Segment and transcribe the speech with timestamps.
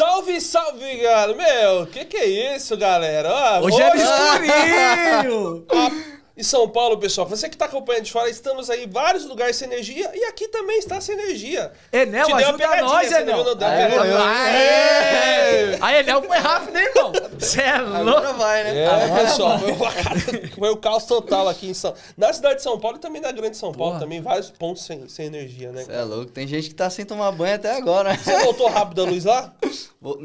[0.00, 1.34] Salve, salve, galera!
[1.34, 3.32] Meu, que que é isso, galera?
[3.32, 5.64] Ó, Hoje é escurinho!
[5.72, 5.90] Ah,
[6.38, 9.56] Em São Paulo, pessoal, você que tá acompanhando de fora, estamos aí em vários lugares
[9.56, 11.72] sem energia e aqui também está sem energia.
[11.90, 13.36] Enel, Te dei uma ajuda nós, você Enel.
[13.42, 14.12] não deu É?
[14.20, 15.78] Aê!
[15.80, 17.12] Aí, Enel foi rápido, hein, irmão?
[17.38, 18.34] Você é Agora louco?
[18.34, 18.84] vai, né?
[18.84, 20.20] É, pessoal, foi, uma cara-
[20.58, 23.32] foi o caos total aqui em São Na cidade de São Paulo e também na
[23.32, 24.00] grande São Paulo, Porra.
[24.04, 25.84] também vários pontos sem, sem energia, né?
[25.84, 28.14] Cê é louco, tem gente que tá sem tomar banho até agora.
[28.14, 29.54] Você voltou rápido a luz lá?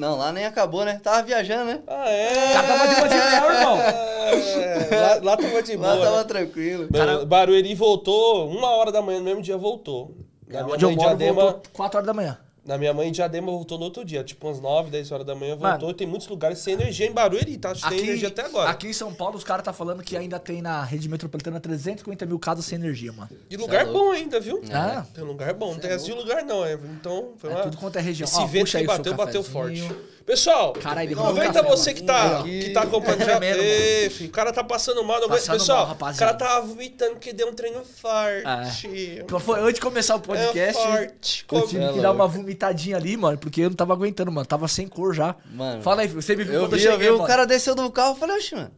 [0.01, 1.00] Não, lá nem acabou, né?
[1.03, 1.79] Tava viajando, né?
[1.85, 2.53] Ah, é?
[2.53, 3.78] Cara tava de boa de Enel, irmão.
[3.78, 5.94] É, lá, lá tava de boa.
[5.94, 6.23] Lá tava né?
[6.23, 6.88] tranquilo.
[6.89, 10.16] Meu, Barueri voltou, uma hora da manhã, no mesmo dia voltou.
[10.47, 12.39] Na minha Onde eu moro, Diadema, voltou 4 horas da manhã.
[12.71, 15.35] Na minha mãe de Diadema voltou no outro dia, tipo umas 9, 10 horas da
[15.35, 15.79] manhã voltou.
[15.81, 15.91] Mano.
[15.91, 17.75] e tem muitos lugares sem energia em Barueri, tá?
[17.75, 18.69] Sem energia até agora.
[18.69, 22.25] aqui em São Paulo, os caras tá falando que ainda tem na rede metropolitana 350
[22.25, 23.29] mil casas sem energia, mano.
[23.49, 24.61] E lugar é bom ainda, viu?
[24.71, 25.05] Ah.
[25.13, 26.75] Tem lugar bom, não tem esse lugar não, é.
[26.75, 27.63] Então, foi É uma...
[27.63, 28.25] tudo quanto é região.
[28.25, 29.85] Esse Ó, vento que aí bateu, bateu forte.
[30.25, 32.59] Pessoal, Caralho, aproveita você que tá, Aqui.
[32.65, 33.21] que tá acompanhando.
[33.21, 35.19] É já, filho, o cara tá passando mal.
[35.19, 35.39] Não aguento.
[35.39, 39.23] Passando Pessoal, mal, o cara tava vomitando porque deu um treino forte.
[39.39, 40.81] Foi antes de começar o podcast.
[40.81, 41.45] É forte.
[41.51, 44.45] Eu tive É que dar uma vomitadinha ali, mano, porque eu não tava aguentando, mano.
[44.45, 45.35] Tava sem cor já.
[45.51, 45.81] Mano.
[45.81, 47.75] Fala aí, você me viu Eu quando vi, eu eu cheguei, vi, o cara desceu
[47.75, 48.71] do carro, eu falei, oxe, mano.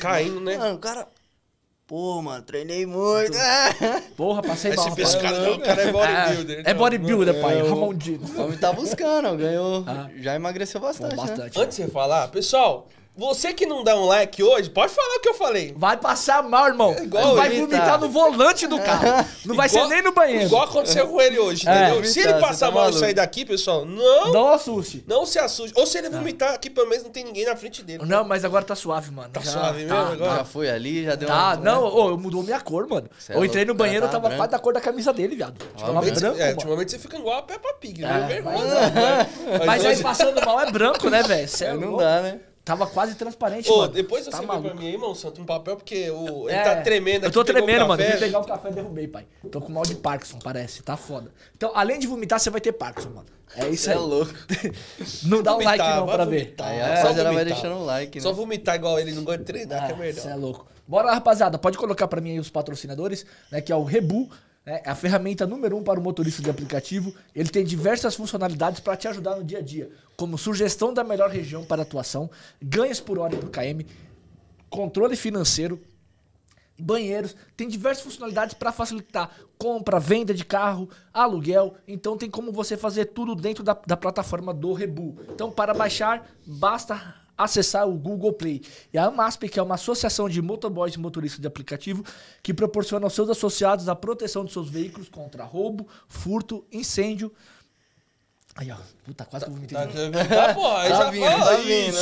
[0.00, 0.56] Caindo, né?
[0.56, 1.06] Mano, o cara...
[1.90, 3.36] Pô, mano, treinei muito.
[4.16, 4.90] Porra, passei mal.
[4.90, 5.14] rapaz.
[5.16, 6.62] cara, não, o cara é bodybuilder.
[6.64, 7.58] É, é bodybuilder, Não, pai.
[7.58, 8.24] é o- Ramondino.
[8.36, 9.82] O homem tá buscando, ganhou.
[9.88, 10.08] Ah.
[10.20, 11.28] Já emagreceu bastante, Bom, né?
[11.30, 11.60] bastante.
[11.60, 12.86] Antes de você falar, pessoal,
[13.20, 15.74] você que não dá um like hoje, pode falar o que eu falei.
[15.76, 16.96] Vai passar mal, irmão.
[17.02, 17.78] igual tu vai vomitar.
[17.80, 19.26] vomitar no volante do carro.
[19.44, 20.44] Não vai Igual- ser nem no banheiro.
[20.44, 21.88] Igual aconteceu com ele hoje, É.
[21.90, 22.04] entendeu?
[22.04, 25.02] Se ele passar tá mal e sair daqui, pessoal, não, Não assuste.
[25.06, 25.72] não se assuste.
[25.78, 28.04] Ou se ele vomitar aqui, pelo menos não tem ninguém na frente dele.
[28.06, 29.28] Não, mas agora tá suave, mano.
[29.30, 30.36] Tá Já suave tá, mesmo agora?
[30.38, 31.56] Já foi ali, já deu Tá, uma...
[31.56, 33.08] não, ô, mudou minha cor, mano.
[33.18, 34.36] Cê é eu entrei no banheiro, eu tá tava branco.
[34.40, 35.58] quase da cor da camisa dele, viado.
[35.58, 38.26] Tava Ultimamente, branco, é, ultimamente você fica igual a Peppa Pig, É, viu?
[38.26, 38.56] Vergonha.
[39.48, 41.48] mas- Mas, aí passando mal é branco, né, velho?
[41.60, 42.40] É não dá, né?
[42.64, 43.92] Tava quase transparente, Ô, mano.
[43.92, 46.62] depois você tá vê pra mim aí, irmão Santo, um papel, porque o, ele É,
[46.62, 48.02] tá tremendo Eu tô aqui, pegou o tremendo, mano.
[48.02, 48.14] café.
[48.14, 49.26] Vim pegar o café e derrubei, pai.
[49.50, 50.82] Tô com mal de Parkinson, parece.
[50.82, 51.32] Tá foda.
[51.56, 53.26] Então, além de vomitar, você vai ter Parkinson, mano.
[53.56, 53.98] É isso Você é aí.
[53.98, 54.32] louco.
[55.24, 56.44] Não dá um Vomitar, like não pra ver.
[56.44, 56.68] vomitar.
[56.68, 57.44] Aí Só a rapaziada vai vomitar.
[57.62, 58.22] deixando o like, né?
[58.22, 60.28] Só vomitar igual ele, não gosta de treinar, que é Você melhor.
[60.30, 60.66] é louco.
[60.86, 61.58] Bora lá, rapaziada.
[61.58, 63.60] Pode colocar pra mim aí os patrocinadores, né?
[63.60, 64.30] Que é o Rebu.
[64.70, 67.12] É a ferramenta número um para o motorista de aplicativo.
[67.34, 71.28] Ele tem diversas funcionalidades para te ajudar no dia a dia, como sugestão da melhor
[71.28, 72.30] região para atuação,
[72.62, 73.84] ganhos por hora e por km,
[74.68, 75.80] controle financeiro,
[76.78, 81.74] banheiros, tem diversas funcionalidades para facilitar compra, venda de carro, aluguel.
[81.86, 85.18] Então tem como você fazer tudo dentro da, da plataforma do Rebu.
[85.34, 88.62] Então para baixar, basta acessar o Google Play.
[88.92, 92.04] E a AMASP, que é uma associação de motoboys e motoristas de aplicativo,
[92.42, 97.32] que proporciona aos seus associados a proteção de seus veículos contra roubo, furto, incêndio.
[98.56, 98.76] Aí, ó.
[99.04, 99.78] Puta, quase que eu vomitei.
[99.78, 100.28] Tá, novo.
[100.28, 101.96] tá, pô, aí Tá já vindo, tá vindo.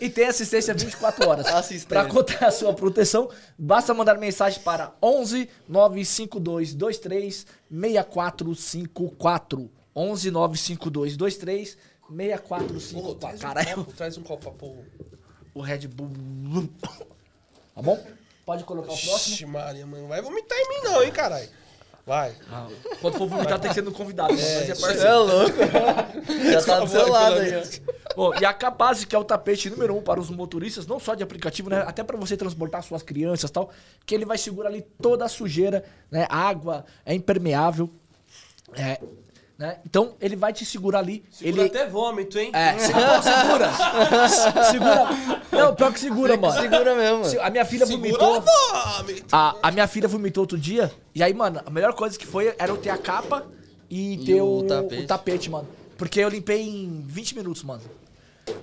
[0.00, 1.46] E tem assistência 24 horas.
[1.84, 9.70] Para contar a sua proteção, basta mandar mensagem para 11 952 23 6454.
[9.94, 11.76] 11 952 23
[12.10, 13.14] Pô, 6454.
[13.18, 14.76] traz um Caralho, copo, traz um copo pôr.
[15.54, 16.10] o Red Bull.
[17.72, 18.04] Tá bom?
[18.44, 19.34] Pode colocar o próximo.
[19.34, 21.48] Ixi, Maria, mano, não vai vomitar em mim não, hein, caralho.
[22.04, 22.34] Vai.
[22.50, 22.66] Ah,
[23.00, 24.32] quando for vomitar, tem que ser no convidado.
[24.32, 25.06] é Você parceiro.
[25.06, 25.56] é louco.
[26.52, 27.52] Já tá do seu lado aí.
[28.16, 31.14] Bom, e a Capaz, que é o tapete número um para os motoristas, não só
[31.14, 31.84] de aplicativo, né?
[31.86, 33.70] Até para você transportar suas crianças e tal,
[34.04, 36.26] que ele vai segurar ali toda a sujeira, né?
[36.28, 37.88] Água, é impermeável.
[38.74, 39.00] É,
[39.60, 39.76] né?
[39.84, 41.22] Então, ele vai te segurar ali.
[41.30, 41.68] Segura ele...
[41.68, 42.50] até vômito, hein?
[42.54, 44.68] É, segura, segura.
[44.70, 45.08] segura.
[45.52, 46.58] Não, pior que segura, mano.
[46.58, 47.40] Segura mesmo, mano.
[47.42, 48.42] A minha filha Segura vomitou.
[48.42, 49.26] vômito.
[49.30, 50.90] A, a minha filha vomitou outro dia.
[51.14, 53.46] E aí, mano, a melhor coisa que foi era eu ter a capa
[53.90, 55.02] e, E ter o o, tapete.
[55.02, 55.68] o tapete, mano.
[55.98, 57.82] Porque eu limpei em 20 minutos, mano.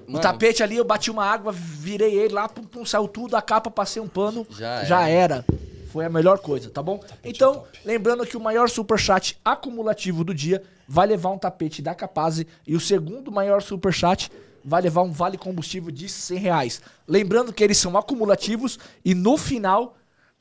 [0.07, 0.21] O Mano.
[0.23, 3.69] tapete ali, eu bati uma água, virei ele lá, pum, pum, saiu tudo, a capa,
[3.69, 4.47] passei um pano.
[4.83, 5.45] Já era.
[5.87, 6.99] Foi a melhor coisa, tá bom?
[7.23, 12.43] então, lembrando que o maior superchat acumulativo do dia vai levar um tapete da Capaz
[12.65, 14.31] e o segundo maior superchat
[14.63, 16.81] vai levar um vale combustível de 100 reais.
[17.07, 19.95] Lembrando que eles são acumulativos e no final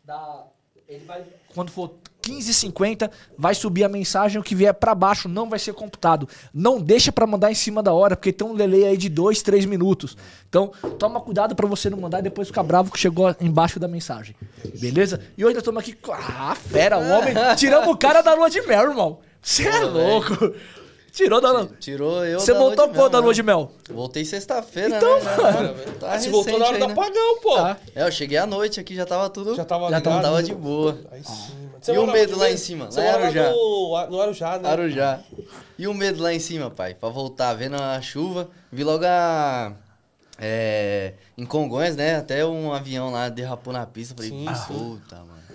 [0.05, 0.47] da,
[0.89, 1.95] ele vai, quando for
[2.27, 6.29] 15,50, vai subir a mensagem, o que vier pra baixo não vai ser computado.
[6.53, 9.43] Não deixa pra mandar em cima da hora, porque tem um delay aí de 2,
[9.43, 10.17] 3 minutos.
[10.49, 13.89] Então, toma cuidado pra você não mandar e depois ficar bravo que chegou embaixo da
[13.89, 14.35] mensagem.
[14.81, 15.21] Beleza?
[15.37, 15.97] E hoje nós estamos aqui.
[16.11, 17.35] Ah, fera, o homem...
[17.57, 19.19] Tiramos o cara da lua de mel, irmão.
[19.41, 20.55] Você é louco.
[21.17, 21.71] Tirou da lua.
[21.81, 23.35] Tirou eu Você voltou lua de mel, quando da lua né?
[23.35, 23.73] de mel?
[23.89, 25.37] Voltei sexta-feira, Então, né?
[25.37, 25.75] mano.
[25.99, 26.93] Tá Se voltou na hora do né?
[26.93, 27.55] apagão, pô.
[27.57, 27.79] Tá.
[27.95, 29.55] É, eu cheguei à noite aqui, já tava tudo...
[29.55, 30.21] Já tava Já ligado?
[30.23, 30.99] tava de boa.
[31.11, 31.81] Aí sim, mano.
[31.89, 32.91] E o medo lá em cima?
[32.91, 33.51] Você Lá Arujá.
[33.51, 34.69] no, no Arujá, né?
[34.69, 35.21] Arujá.
[35.79, 36.93] E o medo lá em cima, pai?
[36.95, 39.73] Pra voltar, vendo a chuva, vi logo a...
[40.39, 42.17] É, em Congonhas, né?
[42.17, 44.15] Até um avião lá derrapou na pista.
[44.15, 45.46] Falei, Sim, puta, mano.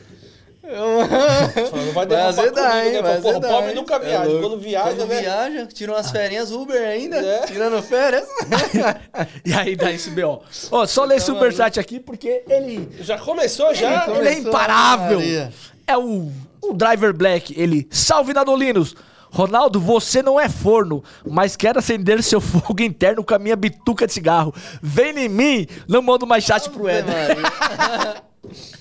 [0.71, 2.94] Não vai Vai derrapar azedar, comigo, hein?
[2.94, 3.01] né?
[3.01, 4.23] Vai Porra, azedar, pobre nunca É viaja.
[4.23, 4.41] louco.
[4.50, 5.21] Quando viaja, Quando né?
[5.21, 7.45] viaja, tira umas férias Uber ainda, É.
[7.45, 8.27] tirando férias.
[9.45, 10.41] E aí dá esse B.O.
[10.71, 13.88] Ó, só ler superchat aqui porque ele, Já começou, já?
[13.88, 15.18] ele é Começou imparável.
[15.19, 15.53] Maria.
[15.88, 16.31] É o,
[16.62, 17.53] o Driver Black.
[17.59, 18.95] Ele, salve Nadolinos.
[19.33, 24.06] Ronaldo, você não é forno, mas quero acender seu fogo interno com a minha bituca
[24.06, 24.53] de cigarro.
[24.81, 27.38] Vem em mim, não mando mais chat pro Éder.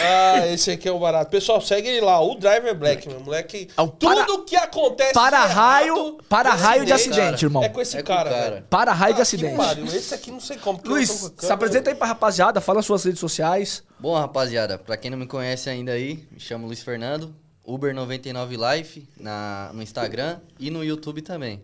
[0.00, 1.30] Ah, esse aqui é o barato.
[1.30, 3.68] Pessoal, segue ele lá, o Driver Black, meu moleque.
[3.76, 7.20] É o para- Tudo que acontece para de raio- errado, para com raio de acidente,
[7.20, 7.62] acidente, irmão.
[7.62, 8.50] É com esse É com o cara, cara.
[8.50, 8.64] velho.
[8.70, 9.50] Para raio de Ah, acidente.
[9.52, 9.86] que pariu.
[9.86, 10.78] Esse aqui não sei como.
[10.78, 11.54] porque eu Luiz, tô com a se câmera.
[11.54, 13.82] apresenta aí pra rapaziada, fala suas redes sociais.
[13.98, 17.34] Bom, rapaziada, pra quem não me conhece ainda aí, me chamo Luiz Fernando,
[17.66, 21.60] Uber99Life na, no Instagram e no YouTube também.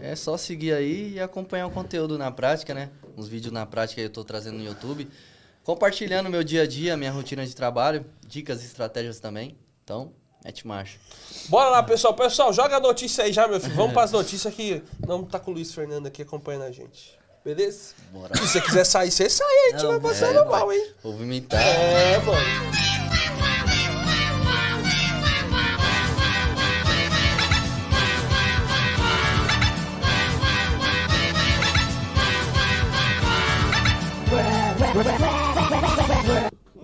[0.00, 2.90] É só seguir aí e acompanhar o conteúdo na prática, né?
[3.16, 5.08] Os vídeos na prática eu tô trazendo no YouTube.
[5.64, 9.56] Compartilhando meu dia a dia, minha rotina de trabalho, dicas e estratégias também.
[9.82, 10.12] Então,
[10.44, 10.98] mete marcha.
[11.48, 12.12] Bora lá, pessoal.
[12.14, 13.74] Pessoal, joga a notícia aí já, meu filho.
[13.74, 17.18] Vamos pras notícias que não tá com o Luiz Fernando aqui acompanhando a gente.
[17.42, 17.94] Beleza?
[18.12, 18.34] Bora.
[18.36, 19.46] Se você quiser sair, você sai.
[19.46, 20.92] A gente vai passando É, mal, hein?
[21.02, 21.60] Vou vomitar.
[21.60, 23.03] É, mano.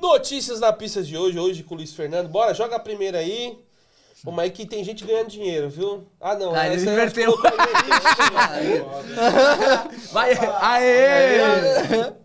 [0.01, 2.29] Notícias da pista de hoje, hoje com o Luiz Fernando.
[2.29, 3.59] Bora, joga a primeira aí.
[4.23, 6.07] Pô, mas aí que tem gente ganhando dinheiro, viu?
[6.21, 6.55] Ah, não.
[6.55, 7.35] Ah, ele inverteu.
[10.13, 11.39] Vai, aê!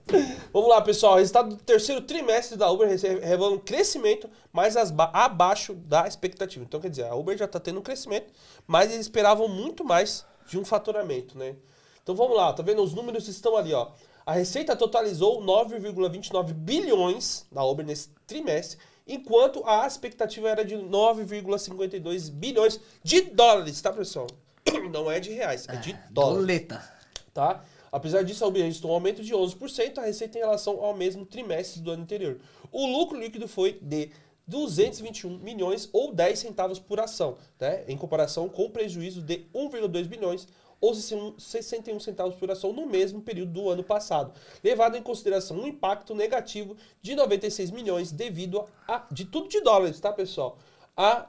[0.51, 1.15] Vamos lá, pessoal.
[1.15, 6.63] Resultado do terceiro trimestre da Uber revela um crescimento, mas as ba- abaixo da expectativa.
[6.65, 8.31] Então, quer dizer, a Uber já está tendo um crescimento,
[8.67, 11.55] mas eles esperavam muito mais de um faturamento, né?
[12.03, 12.83] Então vamos lá, tá vendo?
[12.83, 13.87] Os números estão ali, ó.
[14.25, 22.31] A receita totalizou 9,29 bilhões da Uber nesse trimestre, enquanto a expectativa era de 9,52
[22.31, 24.25] bilhões de dólares, tá, pessoal?
[24.91, 26.83] Não é de reais, é de dólares Doleta.
[27.31, 27.63] tá?
[27.91, 31.23] Apesar disso, a Uber registrou um aumento de 11% a receita em relação ao mesmo
[31.23, 32.39] trimestre do ano anterior.
[32.71, 34.09] O lucro líquido foi de
[34.47, 37.83] 221 milhões ou 10 centavos por ação, né?
[37.87, 40.47] em comparação com o prejuízo de 1,2 bilhões
[40.79, 45.67] ou 61 centavos por ação no mesmo período do ano passado, levado em consideração um
[45.67, 50.57] impacto negativo de 96 milhões devido a, de tudo de dólares, tá, pessoal?
[50.95, 51.27] A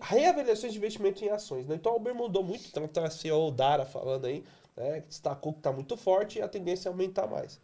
[0.00, 1.66] reavaliações de investimento em ações.
[1.66, 1.74] Né?
[1.74, 4.44] Então a Uber mudou muito, então tá a CEO Dara falando aí,
[4.76, 7.60] né, destacou que está muito forte e a tendência é aumentar mais.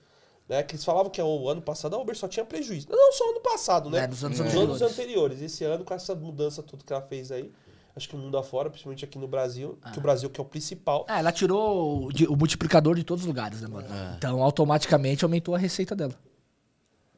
[0.49, 2.87] Né, que eles falavam que o ano passado a Uber só tinha prejuízo.
[2.89, 4.05] Não só ano passado, né?
[4.05, 4.83] É, nos anos Nos anteriores.
[4.83, 5.43] anos anteriores.
[5.43, 7.53] Esse ano, com essa mudança tudo que ela fez aí,
[7.97, 10.47] acho que o mundo afora, principalmente aqui no Brasil, que o Brasil que é o
[10.47, 11.07] principal.
[11.09, 13.89] Ah, ela tirou o, de- o multiplicador de todos os lugares, né, mano?
[14.17, 16.15] Então, automaticamente aumentou a receita dela.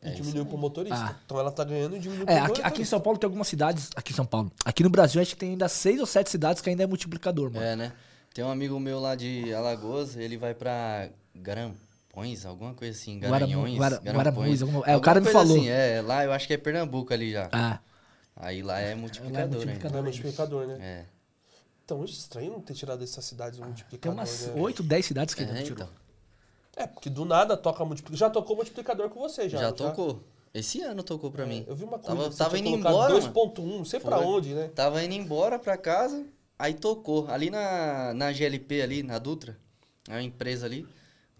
[0.00, 0.96] E diminuiu pro motorista.
[0.96, 1.16] Ah.
[1.26, 2.68] Então ela tá ganhando e diminuiu É, pro aqui, motorista.
[2.68, 3.90] aqui em São Paulo tem algumas cidades.
[3.96, 4.52] Aqui em São Paulo.
[4.64, 7.50] Aqui no Brasil, acho que tem ainda seis ou sete cidades que ainda é multiplicador,
[7.50, 7.64] mano.
[7.66, 7.92] É, né?
[8.32, 13.76] Tem um amigo meu lá de Alagoas, ele vai pra Garanpões, alguma coisa assim, Garanhões,
[13.76, 14.14] Guara- Garanpões.
[14.16, 15.56] Guaramões, alguma- é, o Alguma cara me falou.
[15.56, 17.48] Assim, é, lá eu acho que é Pernambuco ali já.
[17.50, 17.80] Ah,
[18.40, 19.92] Aí lá é multiplicador, multiplicador.
[19.92, 20.78] Não é multiplicador, né?
[20.80, 21.04] É.
[21.84, 24.18] Então, é estranho não ter tirado dessas cidades tem multiplicador.
[24.18, 24.60] umas né?
[24.60, 25.72] oito, dez cidades que É, não tirou.
[25.72, 25.88] então.
[26.76, 28.18] É, porque do nada toca multiplicador.
[28.18, 29.58] Já tocou multiplicador com você, já.
[29.58, 30.22] Já, não tocou.
[30.54, 31.64] Esse ano tocou pra mim.
[31.66, 33.32] Eu vi uma coisa Tava, tava indo embora, mano.
[33.32, 34.68] 2.1, não sei pra onde, né?
[34.74, 36.24] Tava indo embora pra casa,
[36.58, 37.28] aí tocou.
[37.28, 39.58] Ali na, na GLP ali, na Dutra,
[40.08, 40.86] é uma empresa ali,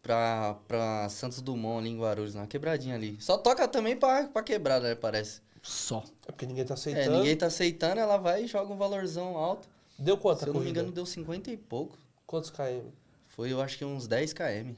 [0.03, 3.17] pra, pra Santos Dumont ali em Guarulhos, na quebradinha ali.
[3.21, 5.41] Só toca também pra, pra quebrada, né, parece.
[5.69, 6.03] Só.
[6.27, 7.17] É porque ninguém tá É, aceitando.
[7.19, 9.69] ninguém tá aceitando, ela vai e joga um valorzão alto.
[9.99, 10.81] Deu quanto Se eu não me corrida?
[10.81, 11.99] engano, deu 50 e pouco.
[12.27, 12.89] Quantos km?
[13.29, 14.73] Foi, eu acho que uns 10 km.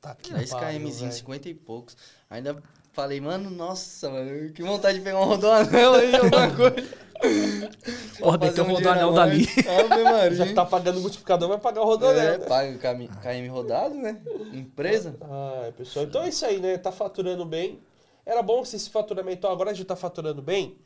[0.00, 1.12] Tá que 10 pariu, kmzinho, velho.
[1.12, 1.96] 50 e poucos.
[2.30, 6.88] Ainda falei, mano, nossa, mano, que vontade de pegar um rodoanel aí, alguma coisa.
[8.20, 9.46] Fazer meteu um rodoanel dali.
[10.22, 10.36] Ave.
[10.36, 12.46] Já tá pagando o multiplicador, vai pagar o rodoanel, É, né?
[12.46, 14.20] paga o KM, KM rodado, né?
[14.52, 15.16] Empresa.
[15.22, 16.04] Ah, pessoal.
[16.04, 16.78] Então é isso aí, né?
[16.78, 17.80] Tá faturando bem.
[18.26, 20.76] Era bom se esse faturamento agora a gente tá faturando bem,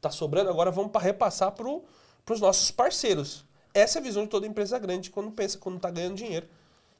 [0.00, 1.84] tá sobrando, agora vamos para repassar pro,
[2.24, 3.44] pros nossos parceiros.
[3.74, 6.46] Essa é a visão de toda empresa grande quando pensa, quando tá ganhando dinheiro.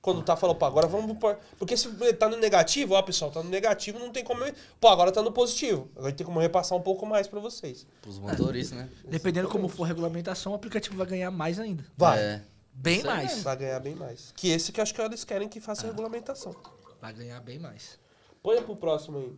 [0.02, 1.16] Quando tá falando, pô, agora vamos.
[1.56, 4.44] Porque se tá no negativo, ó, pessoal, tá no negativo, não tem como.
[4.78, 5.88] Pô, agora tá no positivo.
[5.96, 7.86] Agora tem como repassar um pouco mais pra vocês.
[8.02, 8.90] Pros motoristas, né?
[9.08, 11.86] Dependendo como for a regulamentação, o aplicativo vai ganhar mais ainda.
[11.96, 12.18] Vai.
[12.18, 12.42] É.
[12.74, 13.28] Bem Isso mais.
[13.28, 13.42] mesmo.
[13.44, 14.30] Vai ganhar bem mais.
[14.36, 16.54] Que esse que eu acho que eles querem que faça a regulamentação.
[17.00, 17.98] Vai ganhar bem mais.
[18.42, 19.32] Põe pro próximo aí.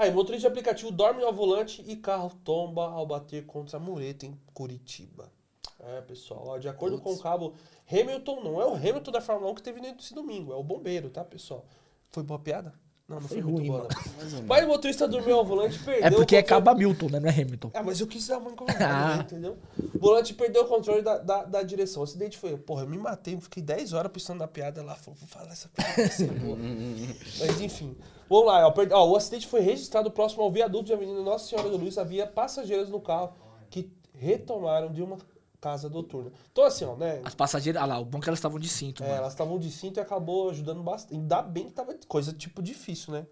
[0.00, 4.24] Aí, motorista de aplicativo dorme ao volante e carro tomba ao bater contra a mureta
[4.24, 5.30] em Curitiba.
[5.78, 7.52] É, pessoal, ó, de acordo com o cabo
[7.86, 11.10] Hamilton, não é o Hamilton da Fórmula 1 que teve nesse domingo, é o bombeiro,
[11.10, 11.66] tá, pessoal?
[12.08, 12.72] Foi boa piada?
[13.10, 13.88] Não, não foi, Foi muito ruim, boa.
[13.88, 14.44] mano.
[14.46, 17.18] Mas o motorista dormiu ao volante e perdeu É porque é Caba Milton, né?
[17.18, 17.72] Não é Hamilton.
[17.80, 19.56] Ah, mas eu quis dar uma incomodada, né, entendeu?
[19.94, 22.02] O volante perdeu o controle da, da, da direção.
[22.02, 25.18] O acidente foi, porra, eu me matei, fiquei 10 horas pensando na piada lá, falei,
[25.18, 26.08] vou falar essa piada.
[26.08, 26.56] ser boa.
[27.40, 27.96] mas enfim.
[28.28, 31.68] Vamos lá, ó, ó, o acidente foi registrado próximo ao viaduto de Avenida Nossa Senhora
[31.68, 31.98] do Luiz.
[31.98, 33.32] Havia passageiros no carro
[33.68, 35.16] que retomaram de uma
[35.60, 36.32] casa noturna.
[36.50, 37.20] Então assim, ó, né?
[37.24, 37.82] As passageiras.
[37.82, 39.18] Ah lá, o bom é que elas estavam de cinto, é, mano.
[39.18, 41.14] elas estavam de cinto e acabou ajudando bastante.
[41.14, 43.26] Ainda bem que tava coisa tipo difícil, né?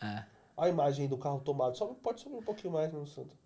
[0.00, 0.24] É.
[0.56, 1.76] Olha a imagem aí do carro tomado.
[1.76, 3.36] Só pode subir um pouquinho mais, meu santo.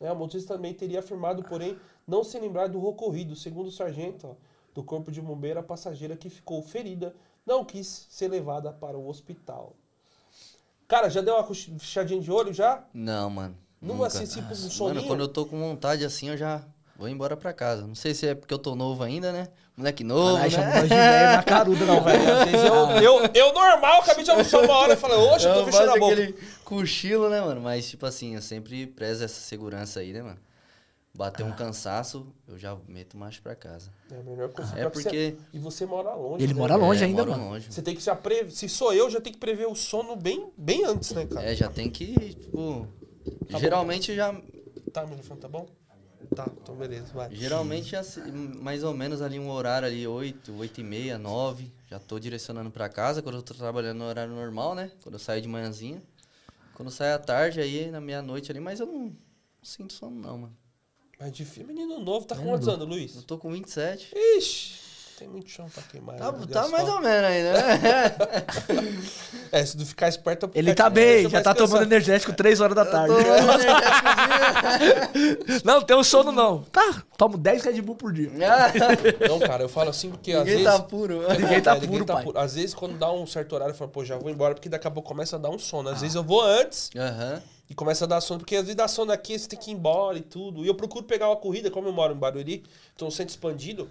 [0.00, 3.34] É, o motorista também teria afirmado, porém, não se lembrar do ocorrido.
[3.34, 4.34] Segundo o sargento ó,
[4.74, 7.14] do corpo de bombeiro, a passageira que ficou ferida
[7.46, 9.74] não quis ser levada para o hospital.
[10.88, 12.84] Cara, já deu uma cochichadinha de olho já?
[12.92, 13.56] Não, mano.
[13.80, 14.06] Não nunca.
[14.06, 15.06] assim, tipo, um Mano, soninho?
[15.06, 16.64] quando eu tô com vontade assim, eu já
[16.98, 17.86] vou embora pra casa.
[17.86, 19.48] Não sei se é porque eu tô novo ainda, né?
[19.76, 20.74] Moleque novo, Caralho, chamou né?
[20.80, 22.22] nós de velho na caruda, não, velho.
[22.22, 22.90] Eu,
[23.22, 25.98] eu, eu normal, acabei de almoçar uma hora e falei, oxe, eu tô fechando a
[25.98, 26.12] boca.
[26.14, 26.32] aquele
[26.64, 27.60] cochilo, né, mano?
[27.60, 30.38] Mas, tipo assim, eu sempre prezo essa segurança aí, né, mano?
[31.14, 31.46] Bater Ah.
[31.46, 33.90] um cansaço, eu já meto mais pra casa.
[34.10, 34.72] É a melhor coisa.
[34.72, 36.42] É Pior que porque- você- E você mora longe.
[36.44, 37.50] Ele né, mora longe É, ainda, moro mano.
[37.52, 37.70] longe.
[37.72, 38.50] Você tem que já prever.
[38.52, 41.50] Se sou eu, já tem que prever o sono bem, bem antes, né, cara?
[41.50, 42.86] É, já tem que, tipo...
[43.48, 43.58] Tá bom.
[43.58, 44.34] geralmente já...
[44.92, 45.66] Tá, meu telefone tá bom?
[46.34, 47.34] Tá, então beleza, vai.
[47.34, 51.72] Geralmente já se- mais ou menos ali um horário ali, 8, 8 e meia, 9.
[51.88, 54.90] Já tô direcionando pra casa, quando eu tô trabalhando no horário normal, né?
[55.02, 56.02] Quando eu saio de manhãzinha.
[56.74, 59.16] Quando sai à tarde, aí na meia-noite ali, mas eu não, não
[59.62, 60.56] sinto sono não, mano.
[61.18, 63.24] Mas de filme, menino novo, tá com quantos anos, Eu Luiz?
[63.24, 64.12] tô com 27.
[64.14, 64.74] Ixi,
[65.18, 66.16] tem muito chão pra queimar.
[66.16, 68.12] Tá, né, tá mais ou menos aí, né?
[69.52, 70.50] É, se tu ficar esperto...
[70.54, 73.14] Ele tá aplicativo bem, já tá tomando energético 3 horas da tarde.
[75.64, 76.62] Não, tem um sono não.
[76.64, 78.30] Tá, tomo 10 Red Bull por dia.
[79.28, 80.72] Não, cara, eu falo assim porque às Ninguém vezes...
[80.72, 81.22] tá puro.
[81.38, 82.24] Ninguém tá É, puro, pai.
[82.34, 84.86] Às vezes, quando dá um certo horário, eu falo, pô, já vou embora, porque daqui
[84.86, 85.88] a pouco começa a dar um sono.
[85.88, 87.40] Às vezes eu vou antes Aham.
[87.70, 89.74] e começa a dar sono, porque às vezes dá sono aqui, você tem que ir
[89.74, 90.64] embora e tudo.
[90.64, 93.88] E eu procuro pegar uma corrida, como eu moro em Barueri, então centro expandido,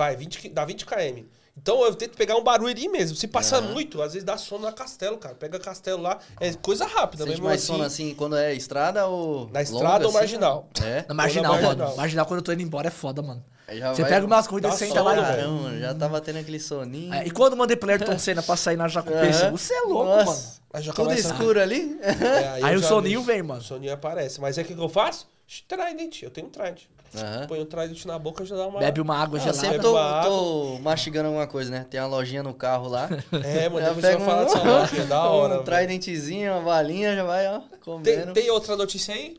[0.00, 1.24] vai, 20, qui- dá 20 km.
[1.56, 3.14] Então eu tento pegar um Barueri mesmo.
[3.16, 3.72] Se passar Aham.
[3.72, 5.34] muito, às vezes dá sono na Castelo, cara.
[5.34, 7.66] Pega Castelo lá, é coisa rápida Sente mesmo mais assim.
[7.72, 9.40] sono assim quando é estrada ou.
[9.40, 10.68] Na longa, estrada ou assim, marginal?
[10.82, 11.04] É.
[11.06, 11.66] Na marginal, mano.
[11.66, 11.96] marginal.
[11.96, 13.44] Marginal, quando eu tô indo embora, é foda, mano.
[13.68, 15.20] Aí Você vai- pega umas corridas sem sono, lá e...
[15.20, 17.12] Caramba, mano, já tava tendo aquele soninho.
[17.14, 19.50] É, e quando eu mandei pro Ayrton Senna pra sair na Jacupense, Aham.
[19.52, 20.24] você é louco, Nossa.
[20.24, 20.42] mano.
[20.72, 21.98] Aí já Tudo escuro ali?
[22.00, 23.60] É, Aí eu o soninho vem, mano.
[23.60, 24.40] O soninho aparece.
[24.40, 25.28] Mas é o que que eu faço?
[25.68, 26.22] Trident.
[26.22, 26.82] Eu tenho um Trident.
[27.14, 27.46] Aham.
[27.48, 28.78] Põe o Trident na boca já dá uma...
[28.78, 29.58] Bebe uma água Ah, gelada.
[29.60, 31.84] sempre tô, tô mastigando alguma coisa, né?
[31.90, 33.08] Tem uma lojinha no carro lá.
[33.44, 35.60] É, mano, Já pega falar um- dessa loja, é da hora.
[35.60, 38.32] Um tridentezinho, uma balinha, já vai, ó, Tem, comendo.
[38.32, 39.38] tem outra notícia aí?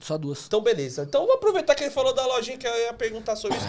[0.00, 0.44] Só duas.
[0.46, 1.02] Então, beleza.
[1.04, 3.66] Então, vou aproveitar que ele falou da lojinha que eu ia perguntar sobre isso.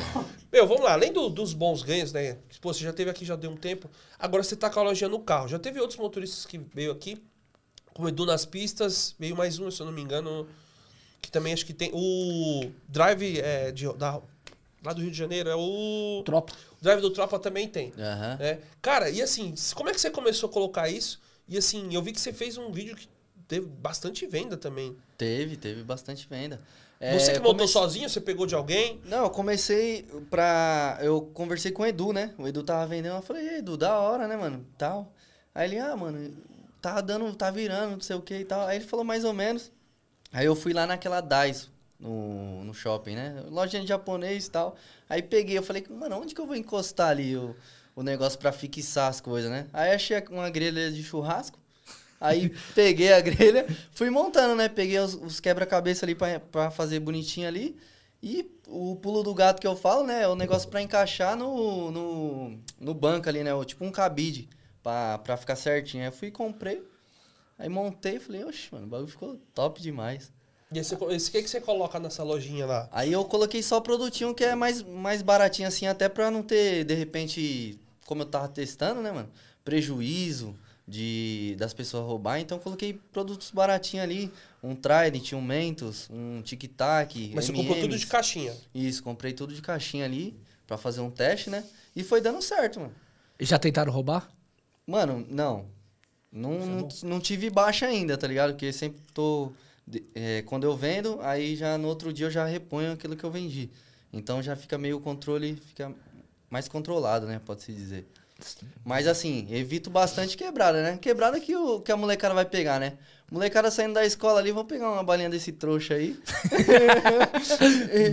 [0.52, 0.94] Meu, vamos lá.
[0.94, 2.38] Além do- dos bons ganhos, né?
[2.60, 3.90] Pô, você já teve aqui já deu um tempo.
[4.20, 5.48] Agora você tá com a lojinha no carro.
[5.48, 7.22] Já teve outros motoristas que veio aqui.
[7.94, 9.16] Como Edu nas pistas.
[9.18, 10.48] Veio mais um, se eu não me engano.
[11.28, 11.92] Que também acho que tem.
[11.94, 14.22] O Drive é, de, da,
[14.82, 15.50] lá do Rio de Janeiro.
[15.50, 16.22] É o.
[16.24, 16.54] Tropa.
[16.80, 17.92] O Drive do Tropa também tem.
[18.40, 18.60] É.
[18.82, 21.20] Cara, e assim, como é que você começou a colocar isso?
[21.46, 23.10] E assim, eu vi que você fez um vídeo que
[23.46, 24.96] teve bastante venda também.
[25.18, 26.62] Teve, teve bastante venda.
[26.98, 29.02] É, você que montou comece- sozinho, você pegou de alguém?
[29.04, 30.98] Não, eu comecei pra.
[31.02, 32.34] Eu conversei com o Edu, né?
[32.38, 33.18] O Edu tava vendendo.
[33.18, 34.66] Eu falei, "Ei, Edu, da hora, né, mano?
[34.78, 35.12] Tal.
[35.54, 36.34] Aí ele, ah, mano,
[36.82, 38.66] tá dando, tá virando, não sei o que e tal.
[38.66, 39.76] Aí ele falou mais ou menos.
[40.32, 43.44] Aí eu fui lá naquela Daiso, no, no shopping, né?
[43.50, 44.76] Lojinha de japonês e tal.
[45.10, 47.56] Aí peguei, eu falei, mano, onde que eu vou encostar ali o,
[47.96, 49.68] o negócio pra fixar as coisas, né?
[49.74, 51.58] Aí achei uma grelha de churrasco.
[52.20, 54.68] Aí peguei a grelha, fui montando, né?
[54.70, 57.78] Peguei os, os quebra-cabeça ali pra, pra fazer bonitinho ali.
[58.22, 60.24] E o pulo do gato que eu falo, né?
[60.24, 63.54] É o negócio pra encaixar no, no, no banco ali, né?
[63.54, 64.50] o- Tipo um cabide
[64.84, 66.04] pra, pra ficar certinho.
[66.04, 66.84] Aí fui e comprei.
[67.58, 70.32] Aí montei e falei, oxe, mano, o bagulho ficou top demais.
[70.72, 72.90] E esse, esse que, que você coloca nessa lojinha lá?
[72.92, 76.84] Aí eu coloquei só produtinho que é mais, mais baratinho assim, até pra não ter,
[76.84, 79.30] de repente, como eu tava testando, né, mano?
[79.64, 80.56] Prejuízo
[80.88, 82.40] de das pessoas roubar.
[82.40, 84.32] Então eu coloquei produtos baratinhos ali.
[84.64, 87.32] Um Trident, um Mentos, um Tic Tac.
[87.34, 88.56] Mas você comprou tudo de caixinha.
[88.74, 90.38] Isso, comprei tudo de caixinha ali.
[90.66, 91.64] pra fazer um teste, né?
[91.96, 92.94] E foi dando certo, mano.
[93.40, 94.30] E já tentaram roubar?
[94.86, 95.66] Mano, não.
[96.32, 98.52] Não, não, não tive baixa ainda, tá ligado?
[98.52, 99.52] Porque sempre tô.
[100.14, 103.32] é, quando eu vendo, aí já no outro dia eu já reponho aquilo que eu
[103.32, 103.70] vendi.
[104.12, 105.94] Então já fica meio o controle, fica
[106.50, 107.42] mais controlado, né?
[107.46, 108.08] Pode-se dizer.
[108.86, 110.98] Mas assim, evito bastante quebrada, né?
[110.98, 112.94] Quebrada que, o, que a molecada vai pegar, né?
[113.32, 116.18] Molecada saindo da escola ali, vão pegar uma balinha desse trouxa aí.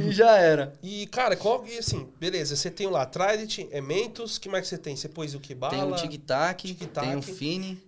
[0.08, 0.72] e já era.
[0.82, 1.64] E, cara, qual.
[1.66, 4.96] E assim, beleza, você tem lá Trident, Ementos, que mais que você tem?
[4.96, 5.54] Você pôs o que?
[5.54, 5.74] Bala?
[5.74, 7.06] Tem um tic-tac, tic-tac.
[7.06, 7.80] tem um Fini,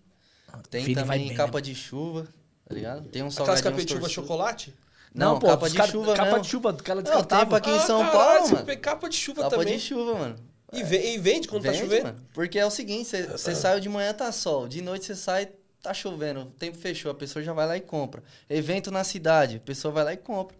[0.70, 1.62] tem Fini também bem, capa né?
[1.62, 2.26] de chuva,
[2.68, 3.08] tá ligado?
[3.08, 4.22] Tem um Aquelas salgadinho capetinhas torcido.
[4.22, 4.74] chocolate?
[5.14, 6.42] Não, pô, capa de cara- chuva Capa mesmo.
[6.42, 8.12] de chuva, aquela Não, tem pra- Aqui em São caralho,
[8.50, 8.78] Paulo, mano.
[8.80, 9.76] Capa de chuva Capa também.
[9.76, 10.36] de chuva, mano.
[10.72, 12.04] E, ve- e vende quando tá Vende, chovendo?
[12.04, 12.20] mano.
[12.34, 14.68] Porque é o seguinte, você- você saiu de manhã, tá sol.
[14.68, 15.48] De noite você sai,
[15.82, 16.40] tá chovendo.
[16.40, 18.22] O tempo fechou, a pessoa já vai lá e compra.
[18.50, 20.56] Evento na cidade, a pessoa vai lá e compra.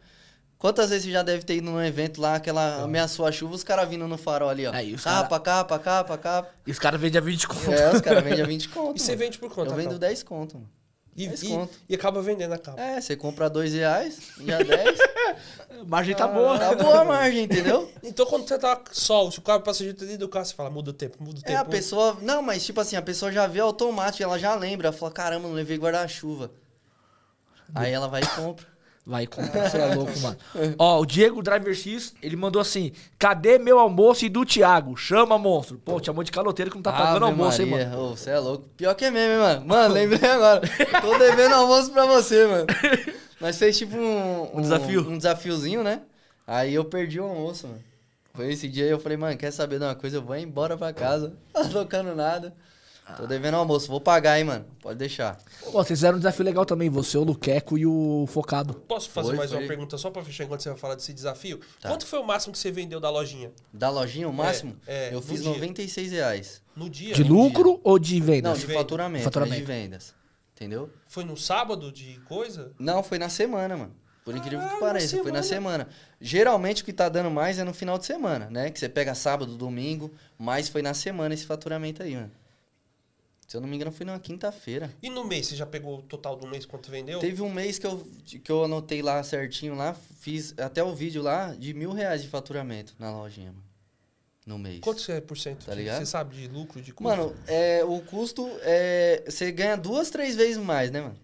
[0.67, 3.63] Quantas vezes você já deve ter ido num evento lá, aquela ameaçou a chuva, os
[3.63, 4.73] caras vindo no farol ali, ó.
[4.75, 6.51] Aí, os capa, capa, capa, capa.
[6.67, 7.71] E os caras vendem a 20 conto.
[7.73, 8.97] É, os caras vendem a 20 conto.
[8.99, 9.71] E você vende por quanto?
[9.71, 10.01] Eu vendo Rafael?
[10.01, 10.69] 10 conto, mano.
[11.15, 11.79] E, 10 e- conto.
[11.89, 12.81] e acaba vendendo a capa.
[12.81, 14.99] É, você compra 2 reais, já 10.
[15.87, 16.59] Margem tá boa.
[16.59, 17.89] tá boa a margem, entendeu?
[18.03, 20.91] Então quando você tá sol, se o carro tá dentro do carro, você fala, muda
[20.91, 21.53] o tempo, muda o tempo.
[21.53, 22.19] É, a muda- pessoa.
[22.21, 24.89] Não, mas tipo assim, a pessoa já vê automático, ela já lembra.
[24.89, 26.51] Ela fala, caramba, não levei guarda-chuva.
[27.73, 28.76] Aí ela vai e compra.
[29.09, 30.37] Vai comprar, você é louco, mano.
[30.77, 34.97] Ó, o Diego Driver X, ele mandou assim: cadê meu almoço e do Thiago?
[34.97, 35.79] Chama, monstro.
[35.79, 37.87] Pô, te chamou de caloteiro que não tá pagando Ave almoço, hein, Maria.
[37.91, 38.03] mano.
[38.03, 38.69] Ô, você é louco.
[38.77, 39.67] Pior que é mesmo, hein, mano.
[39.67, 40.61] Mano, lembrei agora.
[41.01, 42.67] Tô devendo almoço pra você, mano.
[43.41, 45.09] Nós fez tipo um, Um desafio?
[45.09, 46.01] Um desafiozinho, né?
[46.45, 47.81] Aí eu perdi o almoço, mano.
[48.35, 50.17] Foi esse dia aí eu falei, mano, quer saber de uma coisa?
[50.17, 51.33] Eu vou embora pra casa.
[51.55, 52.53] Não tô tocando nada.
[53.15, 53.87] Tô devendo almoço.
[53.89, 54.67] Vou pagar, hein, mano.
[54.81, 55.39] Pode deixar.
[55.65, 58.75] Pô, vocês fizeram um desafio legal também, você, o Luqueco e o Focado.
[58.75, 59.61] Posso fazer Foi, mais foi.
[59.61, 61.61] uma pergunta só pra fechar enquanto você vai falar desse desafio?
[61.81, 61.89] Tá.
[61.89, 63.53] Quanto foi o máximo que você vendeu da lojinha?
[63.73, 64.77] Da lojinha, o máximo?
[64.87, 65.51] é, eu no fiz dia.
[65.51, 66.63] 96 reais.
[66.75, 67.15] No dia?
[67.15, 68.53] De lucro ou de vendas?
[68.53, 68.79] Não, de venda.
[68.81, 69.57] faturamento, Faturamento.
[69.57, 70.15] Mas de vendas.
[70.55, 70.91] Entendeu?
[71.07, 72.73] Foi no sábado de coisa?
[72.79, 73.95] Não, foi na semana, mano.
[74.25, 75.89] Por incrível Caralho, que pareça, na foi na semana.
[76.21, 78.71] Geralmente o que tá dando mais é no final de semana, né?
[78.73, 82.33] Que você pega sábado, domingo, mas foi na semana esse faturamento aí, mano.
[83.47, 84.93] Se eu não me engano, foi na quinta-feira.
[85.01, 87.21] E no mês, você já pegou o total do mês quanto vendeu?
[87.21, 91.23] Teve um mês que eu, que eu anotei lá certinho lá, fiz até o vídeo
[91.23, 93.63] lá de mil reais de faturamento na lojinha, mano.
[94.45, 94.81] No mês.
[94.81, 95.67] Quanto é por cento?
[95.67, 95.99] Tá de- ligado?
[95.99, 97.09] Você sabe de lucro, de custo?
[97.17, 99.23] Mano, é, o custo é.
[99.29, 101.17] Você ganha duas, três vezes mais, né, mano?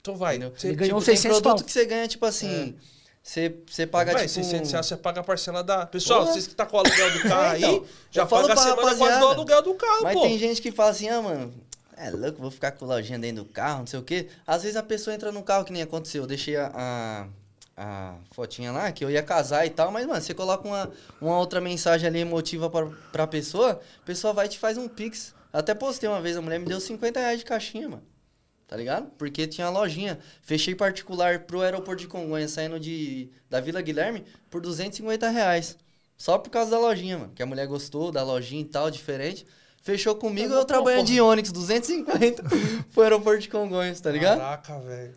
[0.00, 0.36] então vai.
[0.36, 0.54] entendeu?
[0.56, 1.66] Você, Ele ganhou tipo, Tem 600 produto pau.
[1.66, 2.74] que você ganha, tipo assim.
[3.22, 4.32] Você, você paga, vai, tipo.
[4.34, 5.84] 600 reais você paga a parcela da...
[5.84, 8.56] Pessoal, vocês que tá com o aluguel do carro É, então, aí, já paga a
[8.56, 10.22] semana quase do aluguel do carro, Mas pô.
[10.22, 11.52] tem gente que fala assim, ah, mano,
[12.00, 14.28] é louco, vou ficar com lojinha dentro do carro, não sei o quê.
[14.46, 16.22] Às vezes a pessoa entra no carro, que nem aconteceu.
[16.22, 17.26] Eu deixei a, a,
[17.76, 21.38] a fotinha lá, que eu ia casar e tal, mas, mano, você coloca uma, uma
[21.38, 25.34] outra mensagem ali emotiva pra, pra pessoa, a pessoa vai e te faz um pix.
[25.52, 28.02] Até postei uma vez, a mulher me deu 50 reais de caixinha, mano.
[28.70, 29.10] Tá ligado?
[29.18, 30.20] Porque tinha a lojinha.
[30.42, 35.76] Fechei particular pro aeroporto de Congonhas, saindo de, da Vila Guilherme, por 250 reais.
[36.16, 37.32] Só por causa da lojinha, mano.
[37.34, 39.44] Que a mulher gostou da lojinha e tal, diferente.
[39.90, 42.42] Fechou comigo, Eu trabalhando de Onix, 250
[42.92, 44.38] pro aeroporto de Congonhas, tá ligado?
[44.38, 45.14] Caraca, velho.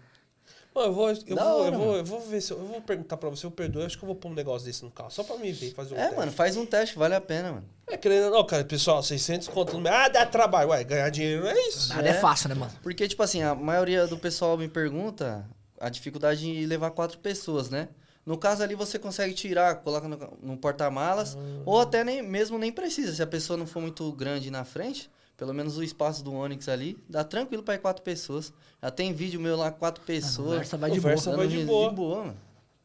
[0.74, 2.66] Mano, eu vou, eu, Da vou, hora, eu, vou, eu vou ver se eu, eu
[2.66, 4.90] vou perguntar pra você, eu perdoo, acho que eu vou pôr um negócio desse no
[4.90, 6.16] carro, só pra me ver, fazer um É, teste.
[6.16, 7.66] mano, faz um teste, vale a pena, mano.
[7.86, 9.88] É querendo, não, cara, pessoal, 600 conto no.
[9.88, 10.70] Ah, dá trabalho.
[10.70, 11.90] Ué, ganhar dinheiro não é isso.
[11.94, 12.14] Nada é.
[12.14, 12.72] fácil, né, mano?
[12.82, 15.48] Porque, tipo assim, a maioria do pessoal me pergunta
[15.80, 17.90] a dificuldade de levar quatro pessoas, né?
[18.26, 22.72] No caso ali você consegue tirar, coloca no, no porta-malas, ou até nem, mesmo nem
[22.72, 23.14] precisa.
[23.14, 26.70] Se a pessoa não for muito grande na frente, pelo menos o espaço do Onix
[26.70, 28.54] ali, dá tranquilo pra ir quatro pessoas.
[28.82, 30.48] Já tem vídeo meu lá, quatro A pessoas.
[30.52, 31.14] conversa vai de boa.
[31.16, 31.90] Conversa vai de boa.
[31.90, 32.38] De boa, mano.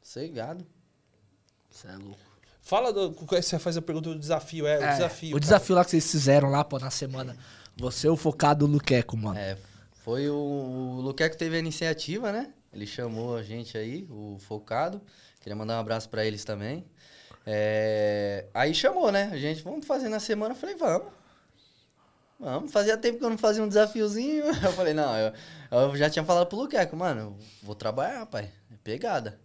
[0.02, 0.66] Cegado.
[1.70, 2.18] Você é louco.
[2.60, 5.28] Fala, do, você faz a pergunta do desafio, é, o É, desafio.
[5.28, 5.40] o cara.
[5.40, 7.36] desafio lá que vocês fizeram lá, pô, na semana.
[7.76, 9.38] Você, o Focado e o Luqueco, mano.
[9.38, 9.56] É,
[10.04, 12.52] foi o, o Luqueco teve a iniciativa, né?
[12.72, 15.00] Ele chamou a gente aí, o Focado.
[15.40, 16.84] Queria mandar um abraço pra eles também.
[17.46, 19.30] É, aí chamou, né?
[19.32, 20.54] A gente, vamos fazer na semana.
[20.54, 21.12] Eu falei, vamos.
[22.38, 24.44] Vamos, fazia tempo que eu não fazia um desafiozinho.
[24.62, 25.32] Eu falei, não, eu,
[25.72, 28.48] eu já tinha falado pro Luqueco, mano, eu vou trabalhar, pai.
[28.72, 29.40] É pegada.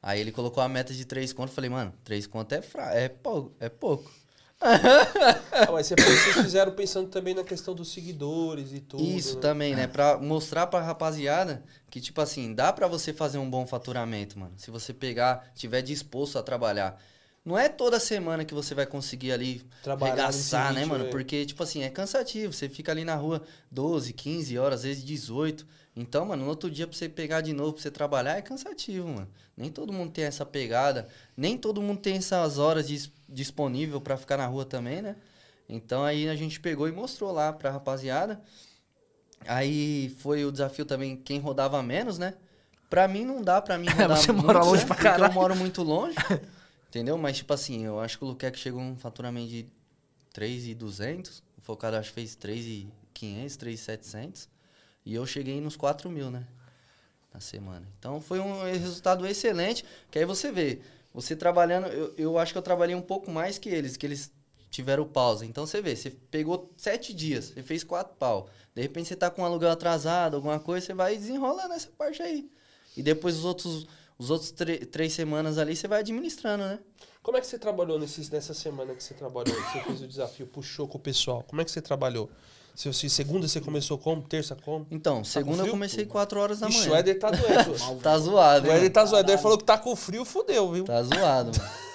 [0.00, 1.50] Aí ele colocou a meta de três contos.
[1.50, 4.08] Eu falei, mano, três contos é, fra é, pouco, é pouco.
[4.60, 9.02] Ah, mas você- vocês fizeram pensando também na questão dos seguidores e tudo.
[9.02, 9.40] Isso né?
[9.40, 9.86] também, né?
[9.86, 14.52] Pra mostrar pra rapaziada que, tipo assim, dá pra você fazer um bom faturamento, mano.
[14.56, 17.00] Se você pegar, tiver disposto a trabalhar.
[17.44, 21.06] não é toda semana que você vai conseguir ali Trabalhar regaçar, né, mano?
[21.06, 21.08] é.
[21.08, 22.52] Porque, tipo assim, é cansativo.
[22.52, 23.40] Você fica ali na rua
[23.70, 25.66] 12, 15 horas, às vezes 18.
[25.96, 29.08] Então, mano, no outro dia pra você pegar de novo, pra você trabalhar, é cansativo,
[29.08, 29.28] mano.
[29.56, 31.08] Nem todo mundo tem essa pegada.
[31.34, 35.16] Nem todo mundo tem essas horas dis disponível pra ficar na rua também, né?
[35.68, 38.40] Então aí a gente pegou e mostrou lá pra rapaziada.
[39.46, 42.34] Aí foi o desafio também quem rodava menos, né?
[42.90, 44.86] Pra mim não dá pra mim rodar Você muito, mora longe né?
[44.86, 45.30] pra Porque caralho.
[45.30, 46.16] eu moro muito longe.
[46.88, 47.16] entendeu?
[47.18, 49.66] Mas tipo assim, eu acho que o Luquec chegou um faturamento de
[50.32, 51.42] 3,200.
[51.56, 54.48] O Focado acho que fez 3,500, 3,700.
[55.04, 56.46] E eu cheguei nos 4 mil, né?
[57.32, 57.86] Na semana.
[57.98, 59.84] Então foi um resultado excelente.
[60.10, 60.80] Que aí você vê,
[61.12, 64.32] você trabalhando, eu, eu acho que eu trabalhei um pouco mais que eles, que eles
[64.70, 65.44] tiveram pausa.
[65.44, 68.48] Então você vê, você pegou sete dias, você fez quatro pau.
[68.74, 72.22] De repente você tá com um aluguel atrasado, alguma coisa, você vai desenrolando essa parte
[72.22, 72.50] aí.
[72.96, 73.86] E depois os outros,
[74.18, 74.52] os outros
[74.90, 76.78] três semanas ali você vai administrando, né?
[77.22, 79.54] Como é que você trabalhou nesses, nessa semana que você trabalhou?
[79.54, 81.42] Você fez o desafio, puxou com o pessoal.
[81.46, 82.30] Como é que você trabalhou?
[82.74, 84.22] Se, se segunda você começou como?
[84.22, 84.86] Terça como?
[84.90, 85.72] Então, segunda eu frio?
[85.72, 86.98] comecei 4 horas da Ixi, o manhã.
[87.00, 87.80] Éder tá doente.
[88.02, 89.26] Tá zoado, o Éder tá zoado.
[89.28, 90.84] O Éder falou que tá com frio, fudeu, viu?
[90.84, 91.70] Tá zoado, mano.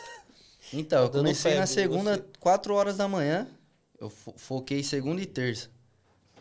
[0.75, 2.23] Então, eu Tá comecei na segunda, você.
[2.39, 3.47] 4 horas da manhã.
[3.99, 5.69] Eu fo- foquei segunda e terça.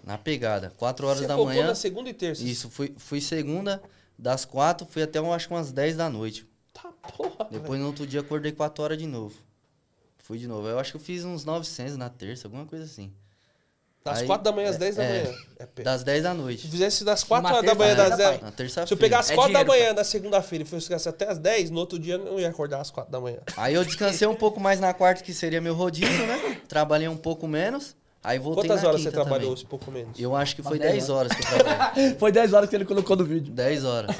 [0.02, 0.72] Na pegada.
[0.78, 1.66] 4 horas você da manhã.
[1.66, 2.42] na segunda e terça.
[2.42, 3.82] Isso, fui, fui segunda,
[4.18, 6.46] das 4, fui até eu acho que umas 10 da noite.
[6.72, 7.46] Tá porra.
[7.50, 9.36] Depois no outro dia acordei 4 horas de novo.
[10.16, 10.66] Fui de novo.
[10.66, 13.12] Eu acho que eu fiz uns 900 na terça, alguma coisa assim.
[14.04, 15.08] Das Aí- 4 da manhã às é, 10 da é.
[15.24, 15.36] manhã.
[15.60, 16.68] É Das 10 da Se noite.
[16.68, 18.38] fizesse das 4 Numa horas da manhã, terça, das né, 10.
[18.40, 18.50] pai?
[18.50, 18.86] Na terça-feira.
[18.88, 21.70] Se eu pegar as É 4 da manhã na segunda-feira e ficasse até as 10,
[21.70, 23.38] no outro dia eu não ia acordar às 4 da manhã.
[23.56, 26.58] Aí eu descansei um pouco mais na quarta, que seria meu rodízio, né?
[26.68, 27.94] Trabalhei um pouco menos.
[28.24, 29.64] Aí voltei Quantas na horas você quinta trabalhou, também.
[29.64, 30.20] um pouco menos?
[30.20, 32.14] Eu acho que foi Umas 10 10 horas que eu trabalhei.
[32.20, 33.52] Foi 10 horas que ele colocou no vídeo.
[33.52, 34.14] 10 horas.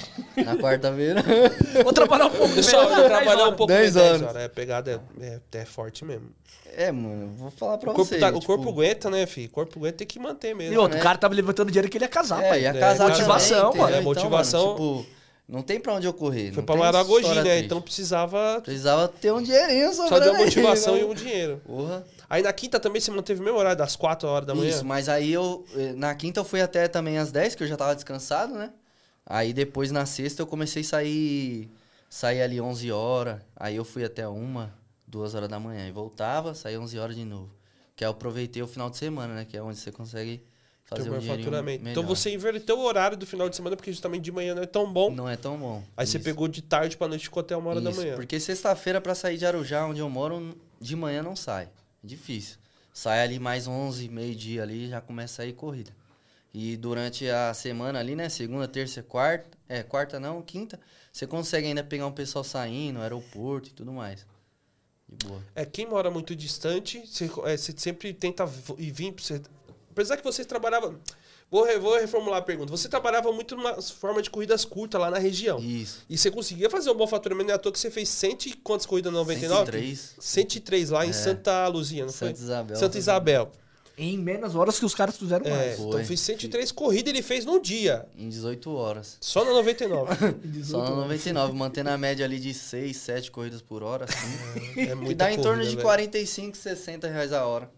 [0.44, 1.22] Na quarta-feira.
[1.84, 2.52] Vou trabalhar um pouco.
[2.52, 3.56] Pessoal, menos, eu 10 trabalhei um horas.
[3.56, 4.22] pouco 10 menos 10 horas.
[4.22, 4.42] horas.
[4.42, 6.30] É, a pegada é, é, é forte mesmo.
[6.76, 8.18] É, mano, vou falar pra O corpo, você.
[8.18, 9.46] tá- o tipo, corpo aguenta, né, filho?
[9.46, 10.74] O corpo aguenta tem que manter mesmo.
[10.74, 11.00] E outro, né?
[11.00, 12.62] o cara tava levantando dinheiro que ele ia casar, É, pai.
[12.62, 13.96] ia É, casar motivação, também, mano.
[13.96, 14.72] É, motivação.
[14.72, 15.12] Então, mano, tipo,
[15.48, 16.48] não tem pra onde eu correr.
[16.50, 17.42] Foi não pra Maragogi, né?
[17.42, 17.64] triste.
[17.66, 21.00] Então precisava Precisava ter um dinheirinho só sobrando de uma aí, motivação né?
[21.02, 21.60] e um dinheiro.
[21.66, 22.04] Porra.
[22.32, 24.70] Aí na quinta também você manteve o mesmo horário, das 4 horas da manhã?
[24.70, 25.66] Isso, mas aí eu.
[25.76, 28.72] eh, Na quinta eu fui até também às 10, que eu já tava descansado, né?
[29.26, 31.70] Aí depois na sexta eu comecei a sair.
[32.08, 33.38] Sair ali 11 horas.
[33.54, 34.72] Aí eu fui até uma,
[35.06, 35.86] duas horas da manhã.
[35.86, 37.50] E voltava, saía 11 horas de novo.
[37.94, 39.44] Que aí eu aproveitei o final de semana, né?
[39.44, 40.42] Que é onde você consegue
[40.84, 41.84] fazer um faturamento.
[41.84, 41.90] melhor.
[41.90, 44.66] Então você inverteu o horário do final de semana, porque justamente de manhã não é
[44.66, 45.10] tão bom.
[45.10, 45.82] Não é tão bom.
[45.94, 46.24] Aí você Isso.
[46.24, 48.14] pegou de tarde pra noite e ficou até uma hora da Isso, manhã.
[48.14, 51.68] Porque sexta-feira pra sair de Arujá, onde eu moro, de manhã não sai.
[52.02, 52.58] É difícil.
[52.92, 55.94] Sai ali mais 11, meio-dia ali, já começa a ir corrida.
[56.52, 60.78] E durante a semana ali, né, segunda, terça, quarta, é, quarta não, quinta,
[61.10, 64.26] você consegue ainda pegar um pessoal saindo, aeroporto e tudo mais.
[65.08, 65.42] De boa.
[65.54, 68.44] É, quem mora muito distante, você, é, você sempre tenta
[68.76, 69.14] ir vir.
[69.18, 69.40] Você,
[69.90, 70.98] apesar que você trabalhava.
[71.52, 72.70] Vou, re- vou reformular a pergunta.
[72.70, 75.58] Você trabalhava muito numa forma de corridas curtas lá na região.
[75.60, 76.00] Isso.
[76.08, 78.46] E você conseguia fazer um bom faturamento, não é à toa que você fez cento
[78.46, 79.12] e quantas corridas?
[79.12, 79.64] 99?
[79.70, 80.14] 103.
[80.18, 81.12] 103 lá em É.
[81.12, 82.42] Santa Luzia, não Santa foi?
[82.44, 82.76] Isabel.
[82.76, 83.52] Santa Isabel.
[83.98, 85.76] Em menos horas que os caras fizeram É, mais.
[85.76, 85.88] Foi.
[85.88, 88.06] então fiz 103 corridas ele fez num dia.
[88.16, 89.18] Em 18 horas.
[89.20, 90.16] Só na 99.
[90.64, 94.80] Só na 99, mantendo a média ali de 6, 7 corridas por hora, assim.
[94.80, 95.82] É que muita dá em torno corrida, de velho.
[95.86, 97.70] 45, 60 reais a hora.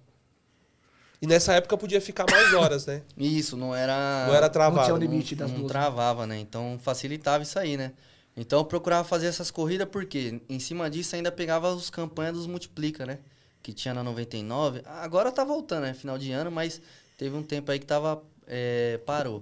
[1.23, 3.03] E nessa época podia ficar mais horas, né?
[3.17, 4.27] Isso, não era.
[4.27, 4.85] Não era Não travado.
[4.85, 5.69] tinha um não, limite das não duas.
[5.73, 6.39] travava, né?
[6.39, 7.93] Então facilitava isso aí, né?
[8.37, 12.47] Então eu procurava fazer essas corridas porque em cima disso ainda pegava os campanhas dos
[12.47, 13.19] multiplica, né?
[13.63, 14.83] Que tinha na 99.
[14.85, 15.95] Agora tá voltando, né?
[15.95, 16.83] Final de ano, mas
[17.17, 18.23] teve um tempo aí que tava.
[18.47, 19.41] é, parou.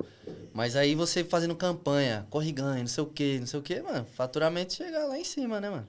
[0.52, 3.62] Mas aí você fazendo campanha, corre e ganha, não sei o que, não sei o
[3.62, 4.06] que, mano.
[4.14, 5.86] Faturamento chega lá em cima, né, mano?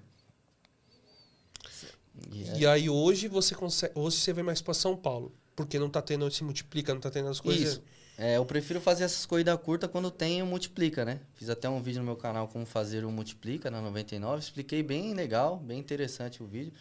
[2.32, 3.92] E é- E aí hoje você consegue.
[3.96, 5.32] Hoje você vem mais pra São Paulo.
[5.56, 7.74] Porque não tá tendo, se multiplica, não tá tendo as coisas.
[7.74, 7.84] Isso.
[8.18, 11.20] É, eu prefiro fazer essas corridas curtas quando tem o multiplica, né?
[11.34, 14.40] Fiz até um vídeo no meu canal como fazer o multiplica na 99.
[14.40, 16.72] Expliquei bem legal, bem interessante o vídeo.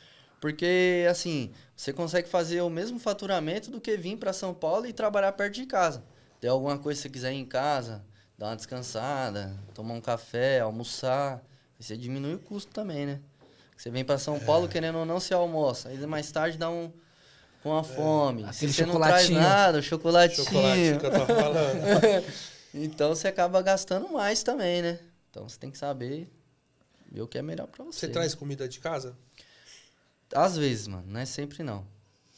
[0.40, 4.92] Porque, assim, você consegue fazer o mesmo faturamento do que vir para São Paulo e
[4.92, 6.04] trabalhar perto de casa.
[6.40, 8.04] Tem alguma coisa que você quiser ir em casa,
[8.36, 11.40] dar uma descansada, tomar um café, almoçar.
[11.78, 13.20] Você diminui o custo também, né?
[13.76, 15.88] Você vem para São Paulo, querendo ou não, você almoça.
[15.88, 16.92] Aí mais tarde dá um
[17.62, 18.42] com uma fome.
[18.52, 19.40] Se Aquele você não traz chocolatinho.
[19.40, 20.44] nada, o chocolatinho.
[20.44, 22.24] Chocolate que eu tava falando.
[22.74, 24.98] Então você acaba gastando mais também, né?
[25.30, 26.26] Então você tem que saber
[27.10, 28.06] ver o que é melhor pra você.
[28.06, 29.14] Você traz comida de casa?
[30.34, 31.04] Às vezes, mano.
[31.06, 31.86] Não é sempre não.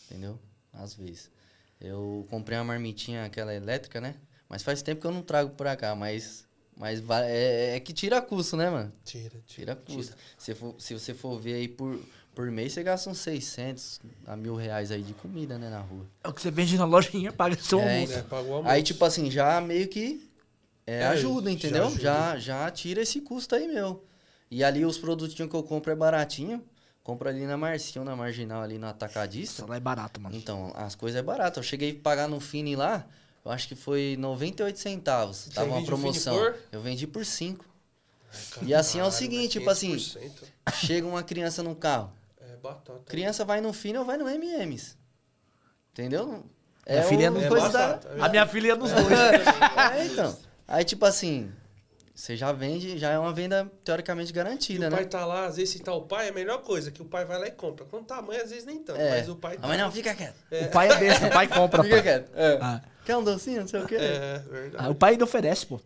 [0.04, 0.36] Entendeu?
[0.72, 1.30] Às vezes.
[1.80, 4.16] Eu comprei uma marmitinha, aquela elétrica, né?
[4.48, 6.44] Mas faz tempo que eu não trago pra cá, mas.
[6.76, 8.92] Mas é, é que tira custo, né, mano?
[9.04, 9.40] Tira, tira.
[9.46, 10.16] Tira custo.
[10.36, 12.00] Se, for, se você for ver aí por,
[12.34, 16.06] por mês você gasta uns 600 a mil reais aí de comida, né, na rua.
[16.22, 18.12] É o que você vende na lojinha, paga seu É, almoço.
[18.14, 20.28] É, pagou a Aí, tipo assim, já meio que
[20.86, 21.86] é, É, ajuda, já entendeu?
[21.86, 22.00] ajuda.
[22.00, 24.04] Já, já tira esse custo aí, meu.
[24.50, 26.62] E ali os produtinhos que eu compro é baratinho.
[27.02, 29.62] Compro ali na Marcinho, na Marginal, ali no Atacadista.
[29.62, 30.34] Isso lá é barato, mano.
[30.34, 31.58] Então, as coisas é barato.
[31.58, 33.06] Eu cheguei a pagar no Fini lá,
[33.44, 35.48] eu acho que foi 98 centavos.
[35.54, 36.34] Tava uma o promoção.
[36.34, 36.56] por?
[36.72, 37.62] Eu vendi por 5.
[38.62, 40.30] E assim é o seguinte, tipo assim, 500%.
[40.86, 42.10] chega uma criança no carro.
[42.64, 43.00] É batata.
[43.06, 44.96] Criança vai no Fini ou vai no MMs.
[45.92, 46.44] Entendeu?
[46.88, 49.06] Minha filha uma não- coisa É da- batata, é A minha filha ia nos dois.
[49.94, 50.36] É, então.
[50.66, 51.52] Aí, tipo assim,
[52.14, 55.06] você já vende, já é uma venda teoricamente E garantida, o pai né?
[55.06, 57.24] tá lá, às vezes se tá o pai, é a melhor coisa, que o pai
[57.24, 57.84] vai lá e compra.
[57.86, 59.10] Quando tá a mãe, às vezes nem tanto, É.
[59.18, 59.68] mas o pai Ah, tá.
[59.68, 60.36] mas não, fica quieto.
[60.50, 62.02] O pai é besta, o pai compra, Fica pai.
[62.02, 62.30] quieto.
[62.34, 62.58] É.
[62.60, 62.82] Ah.
[63.04, 63.96] Quer um docinho, não sei o quê.
[63.96, 64.84] É, verdade.
[64.86, 65.80] Ah, o pai ainda oferece, pô.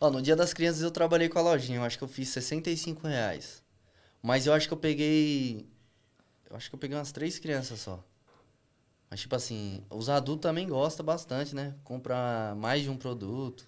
[0.00, 2.28] Ó, no dia das crianças eu trabalhei com a lojinha, eu acho que eu fiz
[2.28, 3.62] 65 reais.
[4.22, 5.68] Mas eu acho que eu peguei.
[6.52, 8.04] Eu acho que eu peguei umas três crianças só.
[9.08, 11.74] Mas, tipo assim, os adultos também gostam bastante, né?
[11.82, 13.66] Compra mais de um produto,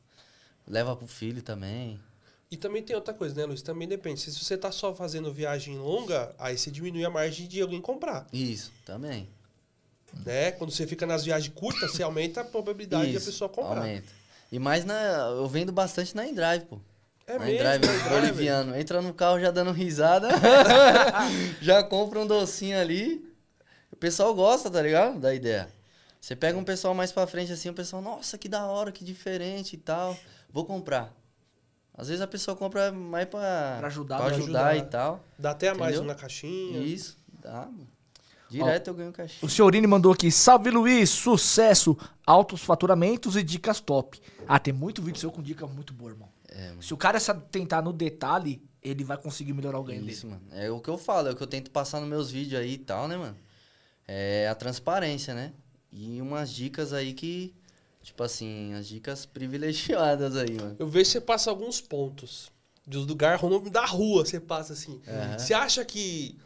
[0.69, 1.99] leva pro filho também.
[2.51, 3.63] E também tem outra coisa, né, Luiz?
[3.63, 4.21] Também depende.
[4.21, 8.27] Se você tá só fazendo viagem longa, aí você diminui a margem de alguém comprar.
[8.31, 9.31] Isso, também.
[10.25, 10.53] Né?
[10.53, 13.79] Quando você fica nas viagens curtas, você aumenta a probabilidade de a Isso, pessoa comprar.
[13.79, 14.13] Aumenta.
[14.53, 14.95] E mais na.
[15.31, 16.79] Eu vendo bastante na Endrive, pô.
[17.27, 18.09] É na mesmo, Endrive.
[18.09, 18.77] boliviano.
[18.77, 20.29] Entra no carro já dando risada.
[21.61, 23.25] já compra um docinho ali.
[23.91, 25.19] O pessoal gosta, tá ligado?
[25.19, 25.69] Da ideia.
[26.21, 29.05] Você pega um pessoal mais pra frente assim, o pessoal, nossa, que da hora, que
[29.05, 30.17] diferente e tal.
[30.51, 31.13] Vou comprar.
[31.97, 34.77] Às vezes a pessoa compra mais pra, Pra ajudar, pra ajudar, ajudar.
[34.77, 35.25] e tal.
[35.39, 36.81] Dá até a mais um na caixinha.
[36.81, 37.89] Isso, dá, mano.
[38.51, 39.49] Direto eu ganho O caixinha.
[39.51, 44.21] senhorini mandou aqui, salve Luiz, sucesso, altos faturamentos e dicas top.
[44.47, 46.29] Ah, tem muito vídeo seu com dica muito boa, irmão.
[46.55, 46.73] É.
[46.81, 50.41] Se o cara sabe tentar no detalhe, ele vai conseguir melhorar o ganho Isso, dele.
[50.41, 50.63] mano.
[50.63, 52.75] É o que eu falo, é o que eu tento passar nos meus vídeos aí
[52.75, 53.37] e tal, né, mano?
[54.07, 55.53] É a transparência, né?
[55.91, 57.55] E umas dicas aí que,
[58.03, 60.77] tipo assim, as dicas privilegiadas aí, mano.
[60.79, 62.53] Eu vejo que você passa alguns pontos.
[62.87, 65.01] Dos lugares, o nome da rua, você passa assim.
[65.09, 65.39] Aham.
[65.39, 66.39] Você acha que,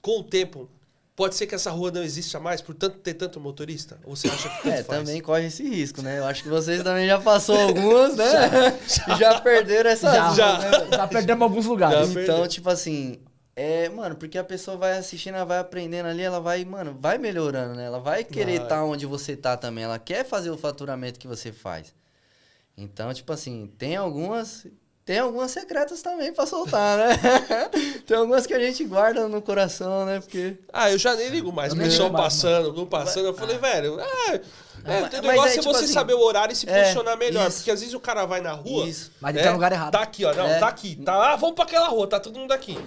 [0.00, 0.70] com o tempo,
[1.14, 3.98] pode ser que essa rua não exista mais por tanto ter tanto motorista?
[4.04, 4.86] Ou você acha que tanto É, faz?
[4.86, 6.18] também corre esse risco, né?
[6.18, 8.24] Eu acho que vocês também já passou algumas, né?
[9.14, 10.60] E já perderam essa Já, já.
[10.60, 10.96] já.
[10.96, 11.98] já perdemos alguns lugares.
[11.98, 12.04] Já.
[12.22, 12.48] Então, perdeu.
[12.48, 13.20] tipo assim,
[13.54, 17.18] é, mano, porque a pessoa vai assistindo, ela vai aprendendo ali, ela vai, mano, vai
[17.18, 17.84] melhorando, né?
[17.84, 21.52] Ela vai querer estar onde você tá também, ela quer fazer o faturamento que você
[21.52, 21.94] faz.
[22.76, 24.66] Então, tipo assim, tem algumas,
[25.04, 27.18] tem algumas secretas também pra soltar, né?
[28.06, 30.20] tem algumas que a gente guarda no coração, né?
[30.20, 31.70] Porque Ah, eu já nem ligo mais.
[31.72, 33.26] Eu O nem pessoal ligo mais, passando, não passando.
[33.26, 34.40] Eu falei, velho, ah, é,
[34.84, 36.82] Mas- o mas negócio é é, tipo você assim, saber o horário e se é,
[36.82, 37.48] posicionar melhor.
[37.48, 37.58] isso.
[37.58, 38.86] Porque às vezes o cara vai na rua.
[38.86, 39.10] Isso.
[39.20, 39.92] Mas ele tá no lugar errado.
[39.92, 40.32] Tá aqui, ó.
[40.34, 40.58] Não, É.
[40.58, 40.96] tá aqui.
[40.96, 42.78] Tá, ah, vamos pra aquela rua, tá todo mundo aqui.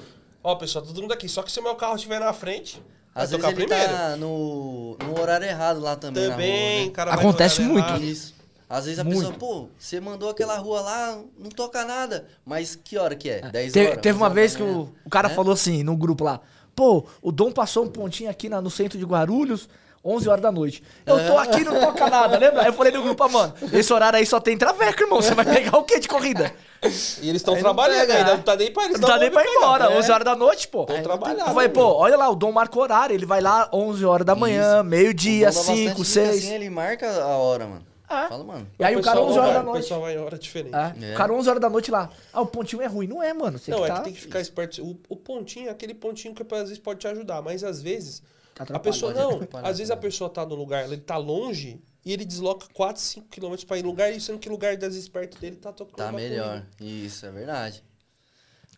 [0.44, 1.28] Ó, pessoal, tá todo mundo aqui.
[1.28, 2.82] Só que se o meu carro estiver na frente,
[3.14, 3.92] vai às vezes tocar ele primeiro.
[3.94, 7.88] tá no, no horário errado lá também, Também, na rua, cara vai Acontece muito.
[7.88, 8.04] errado.
[8.04, 8.35] Isso.
[8.76, 9.20] Às vezes a Muito.
[9.20, 12.28] pessoa, pô, você mandou aquela rua lá, não toca nada.
[12.46, 13.42] Mas que hora que é?
[13.42, 14.02] 10 Te- horas?
[14.02, 15.34] teve 11 uma vez que o, o cara né?
[15.36, 16.42] falou assim, no grupo lá,
[16.76, 19.70] pô, o Dom passou um pontinho aqui na- no centro de Guarulhos,
[20.04, 20.84] 11 horas da noite.
[21.06, 22.62] Eu tô aqui e não toca nada, lembra?
[22.62, 25.34] Aí eu falei no grupo, ah, mano, esse horário aí só tem traveco, irmão, você
[25.34, 26.54] vai pegar o quê de corrida?
[26.84, 29.48] E eles estão trabalhando ainda, não tá nem pra eles Não dar nem pra ir
[29.48, 29.98] embora, É.
[29.98, 30.86] 11 horas da noite, pô.
[30.86, 33.68] Vão Eu trabalhar, falei, pô, olha lá, o Dom marca o horário, ele vai lá
[33.74, 36.26] 11 horas da manhã, meio-dia, O dono dá 5, bastante 6.
[36.36, 37.95] dica, Assim, ele marca a hora, mano.
[38.08, 38.28] É.
[38.28, 38.68] Fala, mano.
[38.78, 39.82] E aí o, cara pessoal 11 horas vai, da O noite.
[39.82, 40.76] pessoal vai em hora diferente.
[40.76, 41.14] É, É.
[41.14, 42.10] O cara 11 horas da noite lá.
[42.32, 43.08] Ah, o pontinho é ruim.
[43.08, 43.58] Não é, mano.
[43.58, 43.98] Você Não, que é tá...
[43.98, 44.84] que tem que ficar esperto.
[44.84, 48.22] O, o pontinho é aquele pontinho que às vezes pode te ajudar, mas às vezes
[48.56, 49.42] Tá a pessoa não.
[49.64, 53.28] Às vezes a pessoa tá no lugar, ele tá longe e ele desloca 4, 5
[53.30, 55.74] km pra ir no lugar, e sendo que o lugar das vezes perto dele tá
[55.74, 55.98] tocando.
[55.98, 56.62] Tá melhor.
[56.62, 56.68] corrida.
[56.80, 57.84] Isso, é verdade.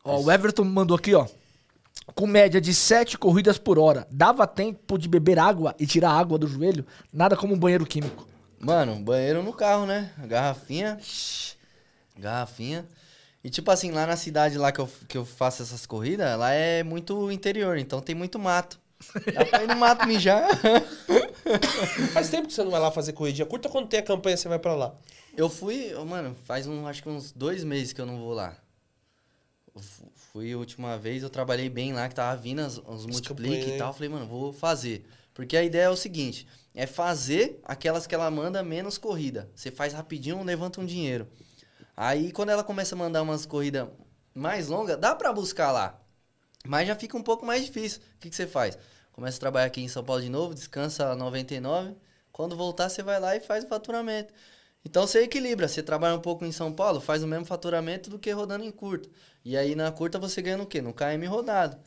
[0.03, 1.27] Ó, o Everton mandou aqui, ó.
[2.15, 4.07] Com média de 7 corridas por hora.
[4.09, 6.85] Dava tempo de beber água e tirar água do joelho?
[7.13, 8.26] Nada como um banheiro químico.
[8.59, 10.11] Mano, banheiro no carro, né?
[10.25, 10.99] Garrafinha.
[12.17, 12.87] Garrafinha.
[13.43, 16.51] E tipo assim, lá na cidade lá que eu, que eu faço essas corridas, lá
[16.51, 18.79] é muito interior, então tem muito mato.
[19.33, 20.49] Dá pra ir no mato mijar.
[22.13, 24.49] Faz tempo que você não vai lá fazer corridinha curta, quando tem a campanha você
[24.49, 24.93] vai pra lá.
[25.35, 28.57] Eu fui, mano, faz um, acho que uns dois meses que eu não vou lá.
[29.73, 29.81] Eu
[30.15, 33.77] fui a última vez, eu trabalhei bem lá, que tava vindo os multiplique campanhas, e
[33.77, 33.93] tal.
[33.93, 35.07] Falei, mano, vou fazer.
[35.37, 39.51] Porque a ideia é o seguinte: é fazer aquelas que ela manda menos corrida.
[39.53, 41.27] Você faz rapidinho, levanta um dinheiro.
[41.95, 43.87] Aí quando ela começa a mandar umas corridas
[44.33, 46.01] mais longas, dá pra buscar lá.
[46.65, 48.01] Mas já fica um pouco mais difícil.
[48.15, 48.79] O que, que você faz?
[49.11, 51.95] Começa a trabalhar aqui em São Paulo de novo, descansa 99.
[52.31, 54.33] Quando voltar, você vai lá e faz o faturamento.
[54.83, 55.67] Então você equilibra.
[55.67, 58.71] Você trabalha um pouco em São Paulo, faz o mesmo faturamento do que rodando em
[58.71, 59.07] curta.
[59.45, 60.81] E aí na curta você ganha no quê?
[60.81, 61.77] No KM rodado.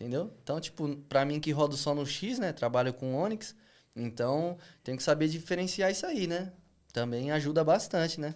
[0.00, 0.32] Entendeu?
[0.42, 2.52] Então, tipo, pra mim que rodo só no X, né?
[2.52, 3.52] Trabalho com Onix.
[3.96, 6.52] Então, tenho que saber diferenciar isso aí, né?
[6.92, 8.32] Também ajuda bastante, né?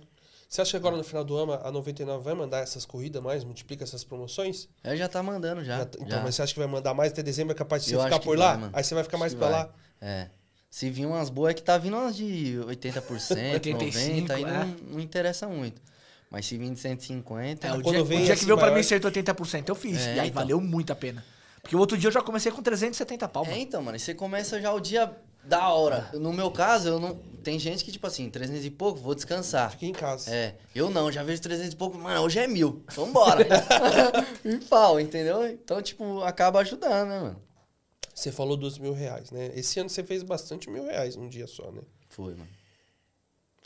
[0.49, 3.45] Você acha que agora no final do ano a 99 vai mandar essas corridas mais,
[3.45, 4.69] multiplica essas promoções?
[4.83, 5.79] É, já tá mandando já.
[5.79, 6.21] Já então, já.
[6.23, 7.53] mas você acha que vai mandar mais até dezembro?
[7.53, 8.59] É capaz de você Eu ficar por vai, lá?
[8.59, 8.73] mano.
[8.75, 9.61] Aí você vai ficar Acho mais pra vai.
[9.61, 9.75] lá?
[10.01, 10.29] É.
[10.69, 13.79] Se vir umas boas, é que tá vindo umas de 80%, 85,
[14.27, 14.47] 90%, aí é.
[14.47, 15.81] não, não interessa muito.
[16.29, 18.67] Mas se vir de 150, É, o Quando dia, vem o dia que veio pra
[18.67, 19.99] maior- mim 180% eu fiz.
[20.01, 20.43] É, e aí então.
[20.43, 21.25] valeu muito a pena.
[21.63, 23.61] Porque o outro dia eu já comecei com 370 pau, É, mano.
[23.61, 26.11] então, mano, e você começa já o dia da hora.
[26.15, 27.15] No meu caso, eu não.
[27.43, 29.71] Tem gente que, tipo assim, 300 e pouco, vou descansar.
[29.73, 30.31] Fiquei em casa.
[30.33, 32.85] É, eu não, já vejo 300 e pouco, mano, hoje é mil.
[32.95, 33.47] Vambora.
[34.45, 35.47] e pau, entendeu?
[35.49, 37.43] Então, tipo, acaba ajudando, né, mano?
[38.15, 39.51] Você falou dos mil reais, né?
[39.55, 41.81] Esse ano você fez bastante mil reais num dia só, né?
[42.09, 42.49] Foi, mano.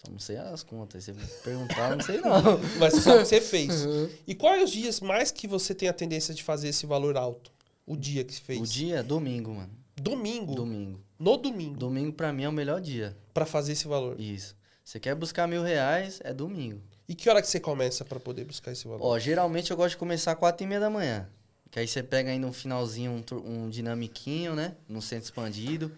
[0.02, 1.04] Só não sei as contas.
[1.04, 2.40] Se você perguntar, eu não sei não.
[2.78, 3.84] Mas você sabe que você fez.
[3.84, 4.08] Uhum.
[4.26, 7.50] E quais os dias mais que você tem a tendência de fazer esse valor alto?
[7.86, 8.60] O dia que você fez?
[8.60, 9.70] O dia, domingo, mano.
[9.96, 10.54] Domingo.
[10.54, 11.00] Domingo.
[11.18, 11.76] No domingo.
[11.78, 13.16] Domingo pra mim é o melhor dia.
[13.32, 14.20] Pra fazer esse valor.
[14.20, 14.56] Isso.
[14.84, 16.80] Você quer buscar mil reais, é domingo.
[17.08, 19.04] E que hora que você começa pra poder buscar esse valor?
[19.04, 21.28] Ó, geralmente eu gosto de começar às quatro e meia da manhã.
[21.70, 24.76] Que aí você pega ainda um finalzinho, um, um dinamiquinho, né?
[24.88, 25.90] No centro expandido.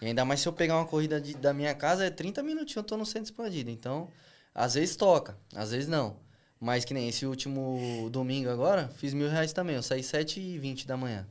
[0.00, 2.76] E ainda mais se eu pegar uma corrida de- da minha casa, é 30 minutinhos
[2.76, 3.70] eu tô no centro expandido.
[3.70, 4.08] Então,
[4.54, 6.16] às vezes toca, às vezes não.
[6.60, 9.76] Mas que nem esse último domingo agora, fiz mil reais também.
[9.76, 11.26] Eu saí 7 e 20 da manhã.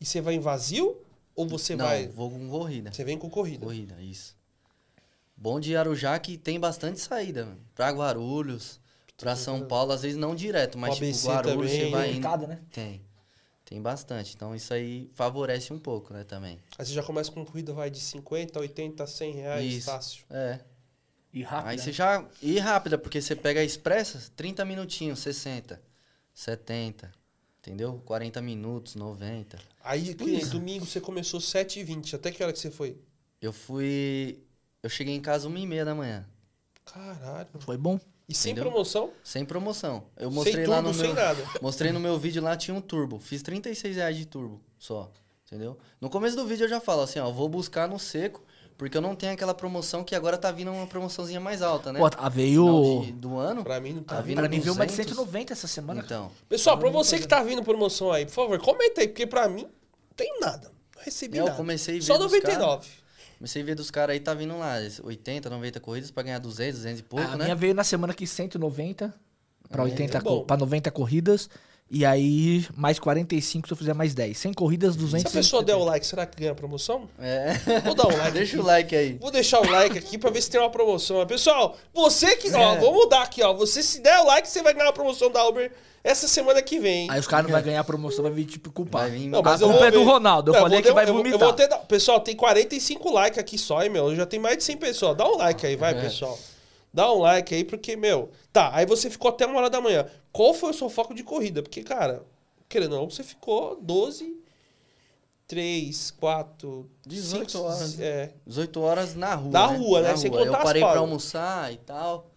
[0.00, 1.00] E você vai em vazio?
[1.36, 2.08] Ou você não, vai.
[2.08, 2.92] vou com corrida.
[2.92, 3.64] Você vem com corrida?
[3.64, 4.36] Corrida, isso.
[5.36, 7.60] Bom de Arujá que tem bastante saída, mano.
[7.74, 8.80] Pra Guarulhos,
[9.16, 12.14] pra São Paulo, às vezes não direto, mas tipo, Guarulhos também, você vai indo.
[12.14, 12.60] Mercado, né?
[12.72, 13.02] Tem.
[13.64, 14.34] Tem bastante.
[14.34, 16.58] Então isso aí favorece um pouco, né, também.
[16.78, 19.86] Aí você já começa com corrida, vai de 50, 80, 100 reais, Isso.
[19.86, 20.24] fácil.
[20.30, 20.60] É.
[21.34, 21.68] E rápido.
[21.68, 21.82] Aí né?
[21.82, 22.24] você já.
[22.40, 25.82] E rápida, porque você pega a expressa, 30 minutinhos, 60,
[26.32, 27.12] 70.
[27.58, 28.00] Entendeu?
[28.04, 29.58] 40 minutos, 90.
[29.82, 32.14] Aí, que nem domingo, você começou 7h20.
[32.14, 32.98] Até que hora que você foi?
[33.40, 34.38] Eu fui.
[34.82, 36.24] Eu cheguei em casa uma e meia da manhã.
[36.84, 37.48] Caralho.
[37.60, 37.98] Foi bom.
[38.28, 38.70] E sem Entendeu?
[38.70, 39.12] promoção?
[39.24, 40.06] Sem promoção.
[40.16, 41.14] Eu sem mostrei turbo, lá no sem meu.
[41.14, 41.44] nada.
[41.60, 43.18] Mostrei no meu vídeo lá, tinha um turbo.
[43.18, 45.10] Fiz 36 reais de turbo só.
[45.46, 45.78] Entendeu?
[46.00, 48.42] No começo do vídeo eu já falo assim, ó, vou buscar no seco,
[48.76, 51.98] porque eu não tenho aquela promoção que agora tá vindo uma promoçãozinha mais alta, né?
[52.00, 52.64] Pô, a veio.
[52.66, 53.62] Final de- do ano.
[53.64, 54.36] Pra mim não tá Tá vindo.
[54.38, 55.12] Pra mim veio uma de 200.
[55.16, 56.02] 190 essa semana.
[56.04, 56.30] Então.
[56.48, 59.62] Pessoal, pra você que tá vindo promoção aí, por favor, comenta aí, porque pra mim
[59.62, 59.70] não
[60.16, 60.70] tem nada.
[60.96, 61.56] Não recebi É, Eu nada.
[61.56, 62.88] comecei a ver Só dos 99.
[63.38, 66.76] Comecei a ver dos caras aí, tá vindo lá, 80, 90 corridas pra ganhar 200,
[66.78, 67.44] 200 e pouco, a né?
[67.44, 69.12] minha veio na semana aqui 190
[69.68, 71.50] pra É, 80 é co- pra 90 corridas.
[71.90, 74.36] E aí, mais 45 se eu fizer mais 10.
[74.38, 75.30] 100 corridas, 200.
[75.30, 77.08] Se a pessoa der o like, será que ganha a promoção?
[77.20, 77.52] É.
[77.84, 78.32] Vou dar um like.
[78.32, 78.62] Deixa aqui.
[78.62, 79.12] o like aí.
[79.20, 81.24] Vou deixar o like aqui pra ver se tem uma promoção.
[81.26, 82.48] Pessoal, você que.
[82.48, 82.56] É.
[82.56, 83.52] Ó, vou mudar aqui, ó.
[83.52, 85.70] Você se der o like, você vai ganhar a promoção da Uber
[86.02, 87.08] essa semana que vem.
[87.10, 89.08] Aí os caras não vão ganhar a promoção, vai vir tipo culpar.
[89.10, 90.02] Vir- Não, a mas eu culpa vou é do.
[90.04, 90.50] Ronaldo.
[90.50, 91.40] Eu Não, falei vou que vai eu vou- vomitar.
[91.40, 94.14] Eu vou ter, pessoal, tem 45 likes aqui só, hein, meu?
[94.16, 95.16] Já tem mais de 100 pessoas.
[95.16, 96.00] Dá um like aí, vai, É.
[96.00, 96.36] pessoal.
[96.94, 98.30] Dá um like aí, porque, meu.
[98.52, 100.06] Tá, aí você ficou até uma hora da manhã.
[100.30, 101.60] Qual foi o seu foco de corrida?
[101.60, 102.24] Porque, cara,
[102.68, 104.40] querendo ou não, você ficou 12,
[105.48, 108.00] 3, 4, 18 5, horas.
[108.00, 108.32] É.
[108.46, 109.50] 18 horas na rua.
[109.50, 109.76] Na né?
[109.76, 110.08] rua, né?
[110.12, 110.44] Na Sem rua.
[110.44, 112.30] Eu parei pra almoçar e tal.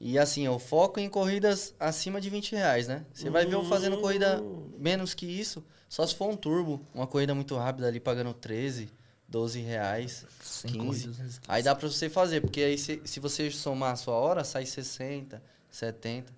[0.00, 3.06] E assim, eu foco em corridas acima de 20 reais, né?
[3.14, 4.70] Você vai ver eu fazendo corrida Hum.
[4.76, 6.80] menos que isso, só se for um turbo.
[6.92, 8.90] Uma corrida muito rápida ali, pagando 13,
[9.34, 10.78] 12 reais, 100 15.
[10.78, 11.40] corridas, 215.
[11.48, 14.64] Aí dá pra você fazer, porque aí se, se você somar a sua hora, sai
[14.64, 16.32] 60, 70.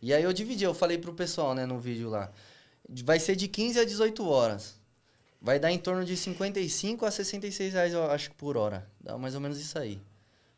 [0.00, 2.32] E aí eu dividi, eu falei pro pessoal, né, no vídeo lá.
[3.04, 4.80] Vai ser de 15 a 18 horas.
[5.42, 8.88] Vai dar em torno de 55 a 66 reais, eu acho, por hora.
[8.98, 10.00] Dá mais ou menos isso aí.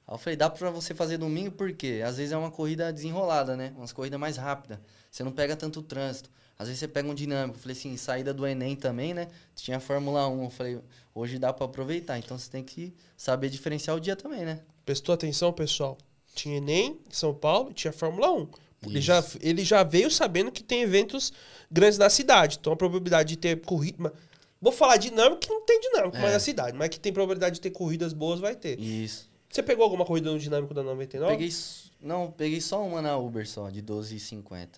[0.06, 3.56] Aí eu falei, dá pra você fazer domingo, porque às vezes é uma corrida desenrolada,
[3.56, 3.74] né?
[3.76, 4.78] Umas corridas mais rápidas.
[5.10, 6.30] Você não pega tanto trânsito.
[6.58, 7.56] Às vezes você pega um dinâmico.
[7.56, 9.28] Eu falei assim, saída do Enem também, né?
[9.54, 10.44] Tinha a Fórmula 1.
[10.44, 10.80] Eu falei,
[11.14, 12.18] hoje dá pra aproveitar.
[12.18, 14.60] Então você tem que saber diferenciar o dia também, né?
[14.84, 15.96] Prestou atenção, pessoal?
[16.34, 18.48] Tinha Enem em São Paulo e tinha Fórmula 1.
[18.86, 21.32] Ele já, ele já veio sabendo que tem eventos
[21.70, 22.58] grandes na cidade.
[22.60, 24.12] Então a probabilidade de ter corrida.
[24.60, 26.20] Vou falar dinâmico que não tem dinâmico É.
[26.20, 28.78] mais na cidade, mas que tem probabilidade de ter corridas boas, vai ter.
[28.80, 29.28] Isso.
[29.48, 31.32] Você pegou alguma corrida no dinâmico da 99?
[31.36, 31.52] Peguei,
[32.00, 34.68] não, peguei só uma na Uber só, de 12,50.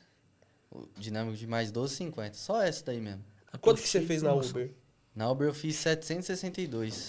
[0.98, 2.34] Dinâmico de mais 12,50.
[2.34, 3.24] Só essa daí mesmo.
[3.60, 4.32] Quanto que você fez na.
[4.34, 4.70] Uber?
[5.14, 7.08] Na Uber eu fiz 762.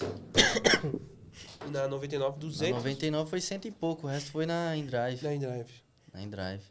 [1.67, 2.77] E na 99, Na 200?
[2.77, 5.23] 99 foi cento e pouco, o resto foi na InDrive.
[5.23, 5.69] Na InDrive.
[6.13, 6.63] Na InDrive.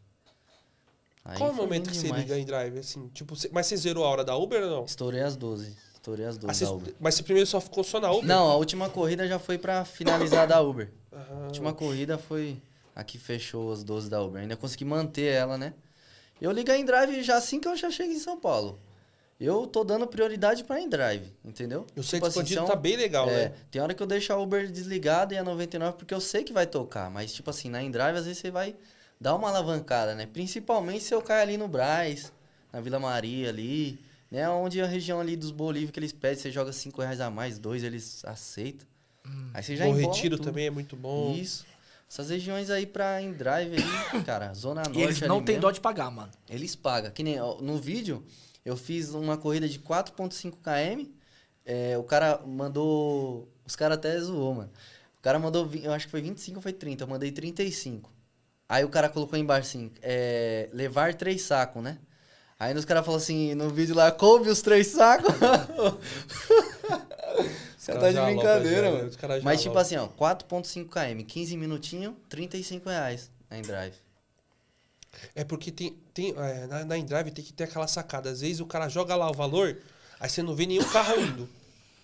[1.24, 2.22] Aí Qual é o momento que você demais.
[2.22, 2.78] liga a InDrive?
[2.78, 4.84] Assim, tipo, mas você zerou a hora da Uber ou não?
[4.84, 5.76] Estourei as 12.
[5.94, 6.94] Estourei as 12 Ah, você- da Uber.
[6.98, 8.26] mas você primeiro só ficou só na Uber?
[8.26, 10.90] Não, a última corrida já foi pra finalizar da Uber.
[11.12, 12.56] A Ah, última corrida foi
[12.96, 14.40] a que fechou as 12 da Uber.
[14.42, 15.74] Ainda consegui manter ela, né?
[16.40, 18.78] Eu liguei em drive já assim que eu já cheguei em São Paulo.
[19.40, 21.86] Eu tô dando prioridade pra Endrive, entendeu?
[21.96, 23.52] O centro Tipo assim, expandido são- tá bem legal, é, né?
[23.70, 26.52] Tem hora que eu deixo a Uber desligada e a 99 porque eu sei que
[26.52, 27.10] vai tocar.
[27.10, 28.74] Mas, tipo assim, na Endrive, às vezes você vai
[29.18, 30.26] dar uma alavancada, né?
[30.30, 32.30] Principalmente se eu cair ali no Braz,
[32.70, 33.98] na Vila Maria ali,
[34.30, 34.46] né?
[34.50, 37.58] Onde a região ali dos Bolívia que eles pedem, você joga 5 reais a mais,
[37.58, 38.86] dois eles aceitam.
[39.54, 40.44] Aí você já embola Retiro tudo.
[40.46, 41.34] também é muito bom.
[41.34, 41.64] Isso.
[42.10, 45.70] Essas regiões aí pra Endrive aí, cara, Zona Norte E eles não têm mesmo, dó
[45.70, 46.32] de pagar, mano.
[46.48, 47.12] Eles pagam.
[47.12, 48.24] Que nem ó, no vídeo,
[48.64, 51.08] eu fiz uma corrida de 4.5 km.
[51.64, 53.48] é, o cara mandou.
[53.64, 54.70] Os caras até zoou, mano.
[55.20, 55.70] O cara mandou.
[55.80, 57.04] Eu acho que foi 25 ou foi 30.
[57.04, 58.10] Eu mandei 35.
[58.68, 61.96] Aí o cara colocou embaixo assim: é, levar três sacos, né?
[62.58, 65.32] Aí os caras falaram assim: no vídeo lá, coube os três sacos.
[67.80, 69.10] Você tá de brincadeira, já, mano.
[69.10, 73.96] já Mas tipo assim, ó, 4.5 km, 15 minutinhos, 35 reais na Endrive.
[75.34, 78.28] É porque tem, tem é, na, na InDrive tem que ter aquela sacada.
[78.28, 79.78] Às vezes o cara joga lá o valor,
[80.20, 81.48] aí você não vê nenhum carro indo.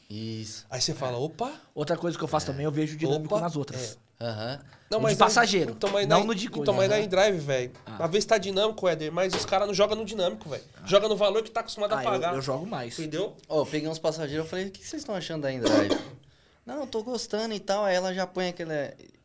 [0.08, 0.64] Isso.
[0.70, 3.54] Aí você fala, opa, Outra coisa que eu faço também, eu vejo dinâmico Opa, nas
[3.54, 3.98] outras.
[4.20, 4.60] Aham.
[4.88, 6.62] Não, mas de passageiro, Então, mas não na, no de coisa.
[6.62, 7.00] Então, mas na.
[7.00, 7.72] InDrive, velho.
[7.84, 8.04] Ah.
[8.04, 10.62] Às vezes tá dinâmico, Éder, mas os caras não jogam no dinâmico, velho.
[10.86, 12.34] Joga no valor que tá acostumado Ah, a eu, pagar.
[12.34, 12.96] eu jogo mais.
[12.98, 13.36] Entendeu?
[13.48, 15.98] Ó, eu peguei uns passageiros, eu falei, o que vocês estão achando da Endrive?
[16.64, 17.84] Não, eu tô gostando e tal.
[17.84, 18.72] Aí ela já põe aquele.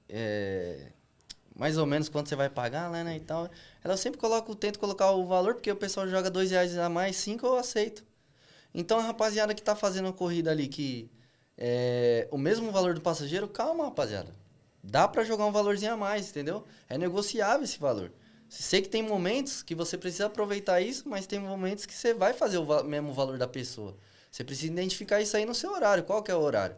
[0.10, 0.88] é,
[1.56, 3.48] mais ou menos quanto você vai pagar, né, né, e tal.
[3.84, 7.16] Ela sempre coloca, tenta colocar o valor, porque o pessoal joga dois reais a mais,
[7.18, 8.04] cinco eu aceito.
[8.74, 11.10] Então a rapaziada que tá fazendo a corrida ali, que
[11.58, 14.30] é o mesmo valor do passageiro, calma, rapaziada.
[14.84, 16.66] Dá pra jogar um valorzinho a mais, entendeu?
[16.90, 18.12] É negociável esse valor.
[18.50, 22.34] Sei que tem momentos que você precisa aproveitar isso, mas tem momentos que você vai
[22.34, 23.96] fazer o mesmo valor da pessoa.
[24.30, 26.04] Você precisa identificar isso aí no seu horário.
[26.04, 26.76] Qual que é o horário?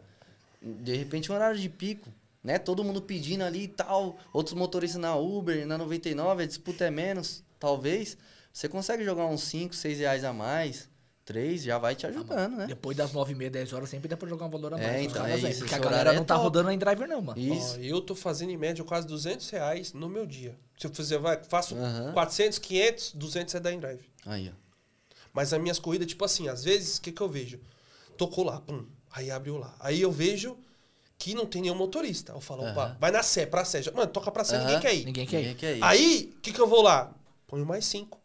[0.62, 2.58] De repente, um horário de pico, né?
[2.58, 4.18] Todo mundo pedindo ali e tal.
[4.32, 8.16] Outros motoristas na Uber, na 99, a disputa é menos, talvez.
[8.52, 10.88] Você consegue jogar uns 5, 6 reais a mais,
[11.24, 12.66] 3, já vai te ajudando, né?
[12.66, 14.86] Depois das 9 e meia, 10 horas, sempre dá pra jogar um valor a É,
[14.86, 15.02] mais.
[15.04, 16.44] nos então, é isso, Porque a galera horário é não tá top.
[16.44, 17.38] rodando em driver, não, mano.
[17.40, 17.76] Isso.
[17.76, 20.58] Ó, eu tô fazendo em média quase 200 reais no meu dia.
[20.78, 22.12] Se eu fizer, vai, faço Aham.
[22.12, 24.04] 400, 500, 200 é da InDrive.
[24.26, 24.64] Aí, ó.
[25.32, 27.58] Mas as minhas corridas, tipo assim, às vezes, o que, que eu vejo?
[28.16, 29.74] Tocou lá, pum, aí abriu lá.
[29.80, 30.56] Aí eu vejo
[31.18, 32.32] que não tem nenhum motorista.
[32.32, 33.82] Eu falo, opa, vai na Sé, pra Sé.
[33.92, 35.04] Mano, toca pra Sé, ninguém quer ir.
[35.06, 35.40] Ninguém quer ir.
[35.40, 35.82] Ninguém quer ir.
[35.82, 37.12] Aí, o que, que eu vou lá?
[37.46, 38.20] Ponho mais cinco.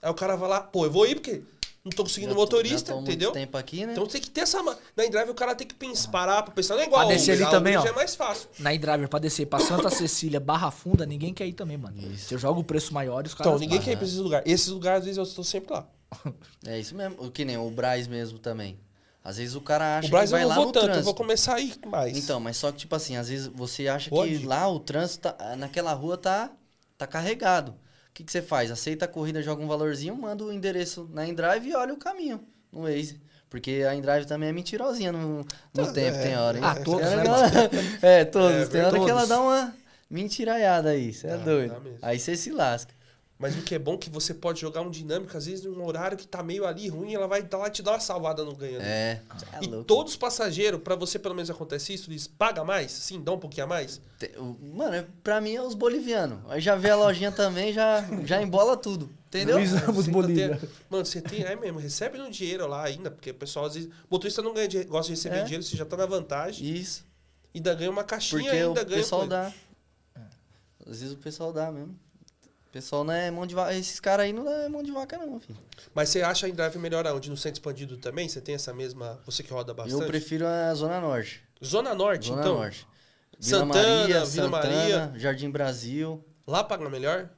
[0.00, 1.42] Aí o cara vai lá, pô, eu vou ir porque
[1.84, 3.30] não tô conseguindo Já motorista, tô entendeu?
[3.30, 3.92] tempo aqui, né?
[3.92, 4.62] Então tem que ter essa.
[4.96, 6.74] Na InDrive o cara tem que pensar, parar pra pensar.
[6.74, 7.92] Não é igual Pra a descer Uber, ali também, Uber ó.
[7.92, 8.48] é mais fácil.
[8.58, 11.94] Na driver pra descer pra Santa Cecília, Barra Funda, ninguém quer ir também, mano.
[12.10, 12.28] Isso.
[12.28, 13.52] Se eu jogo o preço maior, os caras.
[13.52, 14.50] Então, ninguém quer ir pra esses lugares.
[14.50, 15.86] Esses lugares, às vezes, eu estou sempre lá.
[16.66, 17.16] É isso mesmo.
[17.18, 18.78] O que nem o Braz mesmo também.
[19.22, 20.82] Às vezes o cara acha o Braz que vai eu não lá vou no tanto,
[20.84, 21.04] eu trânsito.
[21.04, 22.16] vou começar a ir mais.
[22.16, 24.38] Então, mas só que, tipo assim, às vezes você acha Pode?
[24.38, 26.50] que lá o trânsito, tá- naquela rua tá,
[26.96, 27.74] tá carregado.
[28.14, 28.70] O que, que você faz?
[28.70, 32.40] Aceita a corrida, joga um valorzinho, manda o endereço na Endrive e olha o caminho
[32.72, 33.20] no Waze.
[33.50, 35.44] Porque a Endrive também é mentirosinha no,
[35.74, 36.22] no tempo, é.
[36.22, 36.64] tem hora, hein?
[36.64, 37.50] Ah, todos, hora né, ela-
[38.02, 38.56] É, todos.
[38.56, 39.28] É, tem hora que ela todos.
[39.28, 39.74] dá uma
[40.08, 41.98] mentiraiada aí, você é Dá, doido.
[42.00, 42.94] Aí você se lasca.
[43.44, 45.84] Mas o que é bom é que você pode jogar um dinâmico, às vezes, num
[45.84, 48.78] horário que tá meio ali ruim, ela vai lá te dar uma salvada no ganho.
[48.78, 48.86] né?
[48.86, 49.20] É,
[49.52, 49.84] é e louco.
[49.84, 52.90] todos os passageiros, pra você pelo menos acontece isso, eles pagam mais?
[52.90, 54.00] Sim, dá um pouquinho a mais?
[54.38, 56.38] O- Mano, pra mim é os bolivianos.
[56.48, 59.10] Aí já vê a lojinha também, já, já embola tudo.
[59.28, 59.58] Entendeu?
[59.58, 60.56] Luiz Ramos Bolívia.
[60.56, 63.74] tem- mano, você tem, é mesmo, recebe no dinheiro lá ainda, porque o pessoal às
[63.74, 63.90] vezes.
[63.90, 65.42] O motorista não ganha gosta de receber É.
[65.42, 66.66] dinheiro, você já tá na vantagem.
[66.74, 67.04] Isso.
[67.54, 68.96] Ainda ganha uma caixinha, Porque o ainda ganha.
[69.02, 69.36] pessoal coisa.
[69.36, 69.52] dá.
[70.90, 71.94] Às vezes o pessoal dá mesmo.
[72.74, 73.72] O pessoal não é mão de vaca.
[73.72, 75.56] Esses caras aí não é mão de vaca, não, filho.
[75.94, 77.30] Mas você acha a InDrive melhor aonde?
[77.30, 78.28] No centro expandido também?
[78.28, 79.20] Você tem essa mesma.
[79.24, 80.02] Você que roda bastante?
[80.02, 81.40] Eu prefiro a Zona Norte.
[81.64, 82.54] Zona Norte, Zona então.
[82.56, 82.84] Norte.
[83.38, 85.12] Vila Santana, Maria, Vila Santana, Maria.
[85.14, 86.24] Jardim Brasil.
[86.44, 87.30] Lá paga melhor?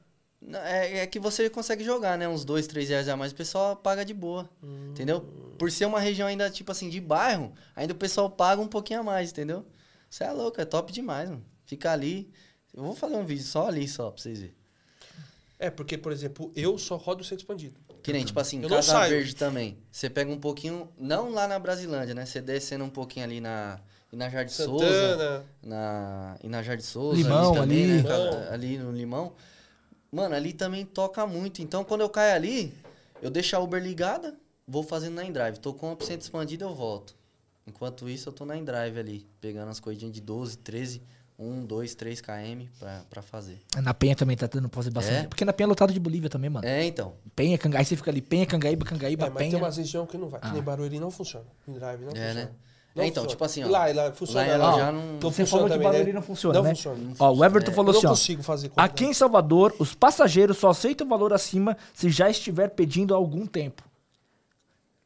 [0.65, 2.27] É, é que você consegue jogar, né?
[2.27, 4.49] Uns dois, três reais a mais, o pessoal paga de boa.
[4.63, 4.89] Hum.
[4.89, 5.21] Entendeu?
[5.59, 9.01] Por ser uma região ainda, tipo assim, de bairro, ainda o pessoal paga um pouquinho
[9.01, 9.67] a mais, entendeu?
[10.09, 11.45] Você é louco, é top demais, mano.
[11.63, 12.27] Fica ali.
[12.73, 14.56] Eu vou fazer um vídeo só ali, só, pra vocês verem.
[15.59, 17.79] É, porque, por exemplo, eu só rodo o centro expandido.
[18.03, 19.07] Que nem, tipo assim, Eu não Casa.
[19.09, 19.77] Verde também.
[19.91, 22.25] Você pega um pouquinho, não lá na Brasilândia, né?
[22.25, 23.79] Você descendo um pouquinho ali na
[24.13, 25.45] Inajá de Souza, Santana.
[25.63, 27.91] na Inajá de Souza, Limão, ali, também, ali.
[27.91, 27.97] né?
[27.97, 28.53] Limão.
[28.53, 29.33] Ali no Limão.
[30.11, 31.61] Mano, ali também toca muito.
[31.61, 32.73] Então, quando eu caio ali,
[33.21, 34.37] eu deixo a Uber ligada,
[34.67, 35.59] vou fazendo na Endrive.
[35.59, 37.15] Tô com o centro expandido, eu volto.
[37.65, 41.01] Enquanto isso, eu tô na Endrive ali, pegando as corridinhas de 12, 13,
[41.39, 43.59] 1, 2, 3 km pra, pra fazer.
[43.83, 45.25] Na Penha também tá tendo fazer bastante.
[45.25, 45.27] É?
[45.27, 46.65] Porque na Penha é lotado de Bolívia também, mano.
[46.67, 47.13] É, então.
[47.35, 49.51] Penha, Cangaí, você fica ali, Penha, Cangaíba, Cangaíba, É, mas Penha.
[49.51, 50.39] tem umas regiões que não vai.
[50.41, 50.51] Que Ah.
[50.53, 51.45] nem Barueri não funciona.
[51.67, 52.33] InDrive não É, funciona.
[52.33, 52.49] né?
[52.95, 53.27] Não É, então, funciona.
[53.29, 53.67] tipo assim, ó.
[53.67, 54.41] E Lá, lá funciona.
[54.41, 54.77] Lá ela lá.
[54.79, 56.13] já não- Então Você funciona falou que também, Barueri né?
[56.15, 56.69] não funciona, Não né?
[56.71, 57.13] funciona.
[57.19, 58.09] Ó, o Everton É, falou eu não assim, ó.
[58.09, 58.83] consigo fazer corrida.
[58.91, 63.17] Aqui em Salvador, os passageiros só aceitam o valor acima se já estiver pedindo há
[63.17, 63.83] algum tempo.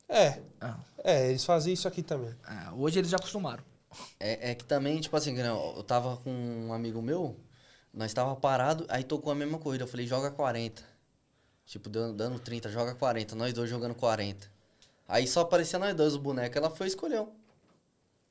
[0.08, 0.40] É.
[0.62, 0.76] Ah.
[1.04, 2.30] É, eles faziam isso aqui também.
[2.46, 3.64] Ah, hoje eles já acostumaram.
[4.20, 7.38] É, é que também, tipo assim, eu tava com um amigo meu,
[7.94, 9.84] nós tava parado, aí tocou a mesma corrida.
[9.84, 10.84] Eu falei, joga 40.
[11.66, 13.36] Tipo, dando, dando 30, joga 40.
[13.36, 14.50] Nós dois jogando 40.
[15.08, 16.58] Aí só aparecia nós dois, o boneco.
[16.58, 17.34] Ela foi e escolheu.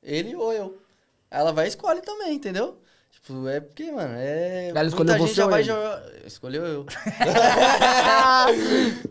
[0.01, 0.81] Ele ou eu.
[1.29, 2.81] Ela vai e escolhe também, entendeu?
[3.21, 4.69] Tipo, é porque, mano, é.
[4.69, 6.03] Ela escolheu muita você gente já ou vai jogar.
[6.25, 6.85] Escolheu eu.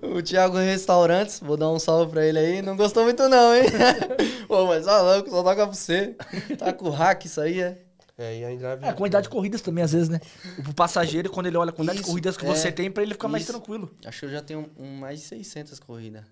[0.03, 2.63] o Thiago Restaurantes, vou dar um salve pra ele aí.
[2.63, 3.65] Não gostou muito, não, hein?
[4.49, 6.17] Pô, mas ó, louco, só toca pra você.
[6.59, 7.79] Tá com hack isso aí, é?
[8.19, 8.85] É, e a Endrive.
[8.85, 10.21] É, a quantidade de corridas também, às vezes, né?
[10.69, 12.49] O passageiro, quando ele olha a quantidade de Isso, corridas que é.
[12.49, 13.91] você tem, pra ele ficar mais tranquilo.
[14.05, 16.25] Acho que eu já tenho um, mais de 600 corridas.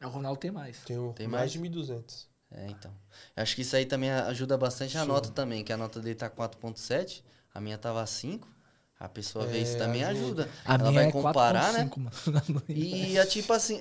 [0.00, 0.78] É, O Ronaldo tem mais.
[0.84, 1.52] Tem, Tem mais mais?
[1.52, 2.26] de 1.200.
[2.56, 2.90] É, então.
[3.36, 6.30] Acho que isso aí também ajuda bastante a nota também, que a nota dele tá
[6.30, 7.22] 4.7,
[7.54, 8.48] a minha tava 5.
[8.98, 10.44] A pessoa vê isso É, também ajuda.
[10.44, 10.48] ajuda.
[10.64, 11.84] A Ela minha vai é comparar, né?
[11.84, 12.62] 4.5, mano.
[12.70, 13.78] E é tipo assim.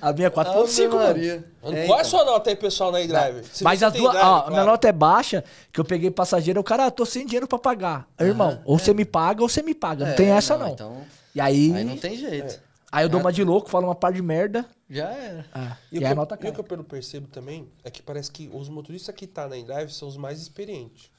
[0.00, 0.98] A minha é 4.5, Ave mano.
[1.08, 1.44] Maria.
[1.62, 2.10] Mano, É, Qual é a então.
[2.10, 3.44] sua nota aí, pessoal, na Endrive?
[3.52, 4.12] Se Mas as duas.
[4.12, 4.52] drive, Ó, claro.
[4.52, 5.42] minha nota é baixa,
[5.72, 8.08] que eu peguei passageiro, o cara, ah, tô sem dinheiro pra pagar.
[8.20, 10.04] Irmão, ou você me paga ou você me paga.
[10.04, 10.68] Não É, tem essa, não.
[10.68, 11.02] Então,
[11.34, 11.74] E aí.
[11.74, 12.60] aí não tem jeito.
[12.92, 14.66] Aí eu dou uma de louco, falo uma par de merda.
[14.88, 15.46] Já era.
[15.54, 17.90] Ah, E, e, o que, a eu- nota e o que eu percebo também é
[17.90, 21.10] que parece que os motoristas que tá na Endrive são os mais experientes.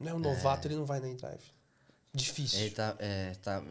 [0.00, 1.52] Não é um novato, ele não vai na Endrive.
[2.12, 2.60] Difícil.
[2.60, 3.62] Ele tá, é, tá,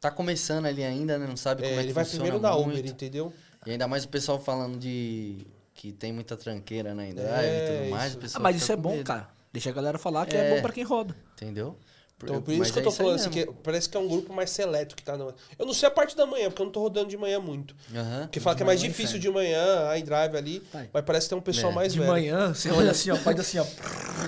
[0.00, 1.26] tá começando ali ainda, né?
[1.26, 2.78] Não sabe É, como é, ele que vai funciona primeiro na muito.
[2.80, 3.32] Uber, entendeu?
[3.66, 7.78] E ainda mais o pessoal falando de que tem muita tranqueira na Endrive É, e
[7.80, 8.14] tudo mais.
[8.14, 8.36] isso.
[8.36, 9.28] o Ah, mas isso é bom, medo, cara.
[9.52, 10.54] Deixa a galera falar que é, É.
[10.56, 11.16] bom pra quem roda.
[11.32, 11.76] Entendeu?
[12.22, 14.00] Então, por isso Mas que eu é tô aí falando assim, que parece que é
[14.00, 15.32] um grupo mais seleto que tá no.
[15.58, 17.74] Eu não sei a parte da manhã, porque eu não tô rodando de manhã muito.
[17.94, 18.22] Aham.
[18.22, 20.90] Porque fala que é mais difícil de manhã, a Endrive ali, Vai.
[20.92, 21.74] mas parece que tem um pessoal É.
[21.74, 22.10] mais De velho.
[22.10, 23.64] manhã, você olha assim, ó, faz assim, ó,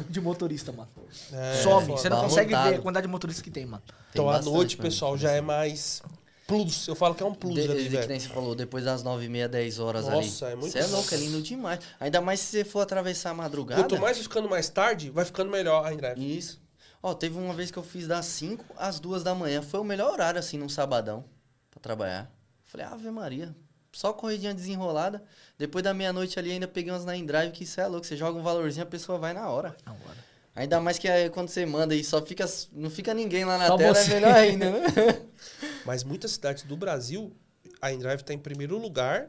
[0.08, 0.88] de motorista, mano.
[1.32, 3.82] É, Some, você não consegue ver a quantidade de motoristas que tem, mano.
[4.10, 6.02] Então Tem à bastante noite, pessoal, já é mais
[6.46, 6.88] plus.
[6.88, 8.08] Eu falo que é um plus De, ali, de- que velho.
[8.08, 10.16] nem você falou, depois das 9 e meia, 10 horas ali.
[10.26, 11.78] Nossa, é muito Você é louco, é lindo demais.
[12.00, 13.82] Ainda mais se você for atravessar a madrugada.
[13.82, 16.38] Quanto mais ficando mais tarde, vai ficando melhor a Endrive.
[16.38, 16.61] Isso.
[17.02, 19.60] Ó, teve uma vez que eu fiz das 5 às 2 da manhã.
[19.60, 21.24] Foi o melhor horário, assim, num sabadão,
[21.70, 22.30] pra trabalhar.
[22.64, 23.54] Falei, Ave Maria.
[23.92, 25.22] Só corridinha desenrolada.
[25.58, 28.06] Depois da meia-noite ali, ainda peguei umas na Endrive, que isso é louco.
[28.06, 29.76] Você joga um valorzinho, a pessoa vai na hora.
[29.84, 30.32] Na hora.
[30.54, 32.44] Ainda mais que aí, quando você manda e só fica.
[32.72, 34.10] Não fica ninguém lá na Só tela, você.
[34.10, 34.86] é melhor ainda, né?
[35.84, 37.34] Mas muitas cidades do Brasil,
[37.80, 39.28] a Endrive tá em primeiro lugar.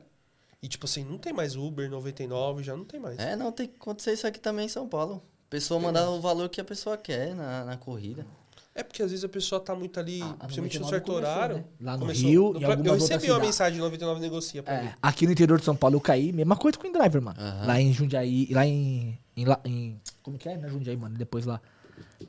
[0.61, 3.19] E, tipo assim, não tem mais Uber 99, já não tem mais.
[3.19, 5.21] É, não, tem que acontecer isso aqui também em São Paulo.
[5.54, 8.26] A pessoa mandar o valor que a pessoa quer na, na corrida.
[8.74, 11.32] É porque às vezes a pessoa tá muito ali, Ah, principalmente no 99 certo começou,
[11.32, 11.56] horário.
[11.58, 11.64] né?
[11.80, 14.82] Lá no Começou- Rio, no- em Eu algumas recebi uma mensagem de 99 negocia pra
[14.82, 14.88] mim.
[14.88, 17.39] É, aqui no interior de São Paulo eu caí, mesma coisa com o Driver, mano.
[17.39, 17.68] Aham.
[17.68, 20.58] Lá em Jundiaí, lá em, em, lá em- Como que é?
[20.58, 21.16] Não é Jundiaí, mano.
[21.16, 21.62] Depois lá.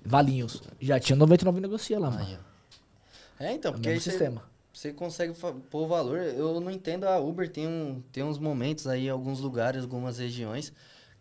[0.05, 0.63] Valinhos.
[0.79, 2.39] Já tinha 99 negocia lá, mano.
[3.41, 4.43] É, então, É porque aí mesmo você, sistema.
[4.71, 6.19] você consegue fa- pôr valor.
[6.19, 10.19] Eu não entendo, a Uber tem, um, tem uns momentos aí, em alguns lugares, algumas
[10.19, 10.75] regiões,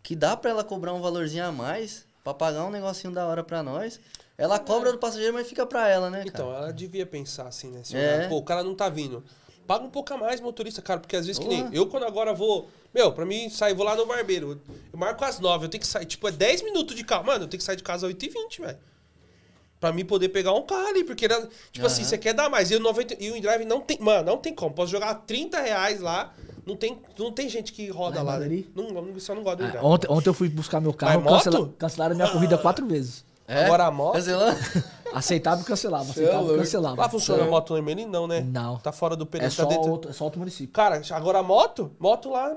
[0.04, 3.42] que dá pra ela cobrar um valorzinho a mais, pra pagar um negocinho da hora
[3.42, 3.98] pra nós.
[4.36, 6.64] Ela cobra do passageiro, mas fica pra ela, né, Então, cara?
[6.64, 7.80] ela devia pensar assim, né?
[7.82, 8.16] Se É.
[8.18, 9.24] olhar, pô, o cara não tá vindo.
[9.66, 12.34] Paga um pouco a mais, motorista, cara, porque às vezes que nem eu, quando agora
[12.34, 12.68] vou.
[12.92, 14.60] Meu, pra mim sair, vou lá no barbeiro.
[14.92, 16.04] Eu marco às 9, eu tenho que sair.
[16.04, 17.24] Tipo, é 10 minutos de carro.
[17.24, 18.78] Mano, eu tenho que sair de casa às 8h20, velho.
[19.84, 22.08] Pra mim poder pegar um carro ali, porque, era- tipo assim, Aham.
[22.08, 22.70] você quer dar mais.
[22.70, 23.98] E o, 90, e o InDrive não tem.
[24.00, 24.74] Mano, não tem como.
[24.74, 26.32] Posso jogar 30 reais lá.
[26.64, 28.32] Não tem, não tem gente que roda Lá?
[28.32, 28.66] Barueri?
[28.74, 28.86] Não,
[29.20, 29.84] só não gosta do Ah, InDrive.
[29.84, 33.26] ontem, ontem eu fui buscar meu carro, cancela- cancelaram minha corrida quatro vezes.
[33.46, 33.66] É?
[33.66, 34.56] Agora a moto- Cancelando?
[35.12, 36.58] Aceitava e cancelava, é aceitava e louco.
[36.60, 37.02] cancelava.
[37.02, 38.06] Lá funciona a moto no Emeli?
[38.06, 38.40] Não, né?
[38.40, 38.78] Não.
[38.78, 39.50] Tá fora do É período.
[39.52, 40.72] só tá dentro- outro, é só outro município.
[40.72, 42.56] Cara, agora a moto, moto lá.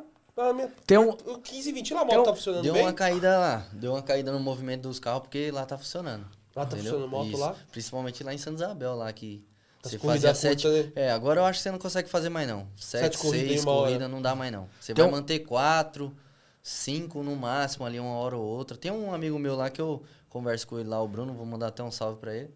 [0.53, 2.83] minha- Tem um- o 15, 20 lá, a moto um- tá funcionando Deu bem.
[2.83, 3.65] uma caída lá.
[3.73, 6.25] Deu uma caída no movimento dos carros, porque lá tá funcionando.
[6.57, 7.55] Lá tá funcionando moto lá?
[7.71, 9.45] Principalmente lá em Santa Isabel, lá que
[9.83, 10.63] As você fazia sete...
[10.63, 10.91] curtas, né?
[10.95, 12.67] É, agora eu acho que você não consegue fazer mais não.
[12.75, 14.67] Sete Sete, corridas seis corridas não dá mais não.
[14.79, 16.15] Você Tem vai manter quatro,
[16.61, 18.75] cinco no máximo ali, uma hora ou outra.
[18.77, 21.67] Tem um amigo meu lá que eu converso com ele lá, o Bruno, vou mandar
[21.67, 22.49] até um salve pra ele.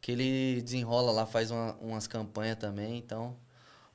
[0.00, 3.36] Que ele desenrola lá, faz uma- umas campanhas também, então...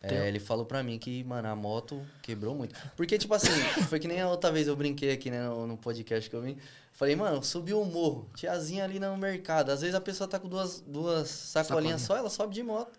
[0.01, 2.74] é, ele falou pra mim que, mano, a moto quebrou muito.
[2.95, 3.49] Porque, tipo assim,
[3.89, 6.41] foi que nem a outra vez eu brinquei aqui, né, no, no podcast que eu
[6.41, 6.55] vim.
[6.98, 9.70] Falei, mano, subiu o morro, tiazinha ali no mercado.
[9.72, 11.98] Às vezes a pessoa tá com duas, duas sacolinhas Sacolinha.
[12.00, 12.91] só, ela sobe de moto.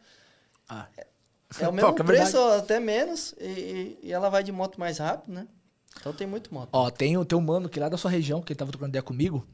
[0.69, 0.87] Ah.
[1.59, 2.63] É o Pô, mesmo que é preço, verdade.
[2.63, 5.49] até menos, e, e- ela vai de moto mais rápido, né?
[5.99, 6.69] Então tem muito moto.
[6.73, 8.91] Ó, tem, um- tem um mano que lá da sua região, que ele tava trocando
[8.91, 9.45] ideia comigo,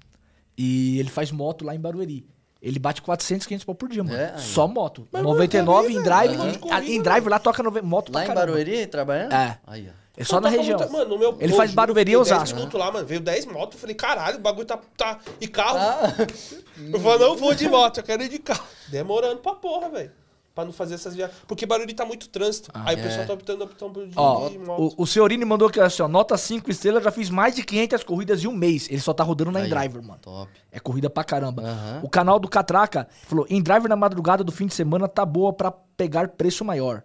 [0.58, 2.28] e ele faz moto lá em Barueri.
[2.60, 4.14] Ele bate 400, 500 pau por dia, mano.
[4.16, 4.36] É.
[4.36, 5.08] Só moto.
[5.10, 6.34] Mas, 99 mano, em drive.
[6.34, 8.46] em- em drive lá toca moto Lá pra em caramba.
[8.46, 9.32] Barueri, trabalhando?
[9.32, 9.58] É.
[9.66, 10.03] Aí, ó.
[10.16, 10.78] É só na Toca região.
[10.78, 12.44] muita- Mano, no meu Ele faz fiquei Osasco.
[12.44, 13.06] 10 minutos lá, mano.
[13.06, 13.74] Veio 10 motos.
[13.74, 14.78] Eu falei, caralho, o bagulho tá.
[14.96, 15.18] tá...
[15.40, 15.76] E carro.
[15.78, 16.14] Ah,
[16.92, 18.64] Eu falei, não vou de moto, eu quero ir de carro.
[18.88, 20.12] Demorando pra porra, velho.
[20.54, 21.36] Pra não fazer essas viagens.
[21.48, 22.70] Porque Barueri tá muito trânsito.
[22.72, 23.02] Aí o é.
[23.02, 24.94] pessoal tá optando, optando de, Ó, de moto.
[24.96, 28.04] o, o Senhorini mandou aqui assim, ó, nota 5 estrelas, já fiz mais de 500
[28.04, 28.86] corridas em um mês.
[28.88, 30.20] Ele só tá rodando na Aí, InDriver, mano.
[30.22, 30.48] Top.
[30.70, 32.00] É corrida pra caramba.
[32.04, 35.72] O canal do Catraca falou: InDriver na madrugada do fim de semana tá boa pra
[35.96, 37.02] pegar preço maior.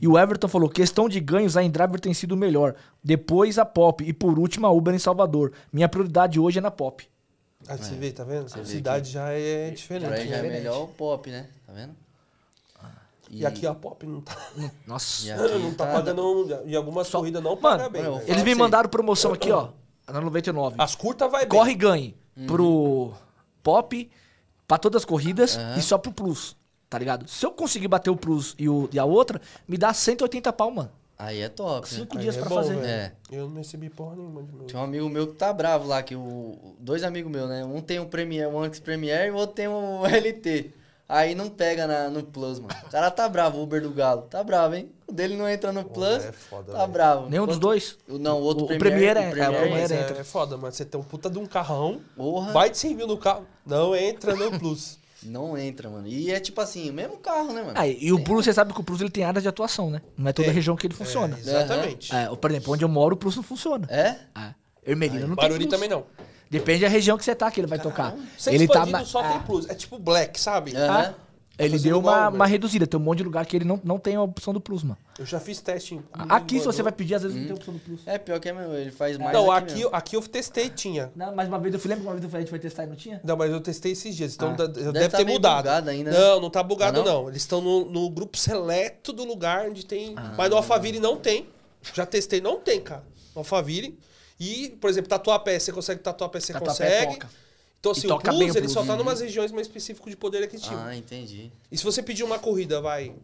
[0.00, 2.74] E o Everton falou: questão de ganhos, a InDriver tem sido melhor.
[3.02, 4.04] Depois a Pop.
[4.04, 5.52] E por último a Uber em Salvador.
[5.72, 7.08] Minha prioridade hoje é na Pop.
[7.66, 8.46] Ah, você vê, tá vendo?
[8.46, 10.28] A cidade já é diferente.
[10.28, 10.48] Já é né?
[10.48, 11.48] melhor o pop, né?
[11.66, 11.92] Tá vendo?
[13.30, 14.34] E aqui a Pop não tá,
[14.86, 15.26] Nossa.
[15.28, 18.02] E não tá tá- mano, em algumas Só- corridas não Mano, paga bem.
[18.02, 18.30] mano, velho.
[18.30, 19.70] Eles me mandaram promoção aqui, ó.
[20.06, 20.76] Na 99.
[20.78, 21.48] As curtas vai bem.
[21.50, 23.12] Corre e ganhe pro
[23.62, 24.10] Pop,
[24.66, 25.76] pra todas as corridas Aham.
[25.76, 26.56] e só pro Plus.
[26.88, 27.28] Tá ligado?
[27.28, 30.70] Se eu conseguir bater o Plus e, o, e a outra, me dá 180 pau,
[30.70, 30.90] mano.
[31.18, 31.80] Aí é top.
[31.92, 31.98] né?
[31.98, 32.76] Cinco Aí dias é pra bom, fazer.
[32.76, 32.86] velho.
[32.86, 33.12] É.
[33.30, 34.66] Eu não recebi porra nenhuma de meu.
[34.66, 36.56] Tinha um amigo meu que tá bravo lá, que o.
[36.78, 37.64] Dois amigos meus, né?
[37.64, 40.72] Um tem um Premiere, um Anx Premiere e o outro tem um LT.
[41.08, 42.72] Aí não pega na, no Plus, mano.
[42.86, 44.22] O cara tá bravo, o Uber do Galo.
[44.22, 44.92] Tá bravo, hein?
[45.06, 46.24] O dele não entra no Plus.
[46.24, 47.28] é foda, tá bravo.
[47.28, 47.98] Nenhum dos dois.
[48.08, 49.18] o- Não, o outro O- o Premiere.
[49.20, 50.16] Premiere é- é, o Premiere mas entra.
[50.18, 50.72] é, é foda, mano.
[50.72, 53.96] Você tem um puta de um carrão, Porra, vai de 100 mil no carro, não
[53.96, 54.98] entra no Plus.
[55.22, 56.06] não entra, mano.
[56.06, 57.74] E é tipo assim, o mesmo carro, né, mano?
[57.74, 60.00] Ah, e o Plus, você sabe que o Plus ele tem áreas de atuação, né?
[60.16, 60.54] Não é toda Tem.
[60.54, 61.36] região que ele funciona.
[61.36, 62.14] É, exatamente.
[62.14, 63.86] É, por exemplo, onde eu moro, o Plus não funciona.
[63.90, 64.16] É?
[64.36, 64.54] É.
[64.86, 66.04] Ermelina não Barueri tem também não.
[66.50, 68.14] Depende da região que você tá que ele vai tocar.
[68.38, 69.68] Sem ele tá só ah, tem Plus.
[69.68, 70.74] É tipo Black, sabe?
[70.74, 71.14] Aham.
[71.58, 72.86] Ele deu uma, uma reduzida.
[72.86, 74.96] Tem um monte de lugar que ele não, não tem a opção do Plus, mano.
[75.18, 76.02] Eu já fiz teste em...
[76.12, 78.00] Aqui, se você vai pedir, às vezes não tem a opção do Plus.
[78.06, 79.90] É pior que é mesmo, ele faz mais Não, aqui aqui, mesmo.
[79.96, 81.10] aqui eu testei, tinha.
[81.16, 82.58] Não, mas uma vez eu fui, lembra que uma vez eu falei, a gente foi
[82.60, 83.20] testar e não tinha?
[83.24, 84.66] Não, mas eu testei esses dias, então Ah.
[84.66, 85.64] Deve deve, tá ter mudado.
[85.64, 86.18] bugado ainda, né?
[86.18, 87.22] Não, não tá bugado Ah, não?
[87.22, 87.28] não.
[87.28, 90.14] Eles estão no, no grupo seleto do lugar onde tem.
[90.16, 90.34] Ah.
[90.38, 91.48] Mas no Alphaville não tem.
[91.92, 93.02] Já testei, não tem, cara.
[93.34, 93.98] No Alphaville.
[94.38, 97.12] E, por exemplo, Tatuapé, você consegue Tatuapé, você Tatuapé consegue.
[97.14, 97.28] toca.
[97.80, 98.98] Então, E assim, o toca Plus, ele Plus, só tá uhum.
[98.98, 100.80] numas regiões mais específicas de poder aquisitivo.
[100.80, 101.52] Ah, entendi.
[101.70, 103.14] E se você pedir uma corrida, vai.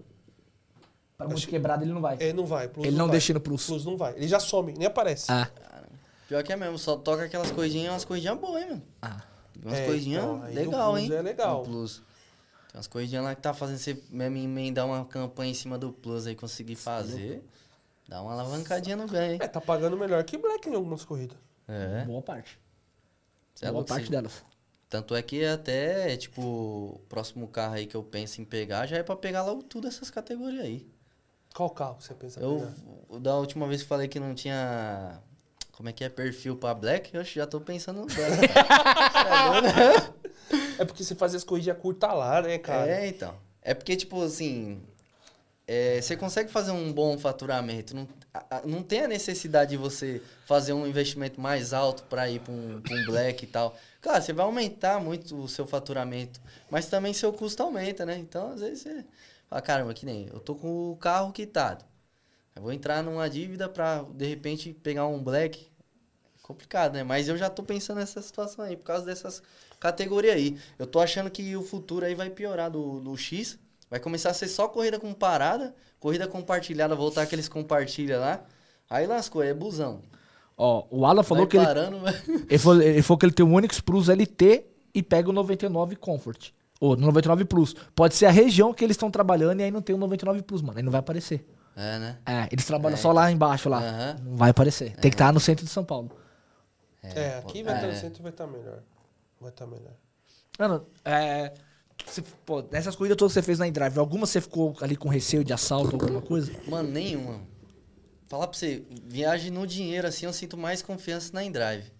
[1.17, 2.17] Pra muito quebrado ele não vai.
[2.21, 2.69] É, não vai.
[2.69, 3.13] Plus Ele não vai.
[3.13, 3.67] deixa no Plus.
[3.67, 4.15] Plus não vai.
[4.17, 5.31] Ele já some, nem aparece.
[5.31, 5.49] Ah.
[6.29, 8.83] Pior que é mesmo, só toca aquelas coisinhas, umas coisinhas boas, hein, mano.
[9.03, 9.23] Ah.
[9.63, 11.17] Umas É, coisinhas então, legal, o Plus hein?
[11.17, 11.63] é legal.
[11.63, 11.97] O Plus.
[12.69, 15.93] Tem umas coisinhas lá que tá fazendo você mesmo emendar uma campanha em cima do
[15.93, 17.45] Plus aí, conseguir fazer.
[18.09, 19.39] Dá uma alavancadinha no ganho, hein?
[19.41, 21.37] É, tá pagando melhor que Black em algumas corridas.
[21.69, 22.05] É.
[22.05, 22.59] Boa parte.
[23.61, 24.45] É Boa louco, parte cê- delas.
[24.89, 28.97] Tanto é que até, tipo, o próximo carro aí que eu penso em pegar já
[28.99, 30.87] é pra pegar logo tudo essas categorias aí.
[31.55, 32.69] Qual carro você pensa Eu,
[33.09, 33.21] pegar?
[33.21, 35.21] da última vez que falei que não tinha.
[35.73, 36.09] Como é que é?
[36.09, 38.15] Perfil pra Black, eu já tô pensando no Black.
[40.79, 42.91] É porque você faz as corridas curta lá, né, cara?
[42.91, 43.35] É, então.
[43.63, 44.83] É porque, tipo, assim.
[45.67, 47.95] é, você consegue fazer um bom faturamento.
[47.95, 48.09] Não,
[48.65, 52.77] não tem a necessidade de você fazer um investimento mais alto para ir para um,
[52.77, 53.77] um black e tal.
[54.01, 58.19] Claro, você vai aumentar muito o seu faturamento, mas também seu custo aumenta, né?
[58.19, 59.05] Então, às vezes você
[59.49, 61.85] fala, caramba, que nem eu tô com o carro quitado.
[62.57, 65.73] Eu vou entrar numa dívida para de repente pegar um black.
[66.43, 67.03] Complicado, né?
[67.03, 69.43] Mas eu já tô pensando nessa situação aí, por causa dessas
[69.81, 70.59] categorias aí.
[70.79, 73.59] Eu tô achando que o futuro aí vai piorar do, do X.
[73.89, 75.75] Vai começar a ser só corrida com parada,
[76.05, 78.43] corrida compartilhada, voltar aqueles compartilha lá.
[78.91, 80.03] Aí lascou, é busão.
[80.55, 83.33] Ó, o Alan falou vai que ele, parando, vai- ele, falou, ele falou que ele
[83.33, 86.51] tem o Onix Plus LT e pega o 99 Comfort.
[86.79, 87.75] Ou 99 Plus.
[87.95, 90.61] Pode ser a região que eles estão trabalhando e aí não tem o 99 Plus,
[90.61, 90.77] mano.
[90.77, 91.43] Aí não vai aparecer.
[91.75, 92.19] É, né?
[92.27, 93.01] É, eles trabalham É.
[93.01, 93.79] só lá embaixo, lá.
[93.79, 94.17] Aham.
[94.27, 94.91] Não vai aparecer.
[94.97, 96.11] Tem que estar no centro de São Paulo.
[97.03, 97.93] É, aqui vai estar é.
[97.93, 98.81] no centro vai estar melhor.
[99.41, 99.93] Vai estar melhor.
[100.59, 101.55] Mano, é.
[102.05, 105.09] Você, pô, nessas corridas todas que você fez na Endrive, alguma você ficou ali com
[105.09, 106.53] receio de assalto, alguma coisa?
[106.67, 107.41] Mano, nenhuma.
[108.27, 111.93] Falar pra você, viagem no dinheiro, assim, eu sinto mais confiança na Endrive.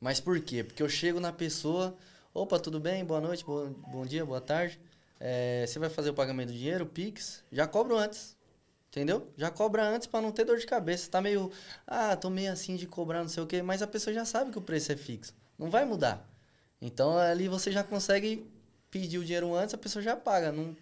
[0.00, 0.62] Mas por quê?
[0.62, 1.96] Porque eu chego na pessoa,
[2.32, 3.04] opa, tudo bem?
[3.04, 4.78] Boa noite, bom, bom dia, boa tarde.
[5.18, 7.42] É, você vai fazer o pagamento do dinheiro, Pix?
[7.50, 8.36] Já cobro antes.
[8.90, 9.26] Entendeu?
[9.36, 11.10] Já cobra antes pra não ter dor de cabeça.
[11.10, 11.50] Tá meio,
[11.86, 14.52] ah, tô meio assim de cobrar não sei o quê, mas a pessoa já sabe
[14.52, 15.34] que o preço é fixo.
[15.58, 16.28] Não vai mudar.
[16.80, 18.46] Então ali você já consegue
[19.00, 20.52] pedir o dinheiro antes, a pessoa já paga.
[20.52, 20.76] Não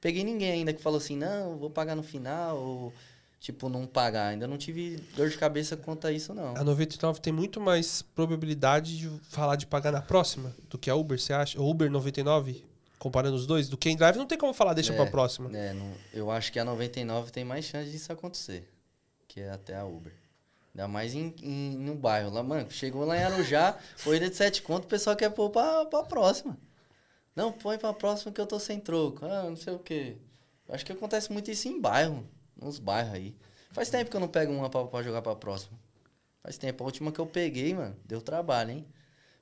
[0.00, 2.92] peguei ninguém ainda que falou assim, não, vou pagar no final, ou
[3.38, 4.28] tipo, não pagar.
[4.28, 6.56] Ainda não tive dor de cabeça quanto a isso, não.
[6.56, 10.94] A 99 tem muito mais probabilidade de falar de pagar na próxima do que a
[10.94, 11.60] Uber, você acha?
[11.60, 12.64] Uber 99,
[12.98, 15.54] comparando os dois, do que em Drive não tem como falar, deixa É, pra próxima.
[15.56, 18.66] É, não- eu acho que a 99 tem mais chance disso acontecer,
[19.28, 20.12] que é até a Uber.
[20.74, 22.30] Ainda mais em, em, no bairro.
[22.30, 25.84] Lá, mano, chegou lá em Arujá, corrida de 7 conto, o pessoal quer pôr pra,
[25.86, 26.56] pra próxima.
[27.38, 29.24] Não, põe pra próxima que eu tô sem troco.
[29.24, 30.16] Ah, não sei o quê.
[30.68, 33.36] Acho que acontece muito isso em bairro, nos bairros aí.
[33.70, 35.78] Faz tempo que eu não pego uma pra, pra jogar pra próxima.
[36.42, 36.82] Faz tempo.
[36.82, 38.88] A última que eu peguei, mano, deu trabalho, hein?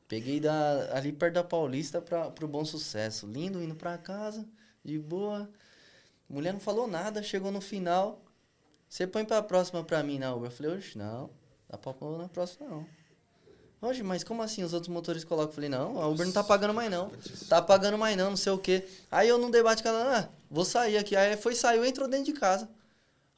[0.06, 3.26] Peguei da, ali perto da Paulista pra, pro Bom Sucesso.
[3.26, 4.46] Lindo, indo pra casa,
[4.84, 5.50] de boa.
[6.28, 8.22] Mulher não falou nada, chegou no final.
[8.86, 10.50] Você põe pra próxima pra mim na Uber.
[10.50, 11.30] Eu falei, oxe, não,
[11.66, 12.86] dá pra pôr na próxima não.
[13.86, 15.50] Hoje, mas como assim os outros motoristas colocam?
[15.50, 17.10] Eu falei, não, a Uber não tá pagando mais não.
[17.48, 18.86] Tá pagando mais não, não sei o quê.
[19.10, 21.14] Aí eu num debate com ela, ah, vou sair aqui.
[21.14, 22.68] Aí foi, saiu entrou dentro de casa.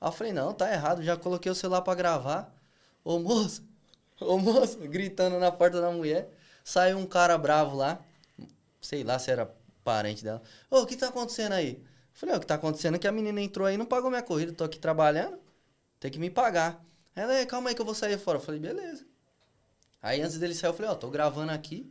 [0.01, 2.53] Aí eu falei, não, tá errado, já coloquei o celular pra gravar.
[3.05, 3.63] Ô moço,
[4.21, 6.31] ô moço, gritando na porta da mulher.
[6.65, 7.99] Saiu um cara bravo lá,
[8.81, 9.51] sei lá se era
[9.85, 10.43] parente dela.
[10.71, 11.73] Ô, o que tá acontecendo aí?
[11.75, 11.81] Eu
[12.15, 14.23] falei, ó, o que tá acontecendo é que a menina entrou aí não pagou minha
[14.23, 15.39] corrida, tô aqui trabalhando,
[16.01, 16.83] tem que me pagar.
[17.15, 18.39] Ela, "É, calma aí que eu vou sair fora.
[18.39, 19.05] Eu falei, beleza.
[20.03, 21.91] Aí antes dele sair, eu falei, ó, tô gravando aqui,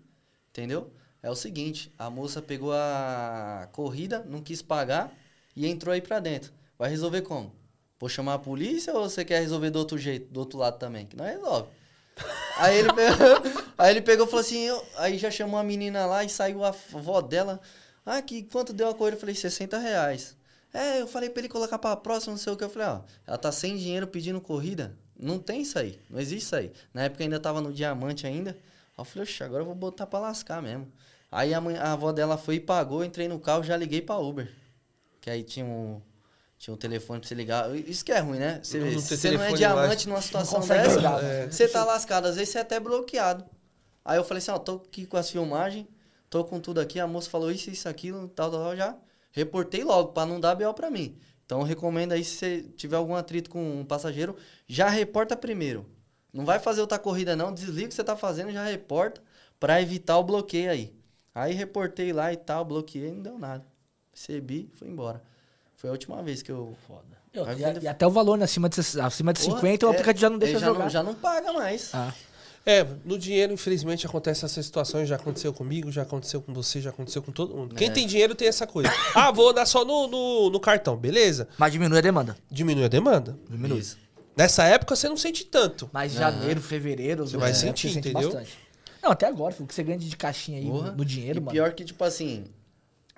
[0.49, 0.91] entendeu?
[1.21, 5.11] É o seguinte, a moça pegou a corrida, não quis pagar
[5.55, 6.51] e entrou aí pra dentro.
[6.77, 7.53] Vai resolver como?
[7.99, 11.05] Vou chamar a polícia ou você quer resolver do outro jeito, do outro lado também?
[11.05, 11.69] Que não resolve.
[12.57, 13.27] Aí ele pegou,
[13.77, 16.63] aí ele pegou e falou assim, eu- aí já chamou a menina lá e saiu
[16.63, 17.61] a avó dela.
[18.05, 19.15] Ah, que quanto deu a corrida?
[19.17, 20.35] Eu falei, 60 reais.
[20.73, 22.63] É, eu falei pra ele colocar pra próxima, não sei o que.
[22.63, 24.97] Eu falei, ó, ela tá sem dinheiro pedindo corrida.
[25.19, 26.71] Não tem isso aí, não existe isso aí.
[26.93, 28.51] Na época ainda tava no diamante ainda.
[28.51, 28.57] Aí
[28.97, 30.87] eu falei, oxe, agora eu vou botar pra lascar mesmo.
[31.31, 34.17] Aí a, mãe- a avó dela foi e pagou, entrei no carro, já liguei pra
[34.17, 34.51] Uber.
[35.19, 35.99] Que aí tinha um,
[36.57, 37.75] tinha um telefone pra você ligar.
[37.75, 38.59] Isso que é ruim, né?
[38.63, 41.47] Você, Não você não é diamante numa situação dessa, ligar, né?
[41.51, 42.27] você tá lascado.
[42.27, 43.43] Às vezes você é até bloqueado.
[44.05, 45.85] Aí eu falei assim, ó, tô aqui com as filmagens,
[46.29, 46.99] tô com tudo aqui.
[46.99, 48.95] A moça falou isso, isso, aquilo, tal, tal, tal, já
[49.31, 51.17] reportei logo, pra não dar BO pra mim.
[51.47, 54.35] Então eu recomendo aí, se você tiver algum atrito com um passageiro,
[54.67, 55.85] já reporta primeiro.
[56.33, 59.23] Não vai fazer outra corrida não, desliga o que você tá fazendo, já reporta
[59.57, 60.93] pra evitar o bloqueio aí.
[61.33, 63.65] Aí reportei lá e tal, bloqueei, não deu nada.
[64.13, 65.23] Recebi, fui embora.
[65.77, 66.75] Foi a última vez que eu...
[66.85, 67.17] Foda.
[67.33, 68.43] Eu- e, quando- e até o valor, né?
[68.43, 70.83] Acima de, acima de Porra, 50, o é, aplicativo já não deixa já jogar.
[70.83, 71.91] Não, já não paga mais.
[71.93, 72.13] Ah.
[72.69, 75.07] É, no dinheiro, infelizmente, acontece essas situações.
[75.07, 77.73] Já aconteceu comigo, já aconteceu com você, já aconteceu com todo mundo.
[77.75, 77.91] Quem É.
[77.91, 78.91] tem dinheiro tem essa coisa.
[79.15, 81.47] ah, vou dar só no, no, no cartão, beleza?
[81.57, 82.37] Mas diminui a demanda.
[82.51, 83.39] Diminui a demanda.
[83.49, 83.79] Diminui.
[83.79, 83.97] Isso.
[84.35, 85.89] Nessa época você não sente tanto.
[85.93, 86.19] Mas Aham.
[86.31, 87.25] janeiro, fevereiro...
[87.25, 88.29] Você vai é, sentir, sente entendeu?
[88.31, 88.57] bastante.
[89.01, 90.91] Não, até agora, o que você ganha de caixinha aí Porra.
[90.91, 91.51] no dinheiro, e mano.
[91.53, 92.43] pior que, tipo assim,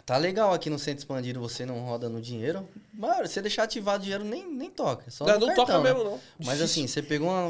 [0.05, 2.69] tá legal aqui no centro expandido, você não roda no dinheiro.
[2.93, 5.05] Mas você deixar ativado o dinheiro, nem, nem toca.
[5.07, 5.91] é Só Não, no não cartão, toca né?
[5.91, 6.19] mesmo, não.
[6.45, 7.45] Mas assim, você pegou uma,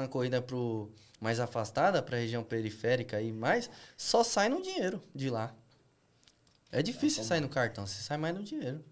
[0.00, 0.90] uma corrida pro
[1.20, 5.54] mais afastada, pra região periférica e mais, só sai no dinheiro de lá.
[6.70, 8.84] É difícil sair no cartão, você sai mais no dinheiro.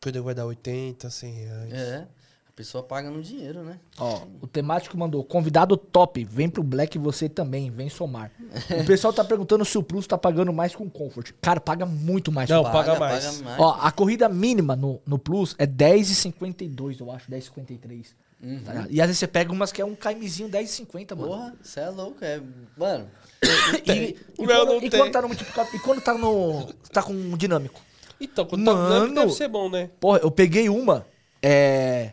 [0.00, 1.72] Perdeu vai dar 80, 100 reais.
[1.72, 2.08] É.
[2.46, 3.78] A pessoa paga no dinheiro, né?
[3.96, 8.30] Ó, o temático mandou, convidado top, vem pro Black você também, vem somar.
[8.82, 11.32] o pessoal tá perguntando se o Plus tá pagando mais com Comfort.
[11.40, 12.50] Cara, paga muito mais.
[12.50, 13.42] Não, com paga mais.
[13.58, 18.08] Ó, a corrida mínima no, no Plus é 10,52, eu acho, 10,53.
[18.42, 18.60] Uhum.
[18.64, 21.28] Tá e às vezes você pega umas que é um caimezinho 10,50, mano.
[21.28, 22.40] Porra, você é louco, é.
[22.76, 23.08] Mano,
[23.86, 25.00] E, e, O meu quando, não e tem.
[25.00, 26.72] quando tá no multiplicador, e quando tá no.
[26.92, 27.80] tá com um dinâmico?
[28.20, 28.88] Então, quando tá Mano.
[28.88, 29.90] dando, deve ser bom, né?
[30.00, 31.06] Porra, eu peguei uma
[31.42, 32.12] é,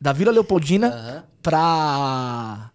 [0.00, 1.24] da Vila Leopoldina Aham.
[1.42, 2.69] pra.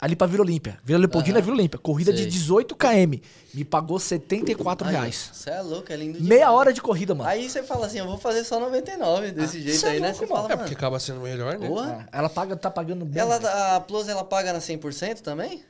[0.00, 0.78] Ali pra Vila Olímpia.
[0.84, 1.46] Vila Leopoldina é Aham.
[1.46, 1.78] Vila Olímpia.
[1.78, 2.26] Corrida de Sei.
[2.30, 3.18] 18 km.
[3.52, 5.30] Me pagou 74 reais.
[5.32, 6.54] Você é louco, é lindo Meia demais.
[6.56, 7.28] hora de corrida, mano.
[7.28, 10.08] Aí você fala assim, eu vou fazer só 99 desse jeito cê é aí, né?
[10.10, 10.42] louco, Você mano.
[10.42, 10.68] fala, É, mano.
[10.68, 11.66] porque acaba sendo melhor, né?
[11.66, 12.08] Porra.
[12.12, 13.20] É, ela paga, tá pagando bem.
[13.20, 15.64] Ela, a Plus, ela paga na 100% também?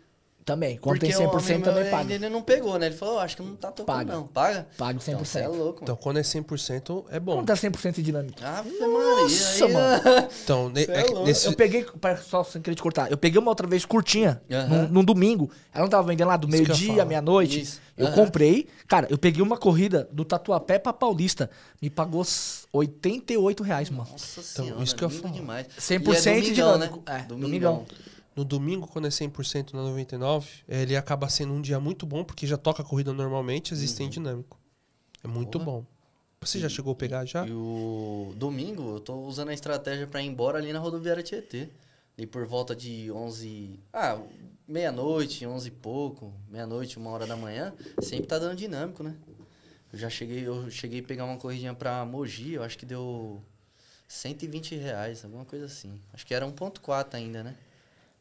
[0.48, 0.76] Também.
[0.78, 2.14] Quando tem Porque o 100% amigo também meu paga.
[2.14, 2.86] ele não pegou, né?
[2.86, 4.12] Ele falou, acho que não tá tocando Paga.
[4.14, 4.26] não.
[4.26, 4.66] Paga?
[4.78, 5.24] Paga Então, 100%.
[5.26, 7.36] você é louco, Então, quando é 100%, é bom.
[7.36, 8.38] Não dá 100% de dinâmico.
[8.42, 9.74] Ave Nossa, Maria.
[9.78, 10.28] mano.
[10.42, 11.84] Então, é é nesse- Eu peguei,
[12.26, 14.66] só sem querer te cortar, eu peguei uma outra vez curtinha, Aham.
[14.68, 15.50] num, num domingo.
[15.74, 17.60] Ela não tava vendendo lá do eu meio-dia, meia-noite.
[17.60, 17.80] Isso.
[17.96, 18.14] Eu Aham.
[18.14, 18.66] comprei.
[18.86, 21.50] Cara, eu peguei uma corrida do Tatuapé pra Paulista.
[21.82, 24.08] Me pagou s- 88 reais, mano.
[24.10, 25.34] Nossa Então, senhora, isso que eu falar.
[25.34, 25.66] demais.
[25.78, 27.02] 100% e é domingão, dinâmico.
[27.06, 27.20] né?
[27.20, 27.86] É, domingão.
[28.38, 32.46] No domingo, quando é 100% na 99, ele acaba sendo um dia muito bom, porque
[32.46, 34.56] já toca a corrida normalmente, existem dinâmico.
[35.24, 35.64] É muito Uhum.
[35.64, 35.86] Bom.
[36.40, 37.44] Você já chegou a pegar já?
[37.44, 41.68] E o domingo, eu tô usando a estratégia pra ir embora ali na rodoviária Tietê.
[42.16, 43.80] E por volta de 11...
[43.92, 44.20] Ah,
[44.68, 49.16] meia-noite, 11 e pouco, meia-noite, uma hora da manhã, sempre tá dando dinâmico, né?
[49.92, 53.42] Eu já cheguei, eu cheguei a pegar uma corridinha pra Mogi, eu acho que deu
[54.06, 56.00] 120 reais, alguma coisa assim.
[56.12, 57.56] Acho que era 1.4 ainda, né?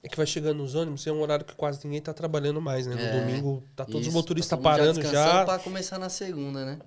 [0.04, 2.86] É que vai chegando nos ônibus, é um horário que quase ninguém tá trabalhando mais,
[2.88, 2.96] né?
[2.96, 5.46] No É, domingo, tá todos os Isso, motoristas tá parando descansando já.
[5.46, 6.80] pra começar na segunda, né?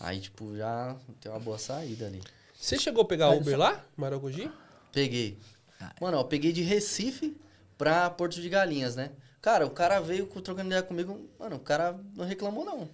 [0.00, 2.20] Aí, tipo, já tem uma boa saída ali.
[2.58, 4.50] Você chegou a pegar Mas Uber só- lá, Maragogi?
[4.92, 5.38] Peguei.
[5.80, 5.92] Ah.
[6.00, 7.36] Mano, ó, eu peguei de Recife
[7.78, 9.10] pra Porto de Galinhas, né?
[9.40, 11.28] Cara, o cara veio com- trocando ideia comigo.
[11.38, 12.88] Mano, o cara não reclamou, não.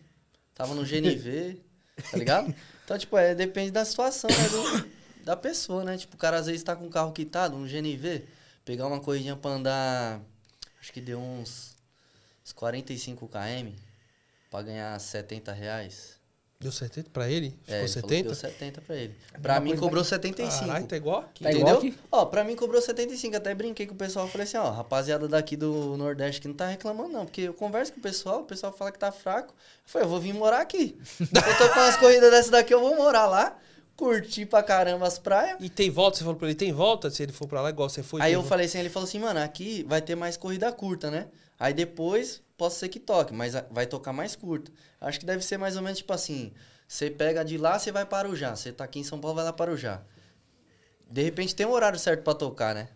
[0.55, 1.59] Tava no GNV,
[2.11, 2.55] tá ligado?
[2.85, 4.49] Então, tipo, é, depende da situação, né?
[4.49, 5.97] do- da pessoa, né?
[5.97, 8.25] Tipo, o cara às vezes tá com o carro quitado, um GNV,
[8.65, 10.21] pegar uma corridinha pra andar.
[10.81, 11.77] Acho que deu uns,
[12.45, 13.73] uns 45 km
[14.51, 16.21] pra ganhar 70 reais.
[16.63, 17.51] Deu 70 pra ele?
[17.63, 18.23] Ficou É, ele falou que 70?
[18.23, 19.15] deu 70 pra ele.
[19.43, 20.65] Pra mim cobrou 75.
[20.65, 21.43] Caralho, tá igual aqui.
[21.43, 21.91] Tá igual Entendeu?
[21.91, 21.99] aqui?
[22.11, 23.37] Ó, pra mim cobrou 75.
[23.37, 24.29] Até brinquei com o pessoal.
[24.29, 27.25] Falei assim, ó, rapaziada daqui do Nordeste que não tá reclamando, não.
[27.27, 29.53] Porque eu converso com o pessoal, o pessoal fala que tá fraco.
[29.53, 29.57] Eu
[29.87, 30.97] falei, eu vou vir morar aqui.
[31.19, 33.59] eu tô com umas corridas dessa daqui, eu vou morar lá.
[33.97, 35.57] Curtir pra caramba as praias.
[35.61, 36.19] E tem volta?
[36.19, 37.11] Você falou pra ele, tem volta?
[37.11, 38.21] Se ele for pra lá, igual você foi.
[38.21, 38.49] Aí eu volta?
[38.49, 41.29] falei assim, ele falou assim, mano, aqui vai ter mais corrida curta, né?
[41.59, 44.73] Aí depois, posso ser que toque, mas vai tocar mais curta.
[45.01, 46.53] Acho que deve ser mais ou menos tipo assim,
[46.89, 48.55] você pega de lá, você vai para o já.
[48.57, 50.01] Você tá aqui em São Paulo, vai lá para o já.
[51.11, 52.89] De repente tem um horário certo pra tocar, né?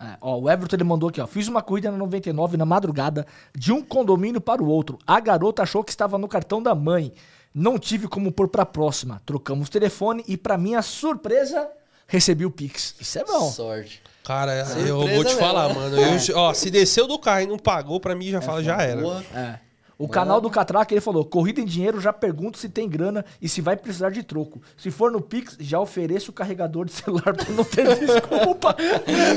[0.00, 1.26] É, ó, o Everton ele mandou aqui, ó.
[1.26, 3.26] Fiz uma corrida na 99 na madrugada,
[3.56, 4.98] de um condomínio para o outro.
[5.06, 7.12] A garota achou que estava no cartão da mãe.
[7.54, 9.20] Não tive como pôr pra próxima.
[9.26, 11.68] Trocamos telefone e, pra minha surpresa,
[12.06, 12.94] recebi o Pix.
[13.00, 13.50] Isso é bom.
[13.50, 14.02] Sorte.
[14.24, 15.38] Cara, eu Surpresa vou te mesmo.
[15.40, 15.96] falar, mano.
[16.00, 19.02] Eu- ó, se desceu do carro e não pagou, pra mim já fala, já era.
[19.34, 19.58] É.
[19.98, 23.48] O canal do Catraca, ele falou: corrida em dinheiro, já pergunto se tem grana e
[23.48, 24.60] se vai precisar de troco.
[24.76, 28.74] Se for no Pix, já ofereço o carregador de celular pra não ter desculpa.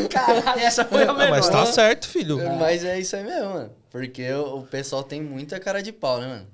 [0.09, 1.29] Caralho, essa foi a Ah, melhor.
[1.31, 2.37] mas tá certo, filho.
[2.57, 3.69] Mas é isso aí mesmo, mano.
[3.91, 6.47] Porque o, o pessoal tem muita cara de pau, né, mano?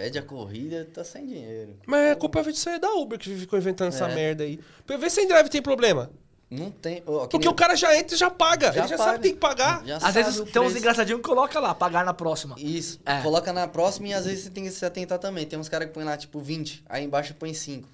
[0.00, 1.76] Pede a corrida, tá sem dinheiro.
[1.86, 4.14] Mas a culpa é de sair da Uber que ficou inventando essa É.
[4.14, 4.58] merda aí.
[4.86, 6.10] Ver se em drive tem problema.
[6.50, 7.02] Não tem.
[7.06, 8.72] ó, Porque nem- o cara já entra e já paga.
[8.72, 9.10] Já ele já paga.
[9.10, 9.84] sabe que tem que pagar.
[9.86, 12.56] Já Às vezes tem uns engraçadinhos que coloca lá, pagar na próxima.
[12.58, 12.98] Isso.
[13.04, 13.20] É.
[13.20, 15.46] Coloca na próxima e às vezes você tem que se atentar também.
[15.46, 16.82] Tem uns caras que põem lá, tipo, 20.
[16.88, 17.86] Aí embaixo põe 5.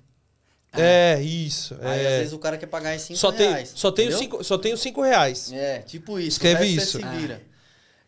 [0.73, 1.77] É, isso.
[1.81, 2.07] Aí é.
[2.07, 3.73] às vezes o cara quer pagar em 5 Só tem, reais.
[3.75, 5.51] só, tem cinco, só tem os 5 reais.
[5.53, 6.29] É, tipo isso.
[6.29, 6.99] Escreve isso.
[6.99, 7.43] Você se vira.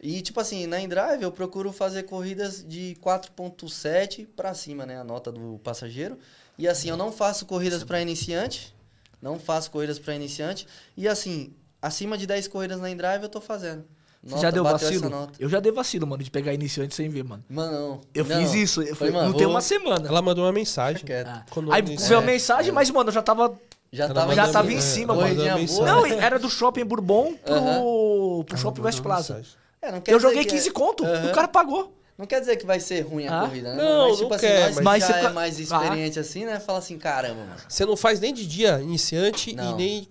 [0.00, 5.00] E tipo assim, na InDrive eu procuro fazer corridas de 4.7 pra cima, né?
[5.00, 6.18] A nota do passageiro.
[6.56, 8.74] E assim, eu não faço corridas pra iniciante.
[9.20, 10.66] Não faço corridas pra iniciante.
[10.96, 13.84] E assim, acima de 10 corridas na InDrive eu tô fazendo.
[14.22, 15.08] Você Nota, já deu vacilo?
[15.08, 15.32] nota.
[15.38, 17.44] Eu já dei vacilo, mano, de pegar iniciante sem ver, mano.
[17.48, 18.00] Mano, não.
[18.12, 18.36] Eu Não.
[18.40, 20.08] fiz isso, eu Falei, fui- mano, não tem uma semana.
[20.08, 21.04] Ela mandou uma mensagem.
[21.24, 21.44] Ah.
[21.72, 22.72] Aí veio a É, mensagem, é.
[22.72, 23.56] mas, mano, eu já tava.
[23.92, 25.66] Já Ela tava, Já tava em é, cima, ela mano.
[25.86, 28.44] Não, era do Shopping Bourbon pro, Aham.
[28.44, 29.34] pro Shopping West Plaza.
[29.36, 29.56] mensagem.
[29.80, 31.30] É, não quer Eu dizer joguei que 15 é- conto, Aham.
[31.30, 31.94] o cara pagou.
[32.16, 33.46] Não quer dizer que vai ser ruim a Ah?
[33.46, 33.82] corrida, né?
[33.82, 36.44] Não, mas, tipo não assim, quer, nós mas já você é fica- mais experiente assim,
[36.44, 36.58] né?
[36.58, 37.56] Fala assim, caramba, mano.
[37.68, 39.76] Você não faz nem de dia iniciante e Não.
[39.76, 40.08] nem.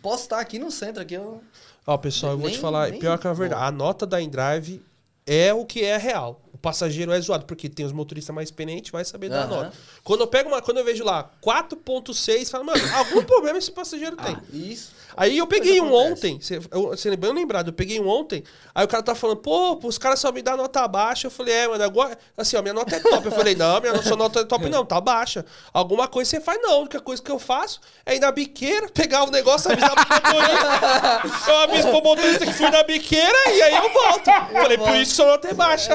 [0.00, 1.42] Posso estar aqui no centro, aqui eu...
[1.86, 3.62] Ó, pessoal, eu vou Nem- te falar, nem- pior que a verdade.
[3.64, 4.80] A nota da InDrive
[5.26, 6.40] é o que é real.
[6.64, 9.70] Passageiro é zoado, porque tem os motoristas mais experientes, vai saber dar nota.
[10.02, 14.16] Quando eu pego uma, quando eu vejo lá 4.6, falo, mano, algum problema esse passageiro
[14.16, 14.38] tem.
[14.50, 14.92] Isso.
[15.16, 18.42] Aí eu peguei um ontem, você eu- bem lembrado, eu peguei um ontem,
[18.74, 21.26] aí o cara tá falando, pô, os caras só me dão nota baixa.
[21.26, 23.26] Eu falei, é, mano, agora, assim, ó, minha nota é top.
[23.26, 25.44] Eu falei, não, minha sua nota é top não, tá baixa.
[25.72, 26.72] Alguma coisa você faz, não.
[26.72, 30.32] A única coisa que eu faço é ir na biqueira, pegar o negócio, avisar pro
[30.32, 31.50] motorista.
[31.50, 34.24] eu aviso pro motorista que fui na biqueira e aí eu volto.
[34.52, 35.94] falei, por isso que sua nota é baixa.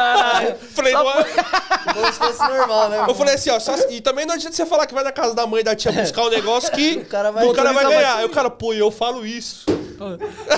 [0.74, 1.24] falei, não, é-
[1.94, 3.04] Como se fosse normal, né?
[3.08, 5.34] eu falei assim, ó, só- e também não adianta você falar que vai na casa
[5.34, 7.90] da mãe da tia buscar um negócio que O cara vai- o cara vai Não,
[7.90, 8.16] ganhar.
[8.16, 9.64] Aí o cara, pô, eu falo isso.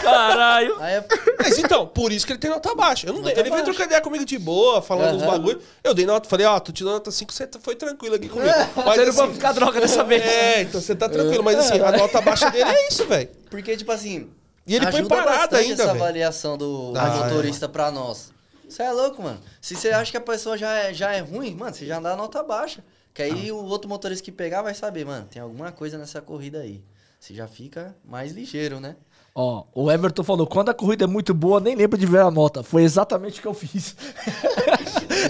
[0.02, 0.76] Caralho.
[0.80, 1.04] Aí é...
[1.38, 3.06] Mas então, por isso que ele tem nota baixa.
[3.08, 5.30] Eu não dei, ele veio trocar ideia comigo de boa, falando uns Aham.
[5.32, 5.60] bagulho.
[5.82, 8.52] Eu dei nota, falei, ó, tô te dando nota 5, você foi tranquilo aqui comigo.
[8.76, 10.22] Mas Você não vai assim, ficar droga dessa vez.
[10.22, 11.42] é, então você tá tranquilo.
[11.42, 13.28] Mas assim, a nota baixa dele é isso, velho.
[13.50, 14.28] Porque, tipo assim...
[14.64, 16.04] E ele põe ajuda parada bastante ainda, essa velho.
[16.04, 18.30] avaliação do, do Ah, motorista pra nós.
[18.72, 19.38] Você é louco, mano.
[19.60, 22.16] Se você acha que a pessoa já é, já é ruim, mano, você já dá
[22.16, 22.82] nota baixa.
[23.12, 23.54] Que aí Ah.
[23.54, 26.82] o outro motorista que pegar vai saber, mano, tem alguma coisa nessa corrida aí.
[27.20, 28.96] Você já fica mais ligeiro, né?
[29.34, 32.30] Ó, o Everton falou: quando a corrida é muito boa, nem lembro de ver a
[32.30, 32.62] nota.
[32.62, 33.94] Foi exatamente o que eu fiz.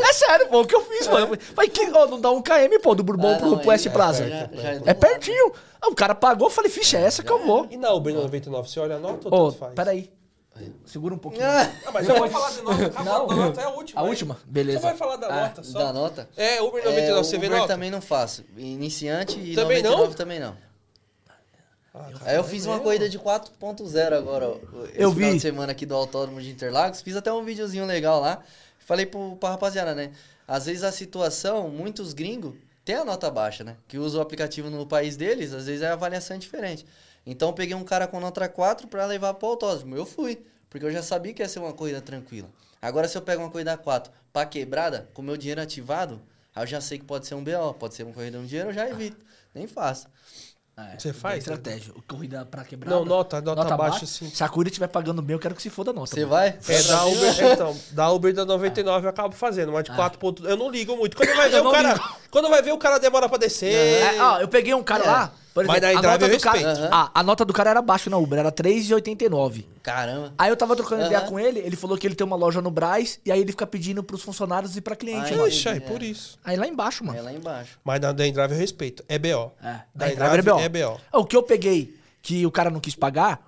[0.01, 1.36] é sério, pô, o que eu fiz, mano.
[1.55, 3.86] Vai que, ó, não dá um KM, pô, do Bourbon Ah, pro, não, pro West
[3.86, 4.28] aí, Plaza.
[4.28, 5.53] já- já é é pertinho.
[5.80, 7.66] Ah, o cara pagou, eu falei, ficha, é essa que eu vou.
[7.70, 9.74] E na Uber 99, você olha a nota ou Ô, tanto faz?
[9.74, 10.11] peraí.
[10.84, 11.44] Segura um pouquinho.
[11.46, 12.90] Ah, Ah, mas já vai falar de nota.
[13.03, 13.30] Não.
[13.30, 14.00] a nota é a última.
[14.00, 14.11] A hein?
[14.11, 14.38] última?
[14.44, 14.78] Beleza.
[14.80, 15.78] Você vai falar da ah, nota só?
[15.78, 16.28] dá nota?
[16.36, 17.72] É, Uber É, 99, você vê Uber nota?
[17.74, 18.44] também não faço.
[18.57, 20.12] Iniciante e Também 99 não?
[20.14, 20.57] também não.
[21.94, 24.46] Ah, Aí eu fiz uma corrida de 4.0 agora,
[24.94, 25.34] Eu final vi.
[25.36, 27.03] de semana aqui do Autódromo de Interlagos.
[27.03, 28.42] Fiz até um videozinho legal lá.
[28.78, 30.11] Falei pro, pra rapaziada, né?
[30.48, 33.76] Às vezes a situação, muitos gringos têm a nota baixa, né?
[33.88, 36.86] Que usam o aplicativo no país deles, às vezes a avaliação é diferente.
[37.24, 39.94] Então eu peguei um cara com nota 4 pra levar pro autódromo.
[39.96, 42.48] Eu fui, porque eu já sabia que ia ser uma corrida tranquila.
[42.80, 46.20] Agora se eu pego uma corrida 4 pra quebrada, com meu dinheiro ativado,
[46.54, 48.70] aí eu já sei que pode ser um BO, pode ser uma corrida um dinheiro,
[48.70, 49.24] eu já evito.
[49.54, 50.08] Nem faço.
[50.74, 51.92] É, Você faz, Estratégia.
[52.08, 52.96] Corrida pra quebrada.
[52.96, 54.30] Não, nota, nota, baixa, sim.
[54.30, 56.06] Se a corrida estiver pagando bem, eu quero que se foda a nota.
[56.14, 56.58] Você vai?
[56.66, 59.96] É, da Uber, então, da Uber da 99 eu acabo fazendo, mas de Ah.
[59.96, 61.14] 4 pontos, eu não ligo muito.
[61.14, 62.04] Quando vai ver o cara, ligo.
[62.30, 63.74] quando vai ver o cara demora pra descer.
[63.74, 65.06] É, ó, eu peguei um cara É.
[65.06, 66.88] lá, Por Mas na a Endrive nota, eu do cara, respeito.
[66.94, 69.66] ah, a nota do cara era baixa na Uber, era 3,89.
[69.82, 70.32] Caramba.
[70.38, 71.28] Aí eu tava trocando ideia Aham.
[71.28, 73.66] com ele, ele falou que ele tem uma loja no Braz, e aí ele fica
[73.66, 75.48] pedindo pros funcionários e pra cliente, Ai, mano.
[75.48, 75.80] Ixi, aí É.
[75.80, 76.38] por isso.
[76.42, 77.18] Aí lá embaixo, mano.
[77.18, 77.78] É lá embaixo.
[77.84, 79.05] Mas na da Endrive eu respeito.
[79.09, 79.53] É BO.
[79.62, 81.00] É, Da da Endrive Endrive é é BO.
[81.12, 81.18] BO.
[81.20, 83.40] O que eu peguei, que o cara não quis pagar,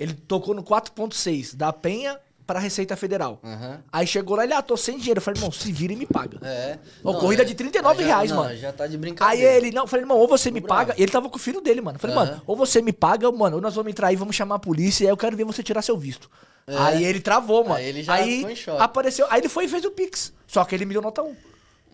[0.00, 3.40] ele tocou no 4.6 da Penha pra Receita Federal.
[3.42, 3.80] Aham.
[3.92, 5.18] Aí chegou lá, ele, ah, tô sem dinheiro.
[5.18, 6.38] Eu falei, irmão, se vira e me paga.
[6.46, 6.78] É.
[7.02, 8.56] Ô, corrida de 39 já- reais, não, mano.
[8.56, 9.52] Já tá de Aí brincadeira.
[9.56, 10.84] ele, não, eu falei, irmão, ou você me Tô paga.
[10.86, 11.00] bravo.
[11.00, 11.96] E ele tava com o filho dele, mano.
[11.96, 12.24] Eu falei, Aham.
[12.26, 15.04] mano, ou você me paga, mano, ou nós vamos entrar aí, vamos chamar a polícia,
[15.04, 16.30] e aí eu quero ver você tirar seu visto.
[16.66, 16.76] É.
[16.76, 17.76] Aí ele travou, mano.
[17.76, 18.82] Aí ele já aí ficou em choque.
[18.82, 20.32] apareceu, aí ele foi e fez o Pix.
[20.46, 21.34] Só que ele me deu nota 1.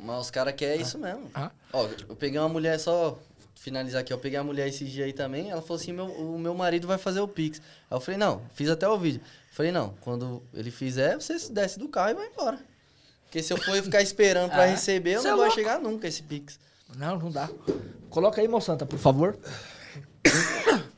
[0.00, 1.30] Mas os caras querem isso mesmo.
[1.34, 1.50] Ah.
[1.72, 3.18] Ó, eu peguei uma mulher só.
[3.54, 5.50] Finalizar aqui, eu peguei a mulher esses dias aí também.
[5.50, 7.60] Ela falou assim: meu, o meu marido vai fazer o Pix.
[7.88, 9.20] Aí eu falei: não, fiz até o vídeo.
[9.52, 12.58] Falei: não, quando ele fizer, você desce do carro e vai embora.
[13.24, 16.08] Porque se eu for ficar esperando pra Ah, receber, eu não é vou chegar nunca
[16.08, 16.58] esse Pix.
[16.96, 17.50] Não, não dá.
[18.08, 19.38] Coloca aí, moçanta, por favor.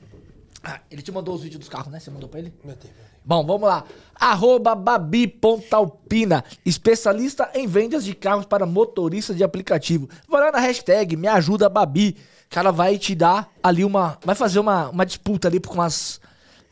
[0.66, 2.00] Ah, ele te mandou os vídeos dos carros, né?
[2.00, 2.50] Você mandou pra ele?
[2.64, 3.14] Meu Deus, meu Deus.
[3.22, 3.84] Bom, vamos lá.
[4.14, 10.08] Arroba Babi.alpina, especialista em vendas de carros para motoristas de aplicativo.
[10.26, 12.16] Vai lá na hashtag Me Ajuda Babi,
[12.48, 14.16] que ela vai te dar ali uma...
[14.24, 16.18] Vai fazer uma, uma disputa ali com as,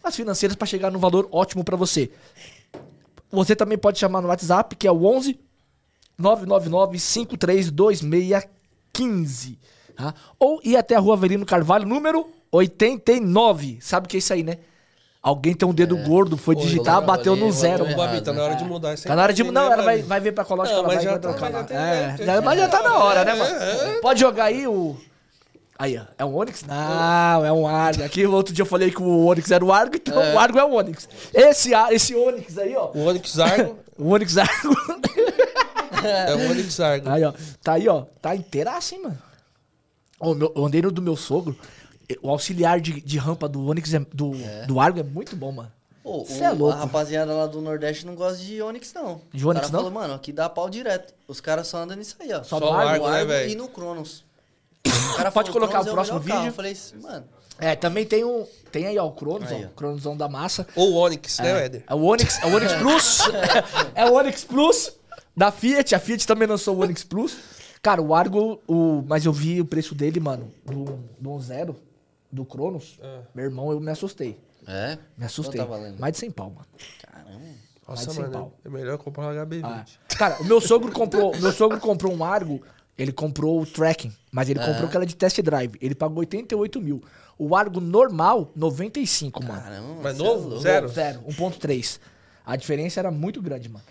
[0.03, 2.11] as financeiras para chegar num valor ótimo para você.
[3.31, 5.39] Você também pode chamar no WhatsApp, que é o 11
[6.19, 9.59] 999 532615.
[9.97, 10.15] Tá?
[10.39, 13.79] Ou ir até a rua Avelino Carvalho, número 89.
[13.81, 14.59] Sabe o que é isso aí, né?
[15.23, 17.85] Alguém tem um dedo gordo, foi digitar, bateu no zero.
[17.87, 18.39] errado, tá né?
[18.39, 19.41] na hora de mudar essa Tá na hora de.
[19.43, 21.21] imagem, Não, né, ela vai, vai ver pra cológica, Não, ela mas vai, já vai
[21.21, 24.01] tá- trocar já É, já- mas já tá na hora, né, É, mano?
[24.01, 24.97] Pode jogar aí o.
[25.83, 26.05] Aí, ó.
[26.17, 26.63] É um Onix?
[26.63, 28.05] Não, é um Argo.
[28.05, 30.65] Aqui, outro dia eu falei que o Onix era o Argo, então o Argo é
[30.65, 31.09] o Onix.
[31.35, 32.93] Esse, esse Onix aí, ó.
[32.95, 34.77] O Onix Argo O Onix Argo.
[36.07, 37.09] é o Onix Argo.
[37.11, 37.33] Aí, ó.
[37.65, 38.03] Tá aí, ó.
[38.21, 39.19] Tá inteira assim, mano.
[40.21, 41.59] Ô, meu, eu andei no do meu sogro.
[42.23, 44.35] O auxiliar de, de rampa do Onix, é, do,
[44.69, 45.73] do Argo é muito bom, mano.
[46.01, 46.77] Pô, Cê o- é louco.
[46.77, 49.21] A rapaziada lá do Nordeste não gosta de Onix, não.
[49.35, 49.81] De Onix, não?
[49.81, 51.13] falou, mano, aqui dá pau direto.
[51.27, 52.45] Os caras só andam nisso aí, ó.
[52.45, 53.05] Só Só no Argo?
[53.05, 53.51] Argo, né, velho?
[53.51, 54.25] e no Cronos.
[54.87, 56.41] O cara Pode falou, colocar o é próximo melhor carro.
[56.41, 56.51] vídeo?
[56.51, 57.25] Eu falei, assim, mano,
[57.59, 58.47] É, também tem um.
[58.71, 59.69] Tem aí, ó, o Cronos, Aí, ó.
[59.69, 60.67] O Cronosão da massa.
[60.75, 61.85] Ou o Onix, né, Éder?
[61.89, 63.19] É o Onix, é o Onix Plus.
[63.95, 64.93] é o Onix Plus
[65.37, 65.95] da Fiat.
[65.95, 67.37] A Fiat também lançou o Onix Plus.
[67.81, 71.77] Cara, o Argo, o, mas eu vi o preço dele, mano, do, do zero,
[72.31, 72.99] do Cronos.
[73.03, 73.19] É.
[73.35, 74.39] Meu irmão, eu me assustei.
[74.67, 74.99] é?
[75.17, 75.61] Me assustei.
[75.61, 75.99] Tá valendo?
[76.01, 76.67] Mais de 100 pau, mano.
[77.03, 77.41] Caramba.
[77.89, 78.53] Nossa, de cem mano, pau.
[78.65, 79.63] é melhor comprar um HB20.
[79.65, 79.85] Ah.
[80.17, 82.63] Cara, o meu sogro comprou, meu sogro comprou um Argo,
[82.99, 85.77] ele comprou o Tracking, mas ele comprou aquela de test drive.
[85.81, 87.03] Ele pagou 88 mil.
[87.39, 89.61] O Argo normal, 95, mano.
[89.63, 90.01] Caramba.
[90.03, 90.59] Mas é novo?
[90.61, 90.89] Zero?
[90.89, 91.99] Zero, 1.3.
[92.45, 93.85] A diferença era muito grande, mano.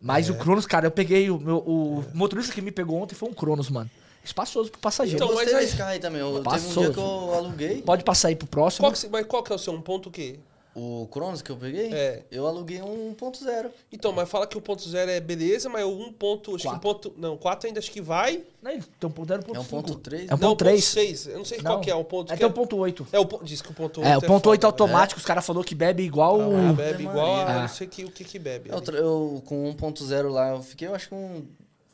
[0.00, 0.32] Mas É.
[0.32, 1.58] o Cronos, cara, eu peguei o meu.
[1.58, 3.88] O motorista que me pegou ontem foi um Cronos, mano.
[4.24, 5.22] Espaçoso pro passageiro.
[5.22, 6.20] Então, mas aí- aí também.
[6.20, 6.82] Eu, teve um Passou.
[6.84, 7.82] dia que eu aluguei.
[7.82, 8.86] Pode passar aí pro próximo.
[8.86, 9.72] Qual que, mas qual que é o seu?
[9.72, 10.38] Um ponto o quê?
[10.74, 12.22] O Cronos que eu peguei, É.
[12.30, 13.70] eu aluguei um 1.0.
[13.92, 16.54] Então, mas fala que o ponto zero é beleza, mas o 1 ponto...
[16.54, 17.10] Acho que o Quatro.
[17.10, 17.14] ponto...
[17.20, 18.42] Não, 4 ainda acho que vai.
[18.62, 19.68] Não, tem um ponto, um É um cinco.
[19.68, 20.22] ponto três?
[20.30, 20.82] É um não, ponto 3.
[20.82, 21.26] 6.
[21.26, 23.06] Eu não sei qual que é o ponto É tem um ponto 8.
[23.12, 23.44] É o ponto...
[23.44, 25.74] Diz que o ponto 8 É, o ponto 8 foda, automático, os caras falaram que
[25.74, 26.38] bebe igual.
[26.38, 26.46] né?
[26.46, 27.44] o- Ah, bebe igual a...
[27.44, 27.60] Ah.
[27.62, 28.70] Não sei que, o que que bebe.
[28.70, 31.44] Eu, tra- eu com 1.0 lá, eu fiquei, eu acho que um.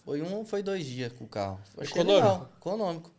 [0.04, 1.58] Foi um ou foi dois dias com o carro.
[1.76, 2.24] Achei Econômico?
[2.26, 3.10] legal, econômico.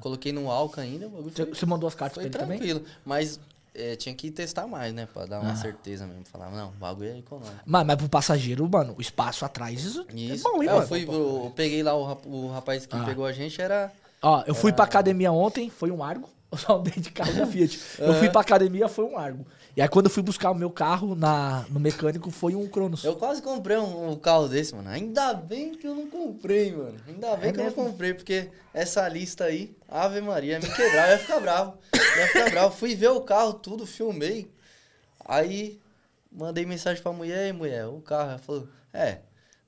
[0.00, 2.58] Coloquei no álcool ainda, o foi, Você mandou as cartas foi pra ele também?
[2.58, 2.84] tranquilo.
[3.04, 3.38] Mas
[3.76, 5.06] é, tinha que testar mais, né?
[5.12, 6.24] Pra dar uma certeza mesmo.
[6.24, 7.52] Falar, não, o bagulho é econômico.
[7.64, 10.46] Mas, mas pro passageiro, mano, o espaço atrás isso Isso.
[10.46, 10.82] é bom, hein, É, mano?
[10.84, 13.04] eu, fui, eu, eu peguei lá o, o rapaz que Ah.
[13.04, 13.92] pegou a gente, era.
[14.22, 16.28] Ó, eu fui pra academia ontem, foi um Argo.
[16.50, 17.78] Eu só andei de carro da Fiat.
[17.98, 19.46] Eu fui pra academia, foi um Argo.
[19.76, 23.04] E aí quando eu fui buscar o meu carro na, no mecânico, foi um Cronos.
[23.04, 24.88] Eu quase comprei um, um carro desse, mano.
[24.88, 26.96] Ainda bem que eu não comprei, mano.
[27.06, 27.82] Ainda bem É que eu mesmo?
[27.84, 31.74] não comprei, porque essa lista aí, Ave Maria, ia me quebrar, eu ia ficar bravo.
[31.92, 32.74] Eu ia ficar bravo.
[32.74, 34.50] Fui ver o carro, tudo, filmei.
[35.22, 35.78] Aí
[36.32, 38.30] mandei mensagem pra mulher, e mulher, o carro.
[38.30, 39.18] Ela falou, é,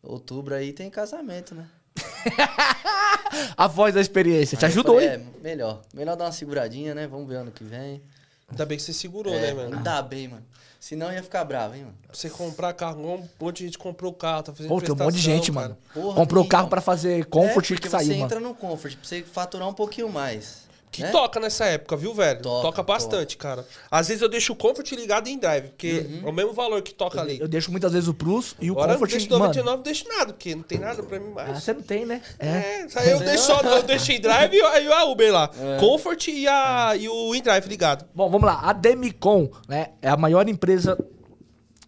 [0.03, 1.69] outubro aí tem casamento, né?
[3.57, 4.57] A voz da experiência.
[4.57, 5.27] Te Aí eu ajudou, falei, hein?
[5.37, 5.83] É, melhor.
[5.93, 7.07] Melhor dar uma seguradinha, né?
[7.07, 8.03] Vamos ver ano que vem.
[8.51, 9.77] Ainda bem que você segurou, É, né, mano?
[9.77, 10.45] Ainda bem, mano.
[10.81, 11.95] Senão ia ficar bravo, hein, mano.
[12.07, 14.97] Pra você comprar carro, um monte de gente comprou carro, tá fazendo Pô, tem um
[14.97, 15.69] monte de gente, cara.
[15.69, 15.79] mano.
[15.93, 18.25] Porra, Comprou o carro pra fazer comfort é, e que saiu, você mano.
[18.25, 20.68] entra no comfort, pra você faturar um pouquinho mais.
[20.91, 21.11] Que né?
[21.11, 22.41] toca nessa época, viu, velho?
[22.43, 23.67] Toca, Toca, bastante, cara.
[23.91, 26.23] Às vezes eu deixo o Comfort ligado em drive, porque Uhum.
[26.27, 27.39] é o mesmo valor que toca ali.
[27.39, 29.45] Eu deixo muitas vezes o Plus e o Agora eu Comfort, deixo mano.
[29.47, 31.51] 99, não deixo nada, porque não tem nada pra mim mais.
[31.51, 32.23] Ah, você não tem, né?
[32.39, 32.87] É.
[32.97, 35.51] É, eu deixo só, eu deixei drive e aí a Uber lá.
[35.61, 35.79] É.
[35.79, 38.07] Comfort e, a, e o InDrive ligado.
[38.15, 38.61] Bom, vamos lá.
[38.63, 39.91] A Demicon, né?
[40.01, 40.99] É a maior empresa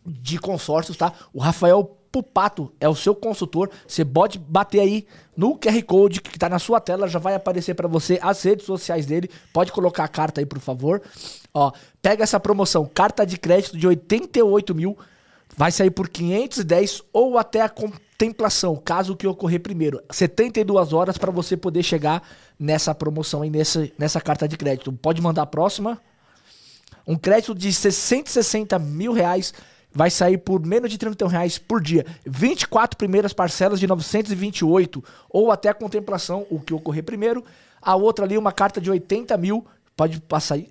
[0.07, 1.13] de consórcios, tá?
[1.33, 3.71] O Rafael Pupato é o seu consultor.
[3.87, 5.07] Você pode bater aí
[5.37, 8.67] no QR Code que tá na sua tela, já vai aparecer para você as redes
[8.67, 9.31] sociais dele.
[9.53, 11.01] Pode colocar a carta aí, por favor.
[11.55, 11.71] Ó,
[12.03, 14.99] pega essa promoção, carta de crédito de 88 mil,
[15.57, 20.03] vai sair por 510 ou até a contemplação, caso que ocorrer primeiro.
[20.11, 22.23] 72 horas para você poder chegar
[22.59, 24.93] nessa promoção aí, nessa, nessa carta de crédito.
[24.93, 26.01] Pode mandar a próxima.
[27.07, 29.55] Um crédito de 660 mil reais
[29.93, 32.07] vai sair por menos de 31 reais por dia.
[32.27, 37.45] 24 primeiras parcelas de 928 ou até a contemplação, o que ocorrer primeiro.
[37.83, 39.67] A outra ali, uma carta de 80 mil,
[39.97, 40.69] pode passar aí.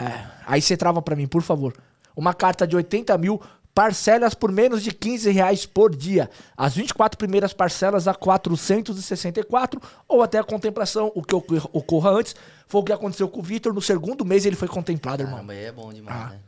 [0.00, 1.74] É, aí você trava para mim, por favor.
[2.16, 3.40] Uma carta de 80 mil,
[3.74, 6.28] parcelas por menos de 15 reais por dia.
[6.56, 12.34] As 24 primeiras parcelas a 464 ou até a contemplação, o que ocor- ocorra antes.
[12.66, 13.72] Foi o que aconteceu com o Vitor.
[13.72, 15.36] No segundo mês ele foi contemplado, irmão.
[15.36, 16.28] Caramba, aí é bom demais, Ah.
[16.30, 16.38] né?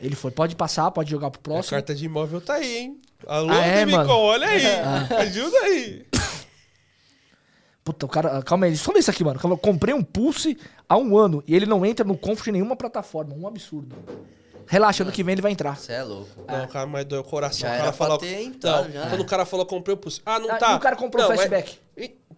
[0.00, 0.30] Ele foi.
[0.30, 1.70] Pode passar, pode jogar pro A próximo.
[1.70, 3.00] carta de imóvel tá aí, hein?
[3.26, 4.10] Alô, Ah, é, Demicon, mano?
[4.12, 4.16] Ah.
[4.16, 4.66] olha aí.
[5.26, 6.06] Ajuda aí.
[7.84, 8.42] Puta, o cara.
[8.42, 9.38] Calma aí, só vê isso aqui, mano.
[9.38, 12.52] Calma, Eu comprei um Pulse há um ano e ele não entra no Comfort em
[12.52, 13.34] nenhuma plataforma.
[13.34, 13.94] Um absurdo.
[14.66, 15.76] Relaxa, ano que vem ele vai entrar.
[15.76, 16.28] Você é louco.
[16.48, 17.60] Não, cara, mas doeu o coração.
[17.60, 18.18] Já o era cara pra falou.
[18.18, 19.08] ter entrado, não, já.
[19.08, 20.20] quando o cara falou comprei o pulso.
[20.26, 20.72] Ah, não Ah, tá.
[20.72, 21.78] e o cara comprou não, o flashback.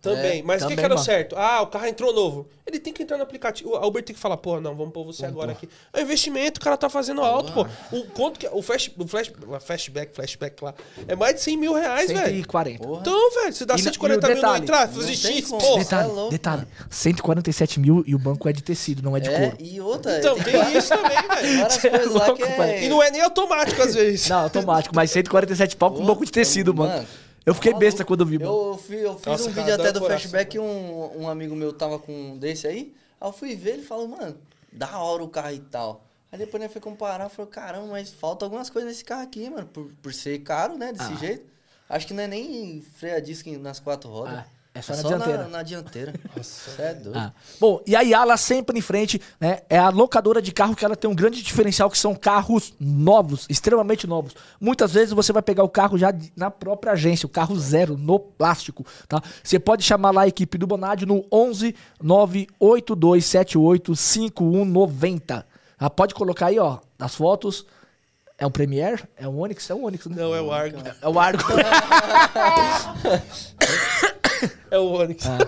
[0.01, 0.41] Também.
[0.41, 1.05] É, mas o que, que era mano.
[1.05, 1.37] certo?
[1.37, 2.49] Ah, o carro entrou novo.
[2.67, 3.75] Ele tem que entrar no aplicativo.
[3.77, 5.67] A Uber tem que falar, porra, não, vamos pôr você agora aqui.
[5.91, 7.67] É investimento, o cara tá fazendo alto, pô.
[7.97, 8.47] O quanto que.
[8.53, 10.75] O, flash, o flash, o flashback, flashback lá.
[11.07, 12.27] É mais de 100 mil reais, velho.
[12.37, 12.85] 140.
[12.87, 13.01] Porra.
[13.01, 15.17] Então, velho, se dá E na- 140 e o mil não detalhe, entrar, não fazer
[15.17, 15.79] tem X, porra.
[15.79, 16.09] Detalhe.
[16.11, 16.57] É louco, detalhe.
[16.79, 16.87] mano.
[16.91, 19.57] 147 mil e o banco é de tecido, não é de É, couro.
[19.59, 20.19] e outra.
[20.19, 21.59] Então, tem tem isso também, velho.
[21.61, 22.85] várias é lá louco, que é.
[22.85, 24.29] E não é nem automático às vezes.
[24.29, 26.93] Não, automático, mas 147 pau com um Pô, banco de tecido, mano.
[26.93, 27.07] mano,
[27.47, 27.85] Eu fiquei maluco.
[27.87, 28.51] besta quando eu vi, mano.
[28.73, 30.07] Eu, fiz, eu fiz Nossa, um vídeo até o do coração.
[30.31, 32.95] flashback e um, um amigo meu tava com um desse aí.
[33.21, 34.37] Aí eu fui ver, ele falou, mano,
[34.73, 36.05] da hora o carro e tal.
[36.31, 39.67] Aí depois ele foi comparar, falou, caramba, mas falta algumas coisas nesse carro aqui, mano,
[39.67, 41.17] por, por ser caro, né, desse Ah.
[41.17, 41.47] jeito.
[41.89, 44.35] Acho que não é nem freio a disco nas quatro rodas.
[44.41, 44.47] Ah,
[44.79, 45.43] é só na dianteira.
[45.45, 46.15] Na, na dianteira.
[46.37, 47.19] Você é doido.
[47.19, 47.33] Ah.
[47.61, 49.61] Bom, e a Yala sempre em frente, né?
[49.69, 53.47] É a locadora de carro que ela tem um grande diferencial, que são carros novos,
[53.49, 54.35] extremamente novos.
[54.61, 58.21] Muitas vezes você vai pegar o carro já na própria agência, o carro zero, no
[58.21, 59.21] plástico, tá?
[59.43, 65.47] Você pode chamar lá a equipe do Bonadio no 11 98278 5190.
[65.79, 67.67] Ah, pode colocar aí, ó, as fotos.
[68.41, 69.03] É um Premiere?
[69.17, 69.69] É um Onix?
[69.69, 70.15] É um Onix, né?
[70.17, 70.79] Não, é o Argo.
[71.03, 71.43] É o Argo.
[74.71, 75.25] É o Onix.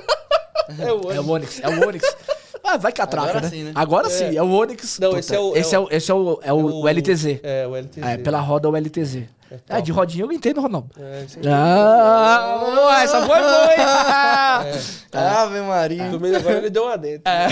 [0.78, 1.16] É o Onix.
[1.16, 2.16] É o Onix, é o Onix.
[2.62, 3.48] Ah, vai catraca, Agora né?
[3.50, 3.72] sim, né?
[3.74, 4.98] Agora sim, é o Onix.
[5.00, 6.88] Não, esse é o- Esse é é o- o, esse é o, é o, o
[6.88, 7.40] LTZ.
[7.42, 8.02] É, o LTZ.
[8.04, 9.24] É, pela roda o LTZ.
[9.68, 10.90] É, de rodinha eu entendo, Ronaldo.
[10.96, 11.40] É, sim.
[11.48, 14.78] Ah, essa foi boa, hein?
[15.12, 16.04] Ave Maria.
[16.08, 17.22] Do meio agora ele deu uma dentro.
[17.28, 17.48] É.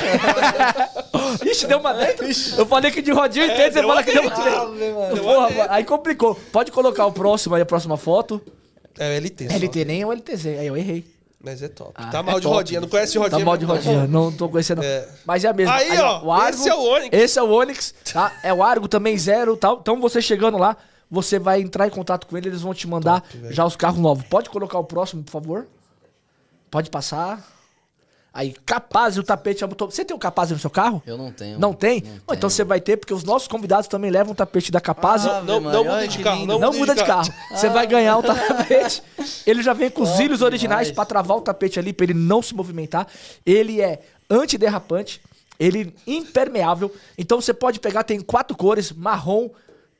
[1.50, 2.24] Ixi, deu uma dentro.
[2.56, 4.96] Eu falei que de rodinha eu entendo, você fala que deu uma Ave dentro.
[5.00, 5.22] Maria.
[5.22, 6.36] Porra, aí complicou.
[6.52, 8.40] Pode colocar o próximo aí, a próxima foto.
[8.96, 9.48] É o LT.
[9.48, 9.56] só.
[9.56, 10.46] LT nem é o LTZ.
[10.46, 11.04] Aí eu errei.
[11.40, 11.92] Mas é top.
[11.94, 12.56] Ah, tá é mal de top.
[12.56, 12.80] rodinha.
[12.80, 13.38] Não conhece rodinha?
[13.38, 14.82] Tá mal de rodinha, não tô conhecendo.
[14.82, 15.08] É.
[15.24, 15.74] Mas é a mesma.
[15.74, 17.16] Aí, ó, esse é o Onix.
[17.16, 18.32] Esse é o Onix, tá?
[18.42, 19.78] É o Argo também zero, tal.
[19.80, 20.76] Então você chegando lá,
[21.08, 23.54] você vai entrar em contato com ele, eles vão te mandar velho.
[23.54, 24.24] já os carros novos.
[24.24, 25.66] Pode colocar o próximo, por favor?
[26.70, 27.40] Pode passar.
[28.38, 29.64] Aí, capaz e o tapete.
[29.64, 31.02] Você tem o capaz no seu carro?
[31.04, 31.58] Eu não tenho.
[31.58, 32.02] Não tem?
[32.02, 34.80] Não Bom, então você vai ter, porque os nossos convidados também levam o tapete da
[34.80, 35.26] Capaz.
[35.26, 36.46] Ah, Não, não Maria, muda de carro.
[36.46, 37.34] Não, não muda de carro.
[37.50, 39.02] Você vai ganhar o tapete.
[39.44, 42.40] Ele já vem com os cílios originais pra travar o tapete ali, pra ele não
[42.40, 43.08] se movimentar.
[43.44, 45.20] Ele é antiderrapante,
[45.58, 46.94] ele é impermeável.
[47.18, 49.50] Então você pode pegar, tem quatro cores: marrom,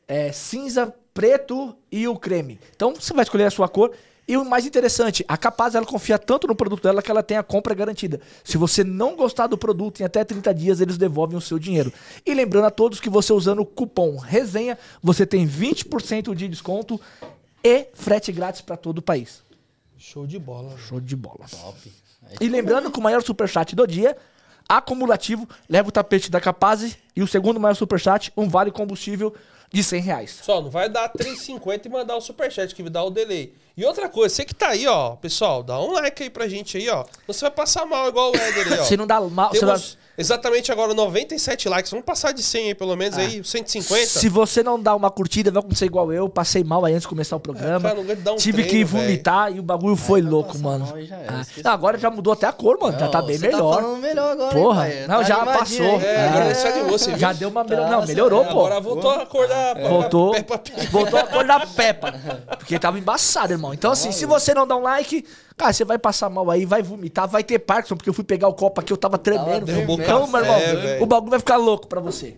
[0.06, 2.60] é, cinza, preto e o creme.
[2.76, 3.90] Então você vai escolher a sua cor.
[4.28, 7.38] E o mais interessante, a Capaz ela confia tanto no produto dela que ela tem
[7.38, 8.20] a compra garantida.
[8.44, 11.90] Se você não gostar do produto, em até 30 dias eles devolvem o seu dinheiro.
[12.26, 17.00] E lembrando a todos que você usando o cupom resenha, você tem 20% de desconto
[17.64, 19.42] e frete grátis para todo o país.
[19.96, 20.76] Show de bola.
[20.76, 21.46] Show de bola.
[21.50, 21.92] Top.
[22.26, 24.14] Aí E lembrando que o maior superchat do dia,
[24.68, 29.34] acumulativo, leva o tapete da Capaz e o segundo maior superchat, um vale combustível
[29.72, 30.40] de 100 reais.
[30.42, 33.52] Só, não vai dar 3,50 e mandar o superchat, que dar o delay.
[33.76, 36.76] E outra coisa, você que tá aí, ó, pessoal, dá um like aí pra gente
[36.76, 37.04] aí, ó.
[37.26, 38.82] Você vai passar mal igual o Éder aí, ó.
[38.84, 39.80] Se não dá mal, você vai-
[40.18, 41.90] exatamente agora 97 likes.
[41.90, 44.06] Vamos passar de 100 aí, pelo menos, aí, 150.
[44.06, 46.28] Se você não dá uma curtida, vai acontecer igual eu.
[46.28, 47.80] Passei mal aí antes de começar o programa.
[47.80, 50.58] cara, não aguento dar um Tive que treino, vomitar e o bagulho foi vai louco,
[50.58, 50.86] mano.
[51.06, 51.42] já Ah.
[51.64, 52.98] Não, agora já mudou até a cor, mano.
[52.98, 53.76] já Não, tá bem você melhor.
[53.76, 55.06] Tá falando melhor agora, Porra, hein, pai?
[55.06, 56.00] não, Tá já passou.
[56.00, 57.18] É, animou, viu?
[57.18, 57.90] Já deu uma melhor.
[57.90, 58.50] Não, Tá, melhorou, é, pô.
[58.66, 59.74] Agora voltou a cor da...
[59.88, 60.32] Voltou.
[60.32, 60.86] Peppa Pig.
[60.88, 62.12] Voltou a cor da Peppa.
[62.58, 63.72] Porque tava embaçado, irmão.
[63.72, 65.24] Então, assim, se você não dá um like,
[65.58, 68.48] cara, você vai passar mal aí, vai vomitar, vai ter Parkinson, porque eu fui pegar
[68.48, 69.66] o copo aqui, eu tava tremendo.
[69.66, 69.92] tremendo.
[70.02, 72.36] então, meu irmão, É, o bagulho vai ficar louco pra você.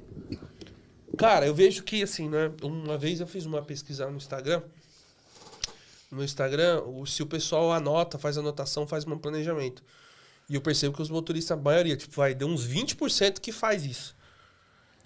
[1.17, 2.51] Cara, eu vejo que, assim, né?
[2.63, 4.63] Uma vez eu fiz uma pesquisa no Instagram
[6.11, 9.81] no Instagram o- se o pessoal anota, faz anotação, faz um planejamento.
[10.49, 13.85] E eu percebo que os motoristas, a maioria, tipo, vai, deu uns 20% que faz
[13.85, 14.17] isso.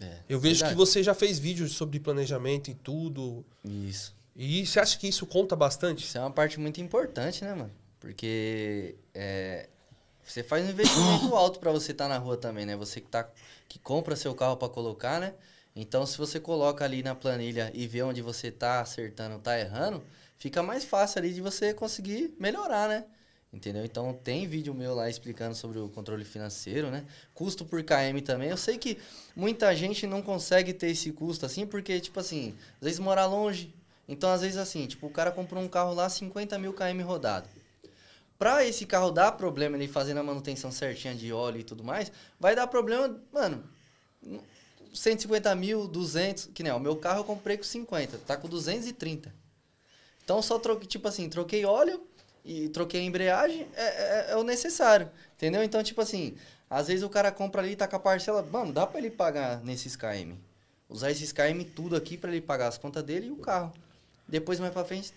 [0.01, 0.73] É, Eu vejo verdade.
[0.73, 3.45] que você já fez vídeos sobre planejamento e tudo.
[3.62, 4.15] Isso.
[4.35, 6.05] E você acha que isso conta bastante?
[6.05, 7.70] Isso é uma parte muito importante, né, mano?
[8.05, 9.67] Porque é,
[10.23, 12.77] você faz um investimento alto pra você estar na rua também, né?
[12.77, 13.27] Você que, tá,
[13.67, 15.33] que compra seu carro pra colocar, né?
[15.75, 20.05] Então, se você coloca ali na planilha e vê onde você tá acertando, tá errando,
[20.37, 23.07] fica mais fácil ali de você conseguir melhorar, né?
[23.51, 23.83] Entendeu?
[23.87, 27.07] Então, tem vídeo meu lá explicando sobre o controle financeiro, né?
[27.33, 28.51] Custo por KM também.
[28.51, 28.99] Eu sei que
[29.35, 33.75] muita gente não consegue ter esse custo assim, porque, tipo assim, às vezes mora longe.
[34.07, 37.49] Então, às vezes, assim, tipo, o cara comprou um carro lá, 50 mil km rodado.
[38.45, 42.12] Pra esse carro dar problema, ele fazendo a manutenção certinha de óleo e tudo mais,
[42.39, 43.65] vai dar problema, mano,
[44.93, 49.35] 150 mil, 200, que nem, o meu carro eu comprei com 50, tá com 230.
[50.23, 52.07] Então só troquei, tipo assim, troquei óleo
[52.45, 55.65] e troquei a embreagem, é, é, é o necessário, entendeu?
[55.65, 56.37] Então, tipo assim,
[56.69, 59.65] às vezes o cara compra ali, tá com a parcela, mano, dá pra ele pagar
[59.65, 60.39] nesses KM.
[60.87, 63.73] Usar esses KM tudo aqui pra ele pagar as contas dele e o carro.
[64.29, 65.15] Depois, mais pra frente,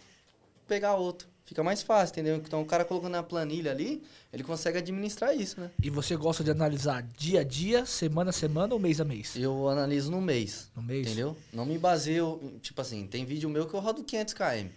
[0.65, 1.27] pegar outro.
[1.47, 2.35] Fica mais fácil, entendeu?
[2.35, 4.03] Então, o cara colocando na planilha ali,
[4.33, 5.71] ele consegue administrar isso, né?
[5.81, 9.33] E você gosta de analisar dia a dia, semana a semana ou mês a mês?
[9.33, 10.69] Eu analiso no mês.
[10.75, 11.07] No mês?
[11.07, 11.37] Entendeu?
[11.53, 14.67] Não me baseio, tipo assim, tem vídeo meu que eu rodo 500 km.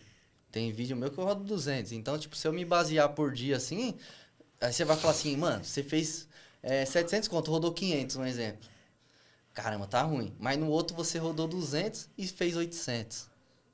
[0.53, 1.91] Tem vídeo meu que eu rodo 200.
[1.91, 3.97] Então, tipo, se eu me basear por dia assim,
[4.61, 6.29] aí você vai falar assim, mano, você fez
[6.63, 8.69] é, 700 conto, rodou 500, um exemplo.
[9.53, 10.33] Caramba, tá ruim.
[10.39, 13.29] Mas no outro você rodou 200 e fez 800.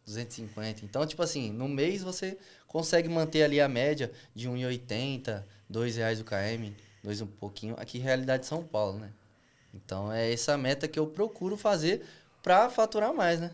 [0.07, 0.85] 250.
[0.85, 6.21] Então, tipo assim, no mês você consegue manter ali a média de 1,80, 2 reais
[6.21, 7.75] o KM, 2 um pouquinho.
[7.79, 9.11] Aqui, realidade de São Paulo, né?
[9.75, 12.05] Então, é essa meta que eu procuro fazer
[12.43, 13.51] pra faturar mais, né?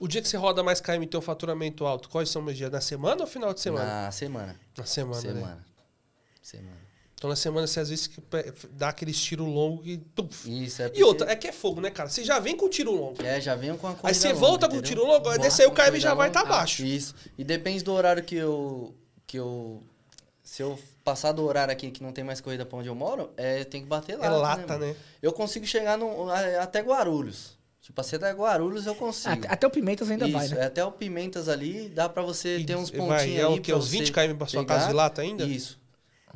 [0.00, 2.56] O dia que você roda mais KM e tem um faturamento alto, quais são os
[2.56, 2.70] dias?
[2.70, 4.04] Na semana ou final de semana?
[4.04, 4.60] Na semana.
[4.76, 5.64] Na semana, né?
[6.42, 6.83] semana.
[7.24, 8.22] Então na semana você às vezes que
[8.72, 9.96] dá aquele tiro longo e...
[9.96, 10.46] tuf.
[10.46, 12.10] Isso, é E porque- outra, é que é fogo, né, cara?
[12.10, 13.22] Você já vem com tiro longo.
[13.24, 14.96] É, já venho com a corrida Aí você longa, volta com o entendeu?
[15.02, 16.52] tiro longo, aí desse aí o KM já vai estar longa.
[16.56, 16.84] baixo.
[16.84, 17.14] Isso.
[17.38, 18.94] E depende do horário que eu.
[19.26, 19.82] Que eu.
[20.42, 23.30] Se eu passar do horário aqui que não tem mais corrida pra onde eu moro,
[23.38, 24.26] é, tem que bater lá.
[24.26, 24.84] É lata, mano?
[24.84, 24.96] né?
[25.22, 26.28] Eu consigo chegar no,
[26.60, 27.56] até Guarulhos.
[27.80, 29.32] Tipo, assim, até Guarulhos eu consigo.
[29.32, 30.60] Até, até o Pimentas ainda Isso, vai, né?
[30.60, 33.52] é até o Pimentas ali, dá pra você E ter uns vai, pontinhos é o
[33.54, 33.60] aí.
[33.60, 33.72] quê?
[33.72, 34.74] pra Uns 20 você km pra sua pegar.
[34.74, 35.44] casa de lata ainda?
[35.44, 35.82] Isso.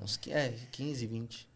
[0.02, 1.48] Uns, é, 15, 20.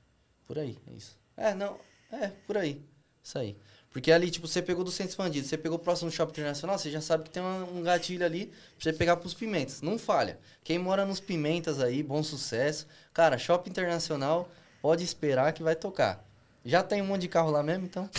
[0.47, 1.17] Por aí, é isso.
[1.37, 1.79] É, não,
[2.11, 2.85] é, por aí.
[3.23, 3.57] Isso aí.
[3.91, 6.91] Porque ali, tipo, você pegou do centro expandido, você pegou próximo do shopping internacional, você
[6.91, 9.83] já sabe que tem uma- um gatilho ali pra você pegar pros pimentas.
[9.83, 10.39] Não falha.
[10.65, 12.87] Quem mora nos pimentas aí, bom sucesso.
[13.13, 14.51] Cara, shopping internacional,
[14.81, 16.27] pode esperar que vai tocar.
[16.65, 18.09] Já tem um monte de carro lá mesmo, então.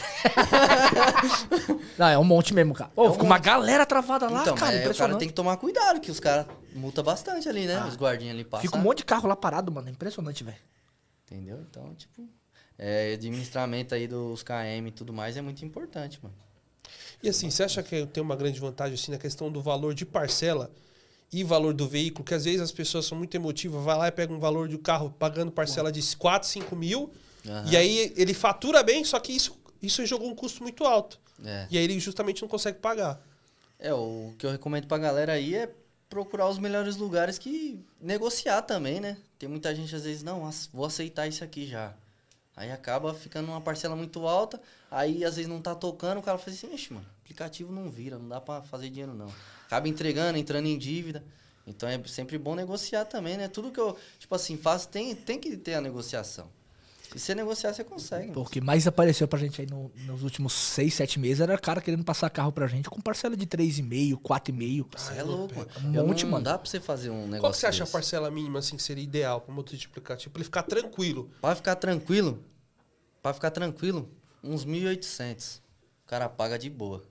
[1.97, 2.91] Não, é um monte mesmo, cara.
[2.95, 3.45] Ô, É um fica uma monte.
[3.45, 5.19] galera travada lá, então, cara, mas aí o cara impressionante.
[5.19, 6.45] tem que tomar cuidado, que os caras
[6.75, 7.83] multam bastante ali, né?
[7.85, 8.65] Os guardinhas ali passam.
[8.65, 9.87] Fica um monte de carro lá parado, mano.
[9.87, 10.57] É impressionante, velho.
[11.25, 11.59] Entendeu?
[11.69, 12.27] Então, tipo,
[12.77, 16.35] é, administramento aí dos KM e tudo mais é muito importante, mano.
[17.21, 20.05] E assim, você acha que tem uma grande vantagem assim na questão do valor de
[20.05, 20.69] parcela
[21.31, 22.25] e valor do veículo?
[22.25, 24.77] Que às vezes as pessoas são muito emotivas, vai lá e pega um valor do
[24.77, 27.09] carro pagando parcela de 4, 5 mil,
[27.47, 27.71] Aham.
[27.71, 31.19] e aí ele fatura bem, só que isso, isso jogou um custo muito alto.
[31.43, 31.67] É.
[31.69, 33.21] E aí ele justamente não consegue pagar.
[33.79, 35.69] É, o que eu recomendo pra galera aí é
[36.09, 39.17] procurar os melhores lugares que negociar também, né?
[39.37, 41.93] Tem muita gente às vezes, não, vou aceitar isso aqui já.
[42.55, 44.61] Aí acaba ficando uma parcela muito alta,
[44.91, 48.19] aí às vezes não tá tocando, o cara fala assim, ixi, mano, aplicativo não vira,
[48.19, 49.33] não dá pra fazer dinheiro não.
[49.65, 51.23] Acaba entregando, entrando em dívida.
[51.65, 53.47] Então é sempre bom negociar também, né?
[53.47, 56.47] Tudo que eu, tipo assim, faço tem, tem que ter a negociação.
[57.15, 58.31] E se você negociar, você consegue.
[58.31, 61.57] Pô, o que mais apareceu pra gente aí no- nos últimos 6, 7 meses era
[61.59, 64.87] cara querendo passar carro pra gente com parcela de 3,5, 4,5.
[64.99, 65.69] Você é louco, mano.
[65.85, 66.43] Um Eu monte, não, mano.
[66.43, 67.91] dá pra você fazer um negócio Qual que você acha a desse.
[67.91, 70.31] parcela mínima assim que seria ideal para o motorista de aplicativo?
[70.31, 71.29] Para ele ficar tranquilo.
[71.39, 72.43] Pra ficar tranquilo,
[73.21, 74.09] pra ficar tranquilo,
[74.43, 75.61] uns 1.800.
[76.03, 77.03] O cara paga de boa.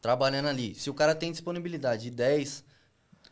[0.00, 0.74] Trabalhando ali.
[0.74, 2.64] Se o cara tem disponibilidade de 10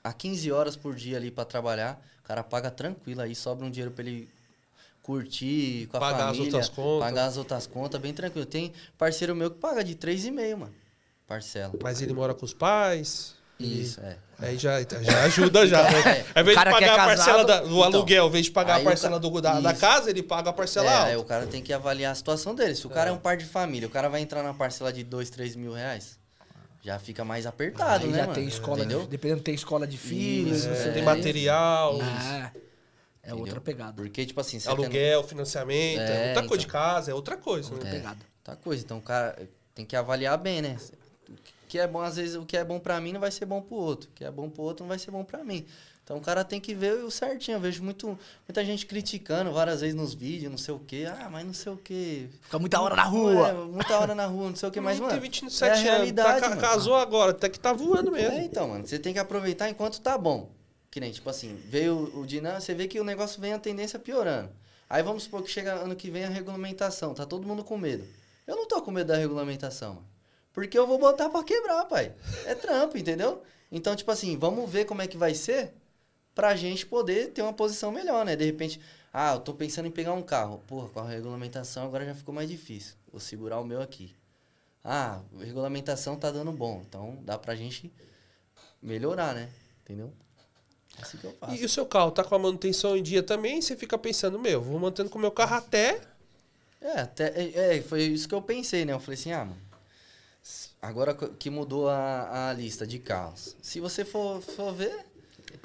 [0.03, 3.21] a 15 horas por dia ali pra trabalhar, o cara paga tranquilo.
[3.21, 4.29] Aí sobra um dinheiro pra ele
[5.03, 6.45] curtir com a Pagar as família.
[6.45, 7.09] outras contas.
[7.09, 8.47] Pagar as outras contas, bem tranquilo.
[8.47, 10.73] Tem parceiro meu que paga de 3,5, mano.
[11.27, 11.73] Parcela.
[11.83, 13.35] Mas ele mora com os pais.
[13.59, 14.17] Isso, é.
[14.41, 16.01] Aí já, já ajuda já, né?
[16.35, 16.41] É.
[16.41, 18.29] Ao invés de cara que é pagar a parcela casado, da- do então, aluguel, ao
[18.29, 20.95] invés de pagar a parcela ca- do, da, da casa, ele paga a parcela É,
[20.97, 21.07] alta.
[21.11, 22.75] aí o cara tem que avaliar a situação dele.
[22.75, 25.05] Se o cara é um par de família, o cara vai entrar na parcela de
[25.05, 26.19] 2, 3 mil reais,
[26.83, 28.35] já fica mais apertado, Aí né, já mano?
[28.35, 32.51] tem escola, de, dependendo, tem escola de filhos, É, tem material, Ah,
[33.23, 33.45] é Entendeu?
[33.45, 33.93] outra pegada.
[33.95, 36.81] Porque, tipo assim, você tendo- aluguel, financiamento, é, É, outra coisa de então.
[36.81, 37.71] casa, é outra coisa.
[37.73, 37.95] Outra Né?
[37.97, 38.27] É, pegada.
[38.43, 38.83] Tá coisa.
[38.85, 40.77] Então o cara tem que avaliar bem, né?
[41.69, 43.63] que é bom, às vezes, o que é bom pra mim não vai ser bom
[43.63, 44.11] pro outro.
[44.11, 45.65] O que é bom pro outro não vai ser bom pra mim.
[46.05, 47.57] Então o cara tem que ver o certinho.
[47.57, 51.07] Eu vejo muito, muita gente criticando várias vezes nos vídeos, não sei o quê.
[51.09, 52.29] Ah, mas não sei o quê.
[52.43, 53.55] Fica muita hora na É, rua.
[53.73, 54.81] muita hora na rua, não sei o quê.
[54.83, 56.61] Mas, mano, tem é a 27 anos, tá, realidade, mano.
[56.61, 58.37] casou agora, até que tá voando mesmo.
[58.37, 60.51] É, então, mano, você tem que aproveitar enquanto tá bom.
[60.93, 63.99] Que nem, tipo assim, veio o Dinan, você vê que o negócio vem a tendência
[63.99, 64.51] piorando.
[64.91, 68.07] Aí vamos supor que chega ano que vem a regulamentação, tá todo mundo com medo.
[68.47, 70.07] Eu não tô com medo da regulamentação, mano.
[70.53, 72.15] Porque eu vou botar pra quebrar, pai.
[72.45, 73.43] É trampo, entendeu?
[73.71, 75.73] Então, tipo assim, vamos ver como é que vai ser
[76.35, 78.37] pra gente poder ter uma posição melhor, né?
[78.37, 78.79] De repente,
[79.11, 80.63] ah, eu tô pensando em pegar um carro.
[80.67, 82.97] Porra, com a regulamentação agora já ficou mais difícil.
[83.11, 84.15] Vou segurar o meu aqui.
[84.85, 86.83] Ah, regulamentação tá dando bom.
[86.87, 87.91] Então dá pra gente
[88.83, 89.49] melhorar, né?
[89.83, 90.13] Entendeu?
[90.99, 91.55] É assim que eu faço.
[91.55, 94.61] E o seu carro tá com a manutenção em dia também, você fica pensando, meu,
[94.61, 96.01] vou mantendo com o meu carro até.
[96.81, 98.93] É, até, é, é, foi isso que eu pensei, né?
[98.93, 99.61] Eu falei assim, ah, mano,
[100.81, 105.07] agora que mudou a, a lista de carros, se você for, for ver,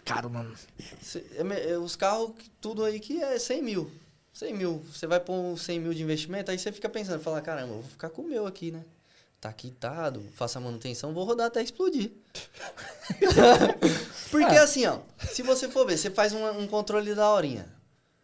[0.06, 0.54] Caro, mano.
[1.02, 3.92] cê- é me- é, os carros, que- tudo aí que é 100 mil.
[4.34, 4.80] 100 mil.
[4.94, 7.82] Você vai pôr uns 100 mil de investimento, aí você fica pensando, fala, caramba, eu
[7.82, 8.84] vou ficar com o meu aqui, né?
[9.40, 12.12] Tá quitado, faço a manutenção, vou rodar até explodir.
[14.32, 14.64] Porque Ah.
[14.64, 15.00] assim, ó,
[15.32, 17.72] se você for ver, você faz um, um controle da horinha.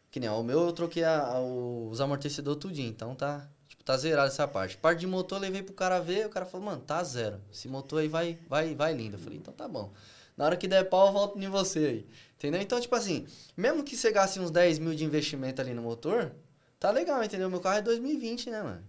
[0.10, 3.84] Que nem, ó, o meu eu troquei a- a- os amortecedores tudinho, então tá, tipo,
[3.84, 4.78] tá zerado essa parte.
[4.78, 7.40] Parte de motor eu levei pro cara ver, o cara falou, mano, tá zero.
[7.52, 9.16] Esse motor aí vai, vai, vai lindo.
[9.16, 9.92] Eu falei, então tá bom.
[10.36, 12.08] Na hora que der pau, eu volto em você aí.
[12.38, 12.60] Entendeu?
[12.62, 13.26] Então, tipo assim,
[13.56, 16.32] mesmo que você gaste uns 10 mil de investimento ali no motor,
[16.80, 17.50] tá legal, entendeu?
[17.50, 18.84] Meu carro é 2020, né, mano?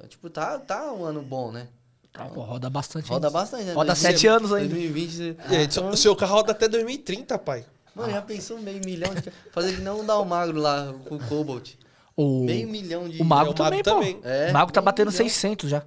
[0.00, 1.68] Então, tipo, tá, tá um ano bom, né?
[2.14, 3.08] Ah, pô, roda bastante.
[3.08, 3.38] Roda ainda.
[3.38, 3.72] bastante, né?
[3.74, 4.68] Roda 2020, sete anos ainda.
[4.74, 7.64] 2020, você- É, o seu carro roda até 2030, pai.
[7.94, 9.30] Mano, já pensou meio milhão de...
[9.52, 11.72] Fazer que não dá o magro lá, com o Cobalt.
[12.16, 13.20] O, Meio milhão de...
[13.20, 13.90] o Mago É, o Mago também, pô.
[13.90, 14.20] também.
[14.24, 15.28] É, o Mago tá batendo milhão.
[15.28, 15.82] 600 já.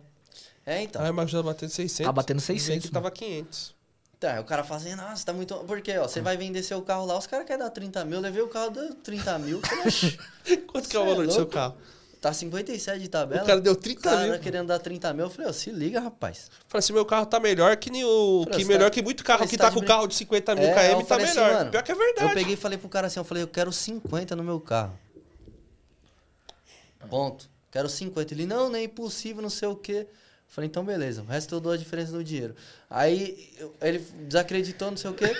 [0.65, 1.03] É, então.
[1.03, 2.05] Ah, mas já batendo 600.
[2.05, 3.73] Tá batendo Eu vi 600, que tava 500.
[4.19, 5.53] Tá, o cara fala assim, nossa, tá muito...
[5.65, 8.21] Porque, ó, você vai vender seu carro lá, os caras querem dar 30 mil, eu
[8.21, 10.19] levei o carro deu 30 mil, eu falei, "Oxi,
[10.67, 11.75] Quanto que é o Cê é valor do seu carro?
[12.23, 13.43] Tá 57 de tabela.
[13.43, 14.39] O cara deu O 30 cara mil.
[14.39, 16.49] querendo dar 30 mil, eu falei, ó, se liga, rapaz.
[16.69, 19.23] Falei assim, meu carro tá melhor que, nem o, Falei, que melhor tá- que muito
[19.25, 21.25] carro falei, que tá tá com de carro de 50 mil É, km tá falei
[21.25, 21.53] assim, melhor.
[21.53, 22.27] mano, Pior que é verdade.
[22.29, 24.97] Eu peguei e falei pro cara assim, eu falei, eu quero 50 no meu carro.
[27.09, 27.49] Ponto.
[27.71, 28.33] Quero 50.
[28.33, 30.07] Ele, não, não é impossível, não sei o quê.
[30.47, 32.55] Falei, então beleza, o resto eu dou a diferença no dinheiro.
[32.89, 33.51] Aí
[33.81, 35.35] ele desacreditou, não sei o quê,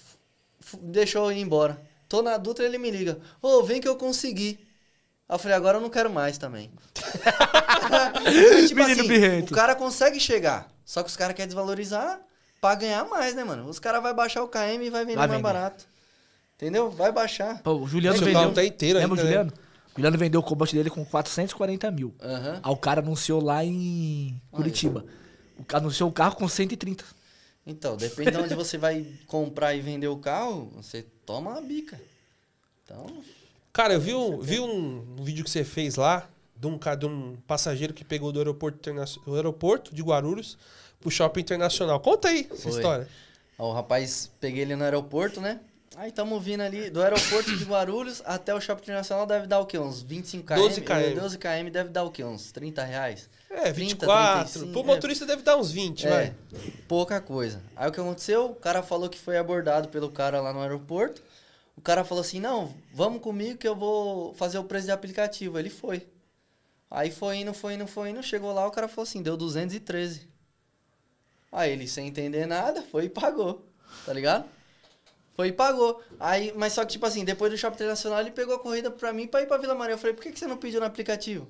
[0.82, 1.80] deixou eu ir embora.
[2.08, 4.58] Tô na Dutra, ele me liga, ô, vem que eu consegui.
[5.28, 6.70] Aí eu falei, agora eu não quero mais também.
[8.68, 9.52] tipo Menino birrento.
[9.52, 12.20] o cara consegue chegar, só que os caras querem desvalorizar
[12.60, 13.68] pra ganhar mais, né, mano?
[13.68, 15.42] Os caras vão baixar o KM e vai vender Vai mais vender.
[15.42, 15.84] barato.
[16.56, 16.90] Entendeu?
[16.90, 17.62] Vai baixar.
[17.62, 18.40] Pô, o Juliano Seu vendeu.
[18.42, 19.22] carro tá inteiro Lembra o né?
[19.22, 19.52] Juliano?
[19.92, 22.14] O Juliano vendeu o Cobalt dele com 440 mil.
[22.20, 22.60] Aham.
[22.62, 25.04] Aí o cara anunciou lá em Curitiba.
[25.58, 27.04] O cara anunciou o carro com 130.
[27.66, 32.00] Então, depende de onde você vai comprar e vender o carro, você toma uma bica.
[32.82, 33.06] Então,
[33.78, 37.36] Cara, eu vi um, vi um, vídeo que você fez lá de um, de um
[37.46, 40.58] passageiro que pegou do aeroporto, interna- do aeroporto de Guarulhos
[40.98, 42.00] pro shopping internacional.
[42.00, 42.72] Conta aí essa Foi.
[42.72, 43.08] história.
[43.56, 45.60] ó, o rapaz, peguei ele no aeroporto, né?
[45.94, 49.66] Aí tamo vindo ali, do aeroporto de Guarulhos até o Shopping Internacional deve dar o
[49.66, 49.78] quê?
[49.78, 50.56] Uns 25 km?
[50.56, 51.20] 12 km.
[51.20, 52.24] 12 km deve dar o quê?
[52.24, 53.30] Uns 30 reais?
[53.48, 54.38] É, 30, 24.
[54.54, 54.84] 35, Pro é.
[54.84, 56.34] motorista deve dar uns 20, É, vai.
[56.88, 57.62] pouca coisa.
[57.76, 58.46] Aí o que aconteceu?
[58.46, 61.22] O cara falou que foi abordado pelo cara lá no aeroporto.
[61.78, 65.56] O cara falou assim: não, vamos comigo que eu vou fazer o preço de aplicativo.
[65.56, 66.08] Ele foi.
[66.90, 68.20] Aí foi indo, foi indo, foi indo.
[68.20, 70.28] Chegou lá, o cara falou assim: deu 213.
[71.52, 73.64] Aí ele, sem entender nada, foi e pagou.
[74.04, 74.48] Tá ligado?
[75.36, 76.02] Foi e pagou.
[76.18, 79.12] Aí, mas só que, tipo assim, depois do Shopping Internacional, ele pegou a corrida pra
[79.12, 79.94] mim pra ir pra Vila Maria.
[79.94, 81.48] Eu falei, por que, que você não pediu no aplicativo?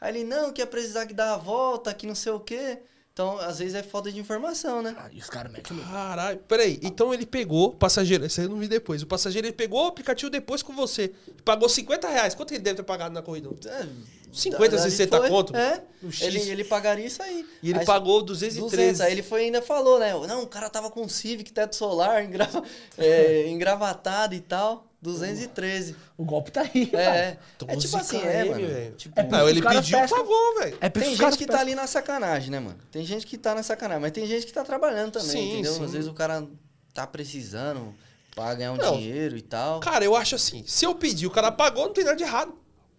[0.00, 2.82] Aí ele, não, que ia precisar que dar a volta, que não sei o quê.
[3.18, 4.94] Então, às vezes é falta de informação, né?
[4.96, 5.90] Ah, e os caras metem louco.
[5.90, 6.38] Caralho.
[6.46, 9.02] Peraí, então ele pegou, o passageiro, esse aí eu não vi depois.
[9.02, 11.12] O passageiro ele pegou o aplicativo depois com você.
[11.44, 12.36] Pagou 50 reais.
[12.36, 13.50] Quanto ele deve ter pagado na corrida?
[13.66, 13.88] É,
[14.32, 15.56] 50, da- 60 foi, conto?
[15.56, 15.82] É,
[16.20, 17.44] ele, ele pagaria isso aí.
[17.60, 18.54] E ele Aí, pagou 200.
[18.54, 19.02] 213.
[19.02, 20.12] Aí ele foi e ainda falou, né?
[20.28, 22.62] Não, o cara tava com Civic, teto solar, engrava,
[22.96, 24.87] é, engravatado e tal.
[25.00, 25.94] 213.
[26.16, 26.90] O golpe tá aí.
[26.92, 27.38] É, é.
[27.68, 28.66] É tipo assim, é, mano.
[28.66, 28.94] velho.
[28.96, 30.18] Tipo, É por Não, ele pediu, pescam.
[30.18, 30.78] pagou, velho.
[30.80, 31.60] É por tem gente que tá pescam.
[31.60, 32.78] ali na sacanagem, né, mano?
[32.90, 35.72] Tem gente que tá na sacanagem, mas tem gente que tá trabalhando também, Sim, entendeu?
[35.74, 35.84] sim.
[35.84, 36.46] Às vezes o cara
[36.92, 37.94] tá precisando
[38.34, 38.96] pra ganhar um Não.
[38.96, 39.80] dinheiro e tal.
[39.80, 42.54] Cara, eu acho assim, se eu pedir, o cara pagou, não tem nada de errado.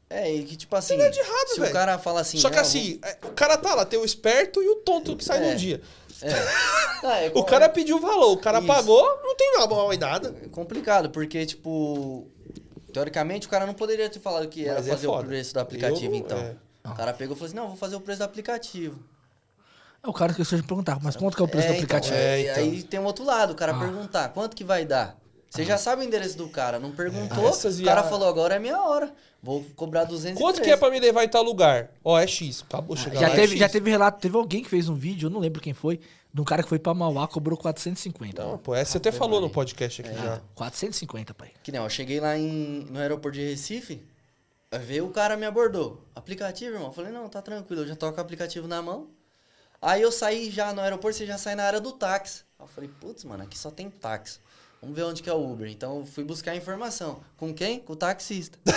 [0.10, 1.70] É, e que tipo assim, nada de errado, se velho.
[1.70, 2.40] o cara fala assim...
[2.40, 5.16] Só que "Não, assim, é, o cara tá lá, tem o esperto e o tonto
[5.16, 5.52] que sai É.
[5.52, 5.82] num dia.
[6.22, 6.30] É.
[7.02, 8.68] Ah, é O cara pediu o valor, o cara Isso.
[8.68, 10.36] pagou, não tem nada mal em nada.
[10.44, 12.28] É complicado, porque, tipo,
[12.92, 15.60] teoricamente o cara não poderia ter falado que era Mas é fazer o preço do
[15.62, 16.38] aplicativo, Eu- então.
[16.38, 16.56] é.
[16.84, 19.00] O cara pegou e falou assim, não, vou fazer o preço do aplicativo.
[20.04, 21.78] É o cara que eu de perguntar, mas quanto que é o preço do É,
[21.78, 22.16] então, aplicativo?
[22.18, 22.64] é, É, então.
[22.64, 23.80] Aí tem um outro lado, o cara Ah.
[23.80, 25.18] perguntar, quanto que vai dar?
[25.50, 28.60] Você já sabe o endereço do cara, não perguntou, Essas o cara falou, agora é
[28.60, 29.12] minha hora,
[29.42, 31.90] vou cobrar 200 Quanto que é pra me levar em tal lugar?
[32.04, 32.64] Ó, é X.
[32.68, 34.94] Acabou, chega Ah, já lá, teve, é já teve relato, teve alguém que fez um
[34.96, 36.00] vídeo, eu não lembro quem foi,
[36.32, 38.44] de um cara que foi pra Mauá, cobrou 450.
[38.44, 40.40] Não, pô, essa você até falou no podcast aqui já.
[40.54, 41.50] 450, pai.
[41.64, 44.04] Que nem, ó, eu cheguei lá em, no aeroporto de Recife,
[44.82, 46.06] veio o cara me abordou.
[46.16, 46.90] Aplicativo, irmão?
[46.90, 49.08] Eu falei, não, tá tranquilo, eu já tô com o aplicativo na mão.
[49.82, 52.44] Aí eu saí já no aeroporto, você já sai na área do táxi.
[52.60, 54.40] Aí eu falei, putz, mano, aqui só tem táxi.
[54.82, 55.70] Vamos ver onde que é o Uber.
[55.70, 57.22] Então eu fui buscar informação.
[57.38, 57.80] Com quem?
[57.80, 58.58] Com o taxista.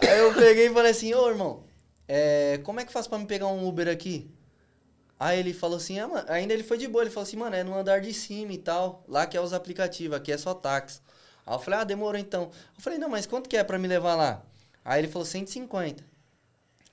[0.00, 1.64] Aí eu peguei e falei assim, ô irmão,
[2.08, 4.30] é, como é que faz pra me pegar um Uber aqui?
[5.18, 7.56] Aí ele falou assim, ah, mano, ainda ele foi de boa, ele falou assim, mano,
[7.56, 10.52] é no andar de cima e tal, lá que é os aplicativos, aqui é só
[10.52, 11.00] táxi.
[11.46, 12.50] Aí eu falei, ah, demorou então.
[12.76, 14.42] Eu falei, não, mas quanto que é pra me levar lá?
[14.84, 16.04] Aí ele falou 150,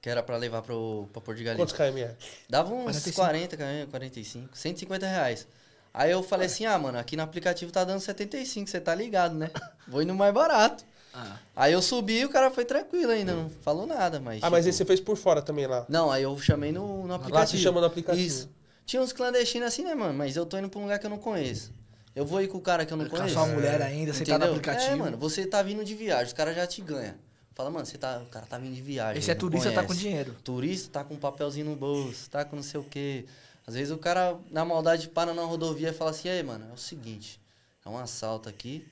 [0.02, 1.66] que era pra levar pro, pra Porto de Galinha.
[1.66, 2.16] Quantos KM é?
[2.50, 3.16] Dava uns 45.
[3.16, 5.48] 40, km, 45, 150 reais.
[5.94, 9.36] Aí eu falei assim, ah, mano, aqui no aplicativo tá dando 75, você tá ligado,
[9.36, 9.52] né?
[9.88, 10.84] Vou indo mais barato.
[11.14, 11.38] Ah.
[11.56, 14.42] Aí eu subi e o cara foi tranquilo ainda, não falou nada, mas...
[14.42, 15.86] Ah, mas tipo, esse você fez por fora também lá.
[15.88, 17.36] Não, aí eu chamei no, no aplicativo.
[17.40, 18.26] Lá se chama no aplicativo.
[18.26, 18.50] Isso.
[18.86, 20.14] Tinha uns clandestinos assim, né, mano?
[20.16, 21.72] Mas eu tô indo pra um lugar que eu não conheço.
[22.16, 23.36] Eu vou ir com o cara que eu não Com a conheço.
[23.36, 24.92] sua mulher ainda, você tá no aplicativo.
[24.92, 27.14] É, mano, você tá vindo de viagem, os caras já te ganham.
[27.56, 29.20] Fala, mano, você tá, o cara tá vindo de viagem.
[29.20, 30.04] Esse é turista, tá com conhece.
[30.04, 30.36] dinheiro.
[30.44, 33.26] Turista tá com um papelzinho no bolso, tá com não sei o quê.
[33.66, 36.74] Às vezes o cara, na maldade, para na rodovia e fala assim, aí, mano, é
[36.74, 37.40] o seguinte,
[37.86, 38.86] é um assalto aqui,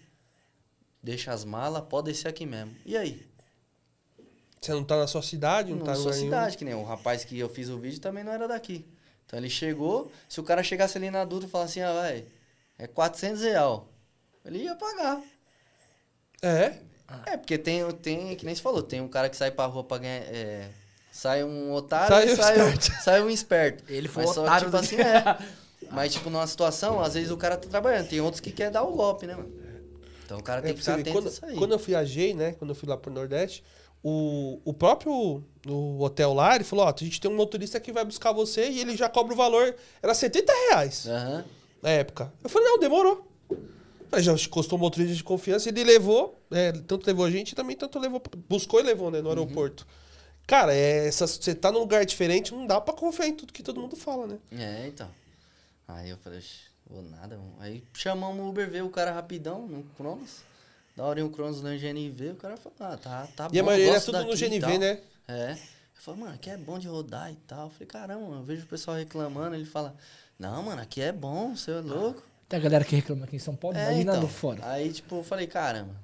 [1.03, 2.75] deixa as malas, pode descer aqui mesmo.
[2.85, 3.27] E aí?
[4.61, 6.29] Você não tá na sua cidade, não, Não tá em sou lugar nenhum.
[6.31, 8.85] cidade, que nem o rapaz que eu fiz o vídeo também não era daqui.
[9.25, 12.25] Então ele chegou, se o cara chegasse ali na dúvida e falasse assim, ah, vai,
[12.77, 13.89] é 400 real.
[14.45, 15.21] Ele ia pagar.
[16.41, 16.79] É?
[17.25, 19.83] É, porque tem, tem, que nem você falou, tem um cara que sai pra rua
[19.83, 20.23] pra ganhar.
[20.23, 20.71] é,
[21.11, 22.91] sai um otário Sai e o sai, um, esperto.
[23.03, 23.83] sai um esperto.
[23.87, 25.37] Ele foi Mas só, otário tipo do assim, é.
[25.91, 28.07] Mas, tipo, numa situação, às vezes o cara tá trabalhando.
[28.07, 29.51] Tem outros que quer dar o golpe, né, mano?
[30.25, 31.55] Então o cara É, tem pra que ficar atento quando, a isso aí.
[31.57, 32.53] quando eu viajei, né?
[32.53, 33.61] Quando eu fui lá pro Nordeste,
[34.01, 37.91] o, o próprio o hotel lá, ele falou, ó, a gente tem um motorista que
[37.91, 39.75] vai buscar você e ele já cobra o valor.
[40.01, 41.43] Era 70 reais Aham.
[41.83, 42.31] na época.
[42.43, 43.27] Eu falei, não, demorou.
[44.11, 47.75] Aí já custou um motorista de confiança, ele levou, é, tanto levou a gente também,
[47.77, 49.85] tanto levou, buscou e levou, né, no aeroporto.
[50.51, 53.63] Cara, é, essa, você tá num lugar diferente, não dá pra confiar em tudo que
[53.63, 54.37] todo mundo fala, né?
[54.51, 55.09] É, então.
[55.87, 57.37] Aí eu falei, "Oxe, vou nada.
[57.37, 60.41] mano." Aí chamamos o Uber, veio o cara rapidão no Cronos.
[60.93, 63.55] Da hora em o Cronos no GNV, o cara falou, ah, tá, tá bom.
[63.55, 64.99] E a maioria é tudo no e GNV, tal." né?
[65.25, 65.51] É.
[65.53, 65.57] Eu
[66.03, 67.67] falei, mano, aqui é bom de rodar e tal.
[67.67, 69.55] Eu falei, caramba, eu vejo o pessoal reclamando.
[69.55, 69.95] Ele fala,
[70.37, 72.23] não, mano, aqui é bom, você é louco.
[72.49, 74.21] Tem a galera que reclama aqui em São Paulo, É, imagina então.
[74.23, 74.59] no fora.
[74.69, 75.95] Aí, tipo, eu falei, caramba.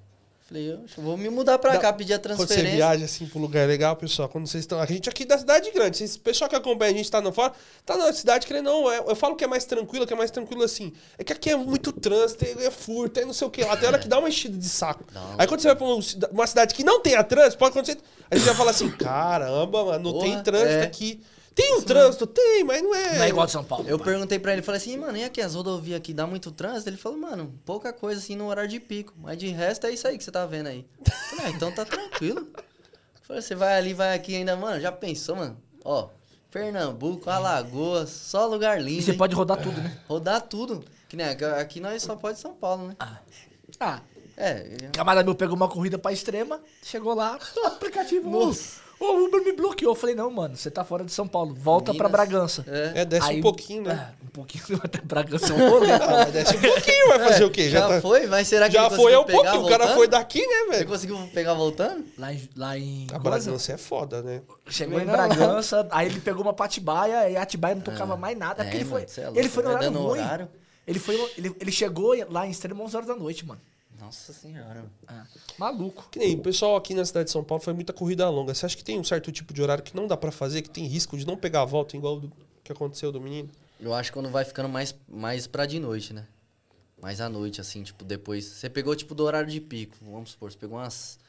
[0.48, 2.69] Falei, eu vou me mudar pra Dá- cá, pedir a Quando transferência.
[2.69, 4.80] você viaja assim pro lugar legal, pessoal, quando vocês estão.
[4.80, 7.34] A gente aqui da cidade grande, vocês, o pessoal que acompanha a gente tá no
[7.34, 7.52] fora,
[7.86, 8.90] tá na cidade que não.
[8.90, 10.94] é- eu falo que é mais tranquilo, que é mais tranquilo assim.
[11.18, 13.61] É que aqui é muito trânsito, é furto, é não sei o que.
[13.61, 15.03] Até hora que dá uma enchida de saco.
[15.11, 15.99] Uma- Aí quando você vai pra um
[16.32, 17.98] uma cidade que não tenha trânsito, pode acontecer.
[18.32, 20.84] Aí você já fala assim: caramba, mano, não Porra, tem trânsito é.
[20.84, 21.19] aqui.
[21.58, 22.28] Tem um trânsito?
[22.28, 23.16] Tem, mas não é.
[23.18, 23.84] Não é igual de São Paulo.
[23.90, 24.06] Eu pai.
[24.14, 26.90] perguntei pra ele, falei assim, mano, e aqui as rodovias aqui dá muito trânsito?
[26.90, 29.14] Ele falou, mano, pouca coisa assim no horário de pico.
[29.18, 30.86] Mas de resto é isso aí que você tá vendo aí.
[31.04, 32.48] Eu falei, ah, então tá tranquilo.
[32.56, 32.64] Eu
[33.24, 35.58] falei, você vai ali, vai aqui ainda, mano, já pensou, mano?
[35.84, 36.10] Ó,
[36.52, 39.02] Pernambuco, Alagoas, só lugar E lindo.
[39.02, 39.18] você hein?
[39.18, 39.98] pode rodar tudo, né?
[40.08, 40.84] Rodar tudo.
[41.10, 42.96] Que nem aqui- aqui nós só pode São Paulo, né?
[43.80, 44.00] Ah,
[44.40, 48.30] É, camarada meu pegou uma corrida pra extrema, chegou lá, aplicativo.
[48.30, 48.82] Nossa.
[48.99, 49.91] O Uber me bloqueou.
[49.91, 51.53] Eu falei, não, mano, você tá fora de São Paulo.
[51.53, 52.11] Volta pra Minas.
[52.11, 52.65] Bragança.
[52.68, 53.02] é.
[53.02, 54.14] É, desce Aí- um pouquinho, né?
[54.22, 55.91] É, um pouquinho até Bragança é um rolê.
[55.91, 57.69] Ah, mas desce um pouquinho, vai fazer o quê?
[57.69, 58.26] Já, tá- foi?
[58.26, 59.61] Mas será que Já ele foi é um pouquinho.
[59.64, 59.95] O cara voltando?
[59.98, 60.88] foi daqui, né, velho?
[60.88, 62.03] conseguiu pegar voltando?
[62.18, 62.49] Lá em.
[62.56, 64.41] Lá em A coisa, Bragança é foda, né?
[64.69, 65.14] Chegou em não.
[65.14, 68.61] Bragança, aí ele pegou uma patibaia e a Atibaia não tocava mais nada.
[68.61, 70.19] É, porque ele foi, mano, é louco, ele foi no horário ruim.
[70.19, 70.49] horário.
[70.88, 73.60] Ele, foi, ele, ele chegou lá em extremo 11 horas da noite, mano.
[73.99, 74.86] Nossa senhora.
[75.07, 75.26] Ah,
[75.57, 76.07] maluco.
[76.11, 78.53] Que nem o pessoal aqui na cidade de São Paulo foi muita corrida longa.
[78.53, 80.69] Você acha que tem um certo tipo de horário que não dá pra fazer, que
[80.69, 82.32] tem risco de não pegar a volta igual do
[82.64, 83.49] que aconteceu do menino?
[83.80, 86.26] Eu acho que quando vai ficando mais, mais pra de noite, né?
[87.02, 88.45] Mais à noite, assim, tipo, depois.
[88.45, 89.95] Você pegou, tipo, do horário de pico.
[90.02, 91.19] Vamos supor, você pegou umas.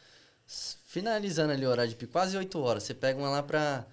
[0.86, 2.82] Finalizando ali o horário de pico, quase 8 horas.
[2.82, 3.86] Você pega uma lá pra.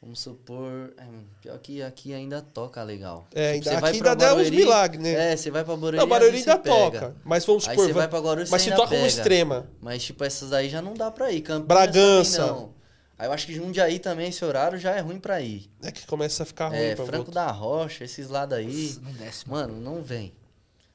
[0.00, 0.92] Vamos supor.
[0.96, 1.04] é,
[1.42, 3.26] pior que aqui ainda toca legal.
[3.34, 5.32] É, Tipo, ainda- você vai aqui pra ainda dá uns Barueri, milagres, né?
[5.32, 5.96] É, você vai pra Barueri.
[5.96, 6.74] Não, Barueri ainda pega.
[7.00, 7.16] toca.
[7.24, 7.86] Mas vamos Aí supor.
[7.88, 9.06] você vai- pra Guarulhos, mas você se toca um pega.
[9.08, 9.68] extrema.
[9.80, 11.40] Mas, tipo, essas aí já não dá pra ir.
[11.42, 12.38] Campinas Bragança.
[12.46, 12.74] também não.
[13.18, 15.68] Aí eu acho que Jundiaí também, esse horário já é ruim pra ir.
[15.82, 18.96] É que começa a ficar ruim É, pra Franco da Rocha, esses lados aí.
[19.02, 19.72] Não desce, mano.
[19.74, 20.32] Mano, não vem.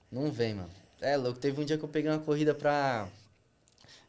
[0.10, 0.70] Não vem, mano.
[1.02, 1.38] É louco.
[1.38, 3.08] Teve um dia que eu peguei uma corrida pra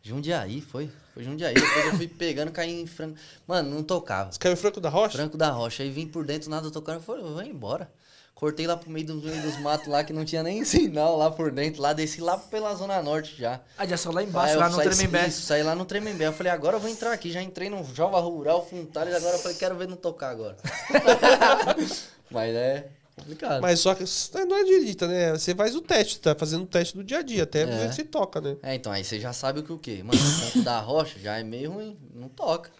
[0.05, 0.90] Jundiaí, foi.
[1.14, 1.55] Foi Jundiaí.
[1.55, 3.16] Depois eu fui pegando, caí em Franco.
[3.47, 4.31] Mano, não tocava.
[4.31, 5.16] Você caiu em Franco da Rocha?
[5.16, 5.82] Franco da Rocha.
[5.82, 6.97] Aí vim por dentro, nada tocando.
[6.97, 7.90] Eu falei, vou embora.
[8.35, 11.31] Cortei lá pro meio dos, meio dos matos lá, que não tinha nem sinal lá
[11.31, 11.81] por dentro.
[11.81, 13.60] Lá, desci lá pela Zona Norte já.
[13.78, 15.26] Ah, já só lá embaixo, lá no saí- Tremembé.
[15.28, 16.26] Isso, saí lá no Tremembé.
[16.26, 17.31] Eu falei, agora eu vou entrar aqui.
[17.32, 20.56] Já entrei no Jova Rural, Funtales, agora eu falei, quero ver não tocar agora.
[22.31, 22.89] Mas é
[23.24, 23.60] complicado.
[23.62, 25.32] Mas só que é, não acredita, né?
[25.32, 28.05] Você faz o teste, tá fazendo o teste do dia a dia, até ver se
[28.05, 28.56] toca, né?
[28.62, 30.02] É, então, aí você já sabe o que o quê?
[30.05, 32.70] Mano, o Franco da Rocha já é meio ruim, não toca.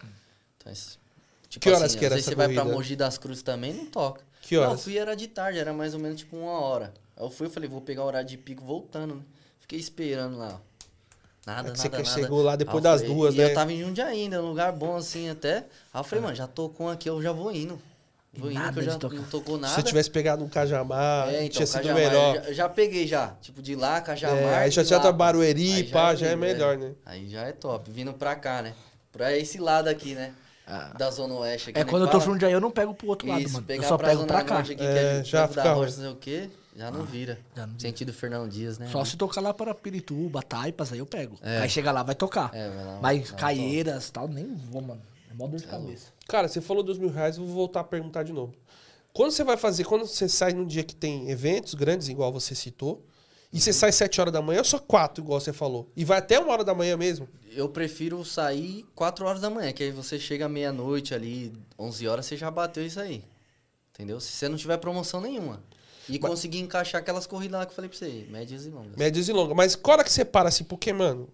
[0.57, 0.71] Então,
[1.49, 2.75] tipo Que horas assim, que era às vezes você vai pra corrida?
[2.77, 4.21] Mogi das Cruzes também, não toca.
[4.41, 4.73] Que Não, horas?
[4.73, 6.93] eu fui era de tarde, era mais ou menos tipo uma hora.
[7.17, 9.21] Aí eu fui, eu falei, vou pegar o horário de pico voltando, né?
[9.59, 10.75] Fiquei esperando lá, ó.
[11.45, 12.03] Nada, É nada, você nada.
[12.05, 13.45] chegou lá depois das falei- duas, e né?
[13.51, 15.57] eu tava em Jundiaí ainda, um lugar bom assim até.
[15.93, 17.79] Aí eu falei, mano, já tocou aqui, eu já vou indo.
[18.37, 19.15] Vou indo, que eu já de tocar.
[19.15, 19.75] não tocou Se nada.
[19.75, 22.35] você tivesse pegado um Cajamar, É, então, tinha sido Cajamar, melhor.
[22.45, 23.27] Já, já peguei já.
[23.41, 24.37] Tipo, de lá, Cajamar.
[24.37, 25.11] É, aí já de tinha pá.
[25.11, 26.91] Barueri, Aí pá, já é lindo, melhor, né?
[27.05, 27.89] Aí já é top.
[27.91, 28.73] Vindo pra cá, né?
[29.11, 30.33] Pra esse lado aqui, né?
[30.97, 31.79] Da Zona Oeste aqui.
[31.79, 32.33] É né, quando eu tô fala.
[32.33, 33.63] Jundiaí, eu não pego pro outro lado, Isso, mano.
[33.63, 34.53] Eu pegar só pra pego Zona pra cá.
[34.55, 35.73] Norte aqui, É, que é já já fica da.
[35.73, 37.37] Rocha, não sei o quê, já não vira.
[37.55, 37.79] já não vira.
[37.79, 38.87] Sentido Fernão Dias, né?
[38.91, 41.37] Só se tocar lá para Pirituba, Taipas, aí eu pego.
[41.43, 41.59] É.
[41.59, 42.49] Aí chega lá, vai tocar.
[42.51, 45.01] É, vai lá, Mas vai, Caieiras e tal, nem vou, mano.
[45.37, 46.11] Mó dor de cabeça.
[46.27, 48.53] Cara, você falou dos mil reais, eu vou voltar a perguntar de novo.
[49.13, 52.53] Quando você vai fazer, quando você sai num dia que tem eventos grandes, igual você
[52.55, 53.03] citou,
[53.51, 53.61] e Uhum.
[53.61, 56.39] você sai sete horas da manhã, ou só quatro, igual você falou, e vai até
[56.39, 60.19] uma hora da manhã mesmo, Eu prefiro sair 4 horas da manhã, que aí você
[60.19, 63.23] chega meia-noite ali, 11 horas, você já bateu isso aí.
[63.93, 64.19] Entendeu?
[64.19, 65.63] Se você não tiver promoção nenhuma.
[66.09, 68.97] E conseguir encaixar aquelas corridas lá que eu falei pra você, médias e longas.
[68.97, 69.55] médias e longas.
[69.55, 70.65] Mas qual hora que você para assim?
[70.65, 71.29] Porque, mano,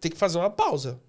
[0.00, 1.00] tem que fazer uma pausa.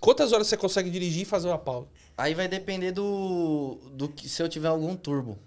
[0.00, 1.86] Quantas horas você consegue dirigir e fazer uma pausa?
[2.16, 5.38] Aí vai depender do, do que se eu tiver algum turbo.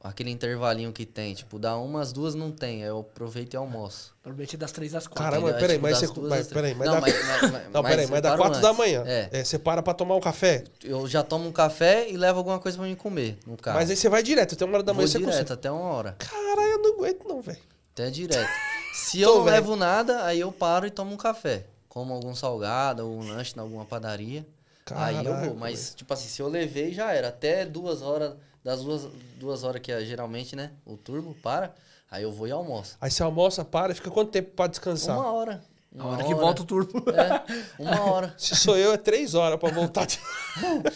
[0.00, 4.14] Aquele intervalinho que tem, tipo, dá umas, duas não tem, aí eu aproveito e almoço.
[4.22, 5.24] Provavelmente das três às quatro.
[5.24, 6.14] Caramba, peraí, Tipo, mas das você.
[6.14, 7.00] duas Mas, peraí, mas Não, dá.
[7.00, 9.02] mas- mas- mas- Não, peraí, mas dá quatro da manhã.
[9.04, 9.28] É.
[9.32, 12.60] É, você para pra tomar um café, Eu já tomo um café e levo alguma
[12.60, 13.76] coisa pra mim comer no carro.
[13.76, 15.52] mas aí você vai direto, até uma hora da Vou manhã você direto, consegue.
[15.52, 16.12] até uma hora.
[16.16, 17.58] Caralho, eu não aguento não, velho.
[17.92, 18.48] Até direto.
[18.94, 21.66] Se Tô eu não levo nada, aí eu paro e tomo um café.
[21.98, 24.46] Como algum salgado ou um lanche em alguma padaria.
[24.92, 25.56] aí eu Caraca, vou.
[25.56, 27.26] Mas, tipo assim, se eu levei, já era.
[27.28, 30.70] Até duas horas, das duas, duas horas que é geralmente, né?
[30.86, 31.74] O turbo para.
[32.08, 32.96] Aí eu vou e almoço.
[33.00, 35.18] Aí você almoça, para, fica quanto tempo pra descansar?
[35.18, 35.64] Uma hora.
[35.92, 37.02] Na Uma hora que volta o turbo.
[37.10, 37.42] É,
[37.82, 38.32] uma hora.
[38.38, 40.06] Se sou eu, é três horas pra voltar.
[40.06, 40.20] de-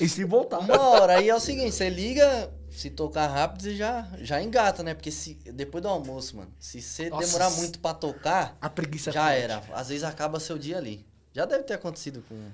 [0.01, 0.61] e se voltar.
[0.61, 1.17] Uma hora.
[1.19, 4.95] Aí é o seguinte, você liga, se tocar rápido, você já, já engata, né?
[4.95, 9.11] Porque se, depois do almoço, mano, se você Nossa, demorar muito pra tocar, A preguiça
[9.11, 9.41] é já forte.
[9.41, 9.63] era.
[9.73, 11.07] Às vezes acaba seu dia ali.
[11.33, 12.51] Já deve ter acontecido com.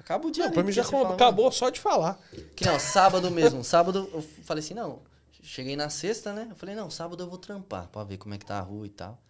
[0.00, 0.54] Acaba o dia Não, ali.
[0.54, 2.18] pra mim já fala, acabou só de falar.
[2.54, 3.64] Que não, sábado mesmo.
[3.64, 5.00] Sábado eu falei assim, não.
[5.42, 6.46] Cheguei na sexta, né?
[6.50, 8.86] Eu falei, não, sábado eu vou trampar pra ver como é que tá a rua
[8.86, 9.20] e tal.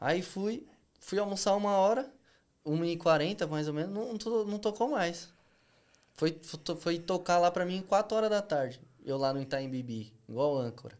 [0.00, 0.66] Aí fui,
[1.00, 2.10] fui almoçar uma hora,
[2.66, 5.28] 1h40 mais ou menos, não, não, to- não tocou mais.
[6.14, 8.80] Foi, foi, foi tocar lá pra mim 4 horas da tarde.
[9.06, 10.98] Eu lá no Itaim Bibi, igual âncora.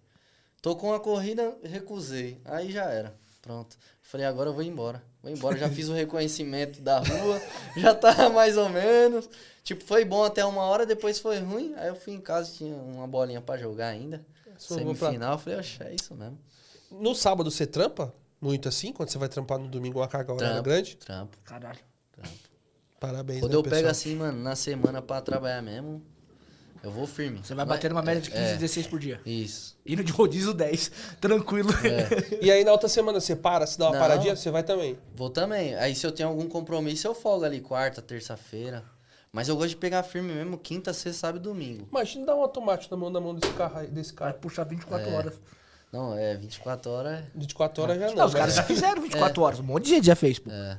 [0.62, 2.40] Tocou uma corrida, recusei.
[2.44, 3.14] Aí já era.
[3.42, 3.76] Pronto.
[4.00, 5.02] Falei, agora eu vou embora.
[5.22, 5.56] Vou embora.
[5.58, 7.42] Já fiz o reconhecimento da rua.
[7.76, 9.28] já tá mais ou menos.
[9.64, 11.74] Tipo, foi bom até uma hora, depois foi ruim.
[11.76, 14.24] Aí eu fui em casa, tinha uma bolinha pra jogar ainda.
[14.44, 16.38] Pra- Semifinal, eu falei, oxe, é isso mesmo.
[16.90, 18.14] No sábado você trampa?
[18.40, 18.92] Muito assim?
[18.92, 20.96] Quando você vai trampar no domingo uma carga horária grande?
[20.96, 21.78] Trampo, Caralho.
[22.12, 22.30] trampo.
[23.00, 23.90] Parabéns, Quando né, eu pego pessoal?
[23.90, 26.02] assim, mano, na semana pra trabalhar mesmo,
[26.86, 27.40] eu vou firme.
[27.42, 29.20] Você vai é- bater numa média de 15, é, 16 por dia.
[29.26, 29.76] Isso.
[29.84, 30.90] Indo de rodízio 10.
[31.20, 31.68] Tranquilo.
[32.40, 33.98] E aí na outra semana você para, se dá uma Não.
[34.00, 34.98] paradinha, você vai também.
[35.14, 35.74] Vou também.
[35.76, 38.82] Aí se eu tenho algum compromisso, eu folgo ali quarta, terça-feira.
[39.32, 41.86] Mas eu gosto de pegar firme mesmo quinta, sexta, sábado e domingo.
[41.90, 44.34] Imagina dar um automático na mão, na mão desse, carro, aí- desse Vai cara.
[44.34, 45.14] puxar 24 É.
[45.14, 45.34] horas.
[45.92, 47.24] Não, é 24 horas.
[47.34, 48.14] 24 horas já não.
[48.14, 49.60] Não, os caras mas- já fizeram 24 horas.
[49.60, 50.50] Um monte de gente já fez, pô.
[50.50, 50.78] É,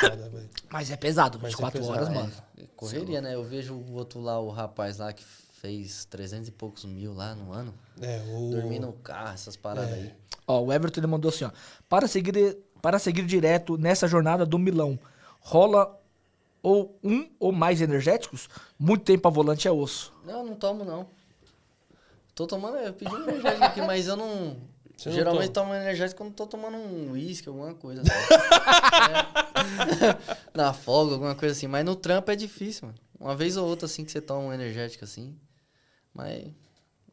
[0.00, 0.48] Foda.
[0.70, 2.14] Mas é pesado, Mas é 24 pesado, horas, é.
[2.14, 2.32] mano.
[2.76, 3.34] correria, né?
[3.34, 5.24] Eu vejo o outro lá, o rapaz lá que
[5.60, 7.74] fez 300 e poucos mil lá no ano.
[8.00, 8.50] É, o...
[8.50, 10.14] Dormir no carro, essas paradas aí.
[10.46, 11.50] Ó, o Everton ele mandou assim, ó.
[11.88, 14.98] Para seguir, para seguir direto nessa jornada do Milão,
[15.40, 15.98] rola
[16.62, 18.48] ou um ou mais energéticos?
[18.78, 20.12] Muito tempo a volante é osso.
[20.24, 21.06] Não, não tomo não.
[22.34, 24.56] Tô tomando, eu pedi um energético aqui, mas eu não.
[24.96, 25.70] Você não geralmente toma?
[25.70, 28.10] tomo energético quando tô tomando um uísque, alguma coisa assim.
[29.44, 29.47] É.
[30.54, 31.66] Na folga, alguma coisa assim.
[31.66, 32.98] Mas no trampo é difícil, mano.
[33.18, 35.36] Uma vez ou outra assim que você toma um energético assim.
[36.14, 36.48] Mas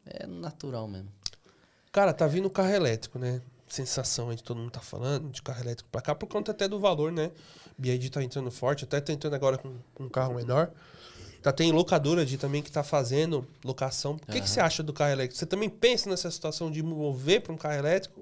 [0.04, 1.10] é natural mesmo.
[1.90, 3.40] Cara, tá vindo carro elétrico, né?
[3.68, 6.68] Sensação aí de todo mundo tá falando de carro elétrico pra cá, por conta até
[6.68, 7.32] do valor, né?
[7.76, 10.70] BID tá entrando forte, até tá entrando agora com, com um carro menor.
[11.42, 14.14] Tá, tem locadora de também que tá fazendo locação.
[14.14, 15.38] O que, que você acha do carro elétrico?
[15.38, 18.20] Você também pensa nessa situação de mover pra um carro elétrico?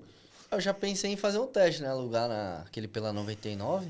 [0.51, 1.89] Eu já pensei em fazer um teste, né?
[1.89, 3.87] Alugar na, aquele pela 99.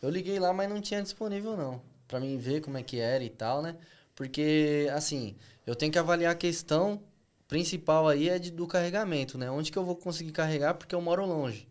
[0.00, 1.80] Eu liguei lá, mas não tinha disponível não.
[2.06, 3.76] Pra mim ver como é que era e tal, né?
[4.14, 7.00] Porque, assim, eu tenho que avaliar a questão
[7.46, 9.50] principal aí é de, do carregamento, né?
[9.50, 11.68] Onde que eu vou conseguir carregar porque eu moro longe.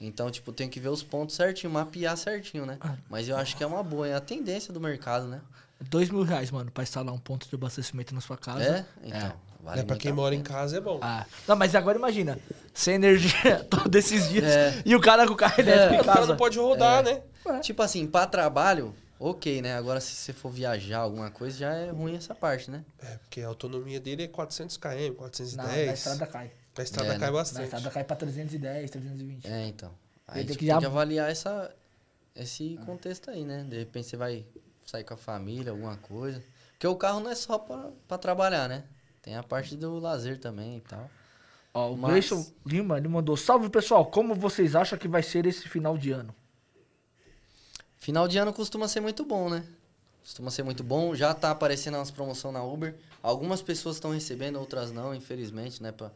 [0.00, 2.78] Então, tipo, tem que ver os pontos certinho, mapear certinho, né?
[2.80, 2.96] Ah.
[3.08, 5.40] Mas eu acho que é uma boa, é a tendência do mercado, né?
[5.88, 8.62] Dois mil reais, mano, pra instalar um ponto de abastecimento na sua casa.
[8.64, 8.86] É?
[9.06, 9.32] Então,
[9.62, 10.98] vale é, pra quem a mora em casa é bom.
[11.02, 12.38] Ah, não, mas agora imagina,
[12.74, 14.82] sem energia todos esses dias É.
[14.84, 17.22] e o cara com o carro elétrico É, em o cara não pode rodar, né?
[17.62, 19.76] Tipo assim, pra trabalho, ok, né?
[19.76, 22.84] Agora, se você for viajar alguma coisa, já é ruim essa parte, né?
[23.02, 25.56] É, porque a autonomia dele é 400 km, 410.
[25.56, 26.50] Na, na estrada cai.
[26.76, 27.26] Na estrada É, cai né?
[27.26, 27.64] Na bastante.
[27.64, 29.46] estrada cai pra 310, 320.
[29.46, 29.90] É, então.
[30.28, 31.70] Aí tem tipo, que tem já- que avaliar essa,
[32.36, 33.64] esse contexto aí, né?
[33.68, 34.44] De repente você vai
[34.86, 36.42] sair com a família, alguma coisa.
[36.72, 38.84] Porque o carro não é só pra, pra trabalhar, né?
[39.22, 41.10] Tem a parte do lazer também e tal.
[41.72, 45.46] Ó, o Mas- Gleison Lima, ele mandou, salve pessoal, como vocês acham que vai ser
[45.46, 46.34] esse final de ano?
[47.98, 49.62] Final de ano costuma ser muito bom, né?
[50.22, 51.14] Costuma ser muito bom.
[51.14, 52.94] Já tá aparecendo umas promoções na Uber.
[53.22, 55.92] Algumas pessoas estão recebendo, outras não, infelizmente, né?
[55.92, 56.10] Pra,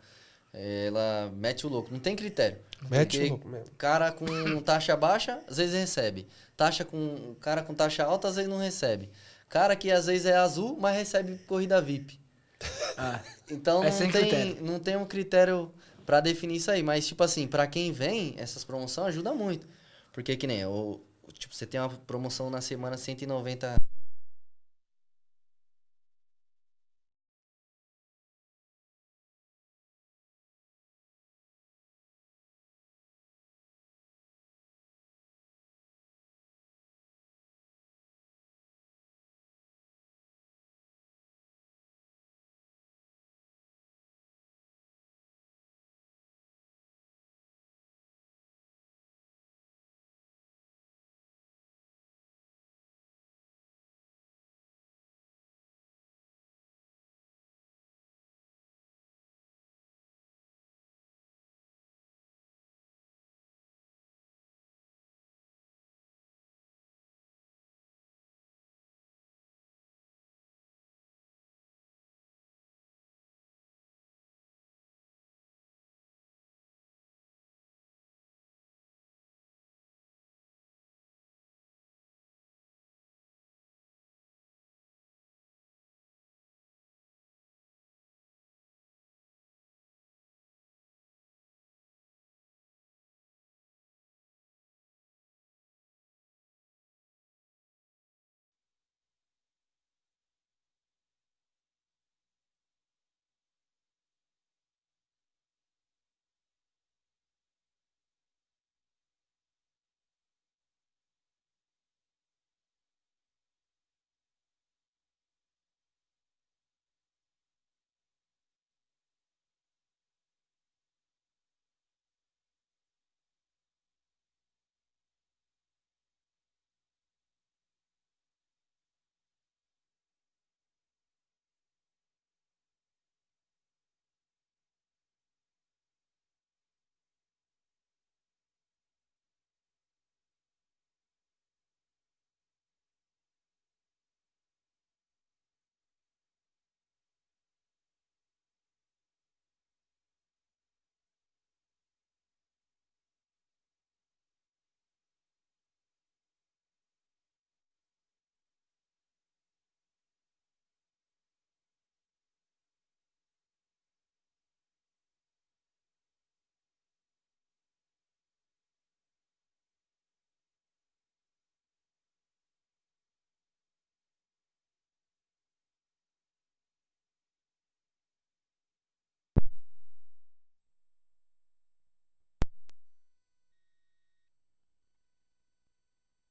[0.53, 1.93] é, ela mete o louco.
[1.93, 2.59] Não tem critério.
[2.91, 3.71] Mete Porque o louco mesmo.
[3.77, 6.27] cara com taxa baixa, às vezes recebe.
[6.57, 9.11] Taxa com cara com taxa alta, às vezes não recebe.
[9.49, 12.19] Cara que às vezes é azul, mas recebe corrida VIP.
[12.97, 13.21] Ah,
[13.51, 14.57] Então É não, tem, critério.
[14.61, 15.73] não tem um critério
[16.07, 16.83] pra definir isso aí.
[16.83, 19.67] Mas, tipo assim, pra quem vem, essas promoções ajudam muito.
[20.13, 21.01] Porque que nem, o,
[21.33, 23.77] tipo, você tem uma promoção na semana 190.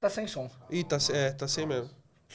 [0.04, 0.50] Tá sem som.
[0.70, 1.90] Ih, tá, é, tá sem mesmo.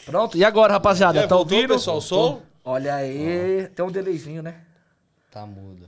[0.06, 1.74] Pronto, e agora, rapaziada, É, tá voltou, ouvindo?
[1.74, 2.40] pessoal, o som?
[2.64, 4.54] Olha aí, tem um delayzinho, né?
[5.30, 5.86] Tá mudo.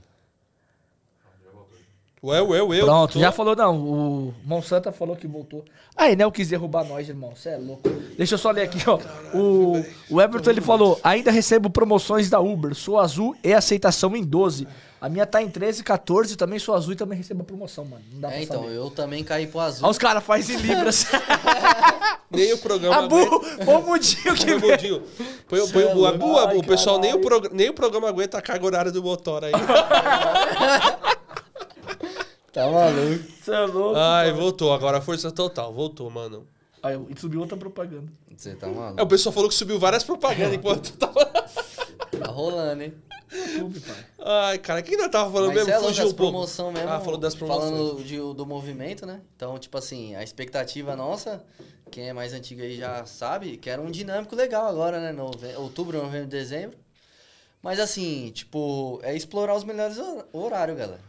[2.23, 2.79] Ué, ué, ué.
[2.81, 5.65] Pronto, tô- já falou não, o Monsanto falou que voltou.
[5.97, 7.89] Aí, né, quis derrubar nós, irmão, cê é louco.
[8.15, 8.99] Deixa eu só ler aqui, ó.
[9.35, 14.23] O, o Everton, ele falou, ainda recebo promoções da Uber, sou azul e aceitação em
[14.23, 14.67] 12.
[15.01, 18.03] A minha tá em 13, 14, também sou azul e também recebo a promoção, mano.
[18.13, 18.75] Não dá É, pra então, saber.
[18.75, 19.83] eu também caí pro azul.
[19.83, 21.07] Olha os caras fazem em libras.
[22.29, 24.59] Nem o programa Abu, foi o mudinho que Põe.
[24.59, 25.03] Budinho.
[25.49, 26.05] Põe, o- põe o é Bu.
[26.05, 26.37] Abu.
[26.37, 29.43] Abu, o pessoal, nem o, prog- nem o programa aguenta a carga horária do motor
[29.43, 29.51] aí.
[32.53, 33.23] Tá maluco.
[33.41, 33.95] Você é louco.
[33.97, 34.73] Ai, voltou.
[34.73, 35.73] Agora força total.
[35.73, 36.45] Voltou, mano.
[36.83, 38.11] Aí e subiu outra propaganda.
[38.35, 39.07] Você tá É, o maluco?
[39.07, 41.25] pessoal falou que subiu várias propagandas enquanto tava.
[41.25, 42.93] Tá rolando, hein?
[43.31, 44.05] YouTube, pai.
[44.19, 45.71] Ai, cara, quem nós tava falando Mas mesmo?
[45.71, 46.31] é Fugiu um pouco.
[46.31, 46.89] promoção mesmo.
[46.89, 47.71] Ah, falou das promoções.
[47.71, 49.21] Falando de- do movimento, né?
[49.35, 51.43] Então, tipo assim, a expectativa nossa,
[51.89, 55.11] quem é mais antigo aí já sabe, que era um dinâmico legal agora, né?
[55.11, 55.55] Nove...
[55.55, 56.77] Outubro, novembro, dezembro.
[57.61, 61.01] Mas assim, tipo, é explorar os melhores hor- horários, galera.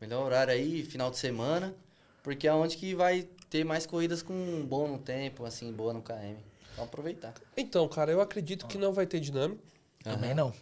[0.00, 1.74] Melhor horário aí, final de semana.
[2.22, 4.34] Porque é onde que vai ter mais corridas com
[4.66, 6.36] bom no tempo, assim, boa no KM.
[6.72, 7.32] Então aproveitar.
[7.56, 9.62] Então, cara, eu acredito que não vai ter dinâmico,
[10.02, 10.52] Também não.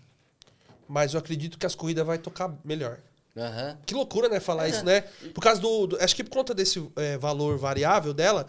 [0.88, 2.98] Mas eu acredito que as corridas vai tocar melhor.
[3.36, 3.76] Aham.
[3.84, 5.00] Que loucura, né, falar isso, né?
[5.34, 8.46] Por causa do, do- Acho que por conta desse é, valor variável dela.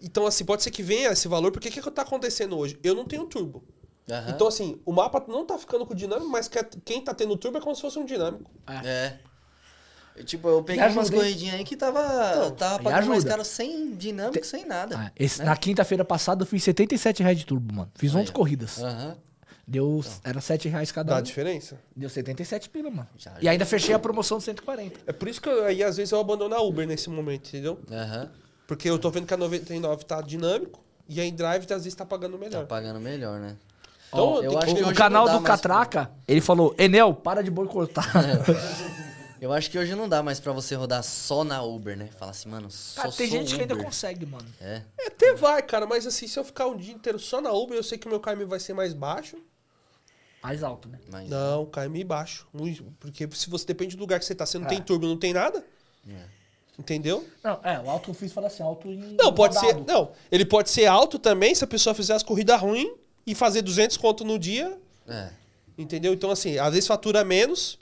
[0.00, 2.78] Então, assim, pode ser que venha esse valor, porque o que, que tá acontecendo hoje?
[2.82, 3.64] Eu não tenho turbo.
[4.10, 4.30] Aham.
[4.30, 7.56] Então, assim, o mapa não tá ficando com dinâmico, mas que- quem tá tendo turbo
[7.58, 8.50] é como se fosse um dinâmico.
[8.84, 9.14] É.
[10.14, 13.94] Eu, Tipo, eu peguei umas corridinhas aí que tava, tava me pagando mais caro sem
[13.96, 14.96] dinâmico, sem nada.
[14.98, 15.44] Ah, esse- né?
[15.46, 17.90] Na quinta-feira passada eu fiz 77 reais de turbo, mano.
[17.96, 18.32] Fiz 11 Aí, ó.
[18.32, 18.82] corridas.
[18.82, 19.16] Aham.
[19.66, 21.22] Deu, era 7 reais cada Dá um.
[21.22, 21.76] diferença?
[21.94, 23.08] Deu 77 pila, mano.
[23.18, 25.00] Já E ainda fechei a promoção de 140.
[25.06, 27.80] É por isso que eu, aí, às vezes, eu abandono a Uber nesse momento, entendeu?
[27.90, 28.30] Aham.
[28.68, 32.06] Porque eu tô vendo que a 99 tá dinâmico e a InDrive, às vezes, tá
[32.06, 32.66] pagando Tá melhor.
[32.66, 33.56] pagando melhor, né?
[34.08, 36.74] Então, tem eu acho que O canal não dá do mais pra- Catraca, ele falou,
[36.78, 38.06] Enel, para de boicotar.
[39.38, 42.08] Eu acho que hoje não dá mais pra você rodar só na Uber, né?
[42.18, 43.84] Fala assim, mano, só Cara, tem sou gente que ainda Uber.
[43.84, 44.46] consegue, mano.
[44.58, 44.80] É.
[44.98, 47.76] É, até vai, cara, mas assim, se eu ficar um dia inteiro só na Uber,
[47.76, 49.36] eu sei que o meu KM vai ser mais baixo.
[50.46, 50.98] Mais alto, né?
[51.10, 52.46] Mas, Não, KM baixo.
[52.52, 54.68] Muito, porque se você depende do lugar que você tá, você não É.
[54.68, 55.64] tem turbo, não tem nada.
[56.08, 56.22] É.
[56.78, 57.26] Entendeu?
[57.42, 59.72] Não, é, o alto que eu fiz fala assim, alto em Não, pode ser.
[59.72, 59.84] rodado.
[59.92, 62.90] Não, ele pode ser alto também se a pessoa fizer as corridas ruins
[63.26, 64.78] e fazer 200 conto no dia,
[65.08, 65.30] É.
[65.76, 66.12] entendeu?
[66.12, 67.78] Então, assim, às vezes fatura menos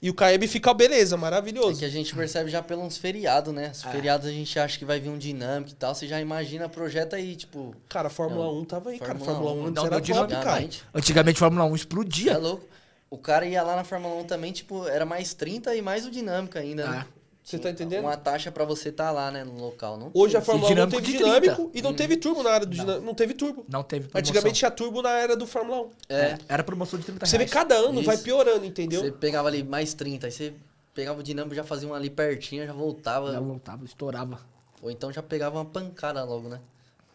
[0.00, 1.78] e o KM fica beleza, É maravilhoso.
[1.78, 3.66] que a gente percebe já pelos feriados, né?
[3.66, 3.70] É.
[3.70, 5.94] Os feriados a gente acha que vai vir um dinâmico e tal.
[5.94, 7.74] Você já imagina, projeta aí, tipo.
[7.88, 8.60] Cara, a Fórmula Não.
[8.60, 9.18] 1 tava aí, cara.
[9.18, 10.50] Fórmula Fórmula 1 1 antes não era top, dinâmica, cara.
[10.50, 12.38] Antigamente, Antigamente Fórmula 1 é explodia.
[12.38, 12.66] louco.
[13.10, 16.10] O cara ia lá na Fórmula 1 também, tipo, era mais 30 e mais o
[16.10, 17.06] dinâmico ainda, né?
[17.08, 17.17] Ah.
[17.48, 18.04] Você tá entendendo?
[18.04, 20.10] Uma taxa pra você tá lá, né, no local, não?
[20.12, 21.24] Hoje a Fórmula 1 não teve de 30.
[21.24, 23.06] dinâmico e não teve turbo na área do dinâmico.
[23.06, 23.64] Não teve turbo.
[23.66, 24.18] Não teve promoção.
[24.20, 25.90] Antigamente tinha turbo na era do Fórmula 1.
[26.10, 26.38] É.
[26.46, 27.50] Era promoção de 30 Você vê reais.
[27.50, 28.04] cada ano, Isso.
[28.04, 29.00] vai piorando, entendeu?
[29.00, 30.52] Você pegava ali mais 30, aí você
[30.92, 33.32] pegava o dinâmico, já fazia um ali pertinho, já voltava.
[33.32, 34.38] Já voltava, estourava.
[34.82, 36.60] Ou então já pegava uma pancada logo, né?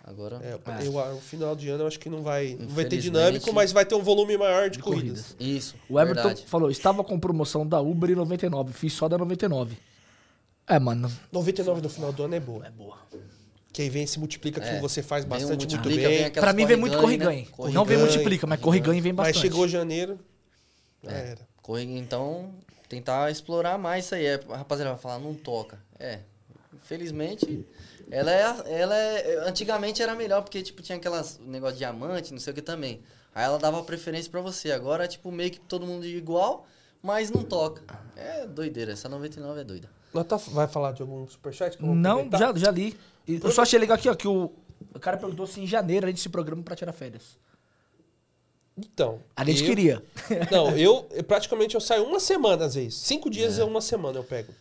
[0.03, 0.39] Agora.
[0.43, 0.87] É, É.
[0.87, 3.71] eu, o final de ano eu acho que não vai, não vai ter dinâmico, mas
[3.71, 5.35] vai ter um volume maior de, De corridas.
[5.39, 5.75] Isso.
[5.87, 6.43] O Everton verdade.
[6.47, 9.77] falou, estava com promoção da Uber em 99, fiz só da 99.
[10.67, 12.65] É, mano, 99 no final do ano é boa.
[12.65, 12.97] é boa.
[13.71, 14.79] Que aí vem se multiplica que É.
[14.79, 16.31] você faz bastante muito bem.
[16.31, 17.47] Pra mim vem muito corriganho.
[17.59, 17.71] né?
[17.71, 19.41] Não vem multiplica, mas corriganho vem Mas bastante.
[19.41, 20.19] chegou janeiro,
[21.03, 21.29] já É.
[21.31, 21.47] era.
[21.97, 22.53] Então,
[22.87, 24.25] tentar explorar mais isso aí.
[24.25, 25.79] É, a rapaziada vai falar, não toca.
[25.99, 26.19] É,
[26.73, 27.65] infelizmente,
[28.11, 29.47] ela é, ela é...
[29.47, 33.01] Antigamente era melhor, porque, tipo, tinha aquelas negócio de diamante, não sei o que também.
[33.33, 34.71] Aí ela dava preferência pra você.
[34.71, 36.67] Agora, tipo, meio que todo mundo igual,
[37.01, 37.81] mas não toca.
[38.15, 39.89] É doideira, essa 99 é doida.
[40.13, 41.77] Nós tá- vai falar de algum superchat?
[41.81, 42.97] Não, já, já li.
[43.27, 44.51] Eu só achei legal aqui, ó, que o,
[44.93, 47.37] o cara perguntou se em janeiro a gente se programa pra tirar férias.
[48.77, 49.19] Então.
[49.35, 50.03] A gente eu- queria.
[50.51, 52.95] Não, eu, praticamente eu saio uma semana às vezes.
[52.95, 54.53] Cinco dias é uma semana eu pego.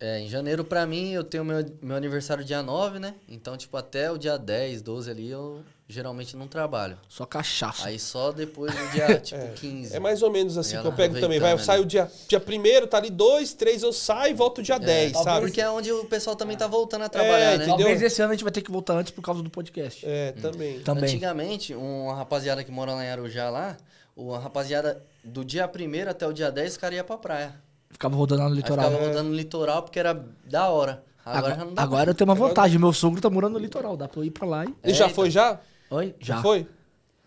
[0.00, 3.14] É, em janeiro, pra mim, eu tenho meu, meu aniversário dia 9, né?
[3.28, 5.62] Então, tipo, até o dia 10, 12 ali, eu
[5.92, 6.98] geralmente não trabalho.
[7.08, 7.86] Só cachaça.
[7.86, 9.94] Aí só depois do dia, tipo, É, 15.
[9.94, 11.38] É mais ou menos assim Aí que eu pego também.
[11.38, 14.62] Vai, eu aproveitando saio dia, dia primeiro, tá ali dois, três, eu saio e volto
[14.62, 15.46] dia 10, talvez sabe?
[15.46, 17.54] Porque é onde o pessoal também tá voltando a trabalhar, né?
[17.56, 17.76] entendeu?
[17.76, 20.04] Talvez esse ano a gente vai ter que voltar antes por causa do podcast.
[20.04, 20.80] É, também.
[20.80, 21.04] Também.
[21.04, 23.76] Antigamente, uma rapaziada que mora lá em Arujá lá,
[24.16, 27.54] uma rapaziada do dia 1 até o dia 10, os caras iam pra praia.
[27.90, 28.86] Ficava rodando lá no Aí litoral.
[28.90, 31.04] ficava rodando no litoral porque era da hora.
[31.24, 31.82] Agora, Agora, já não dá.
[31.82, 32.78] agora eu tenho uma vantagem.
[32.78, 33.96] Meu sogro tá morando no litoral.
[33.96, 34.74] Dá pra eu ir pra lá e.
[34.82, 35.60] Ele já É, foi já?
[35.92, 36.14] Oi?
[36.20, 36.42] Já, Já.
[36.42, 36.66] foi?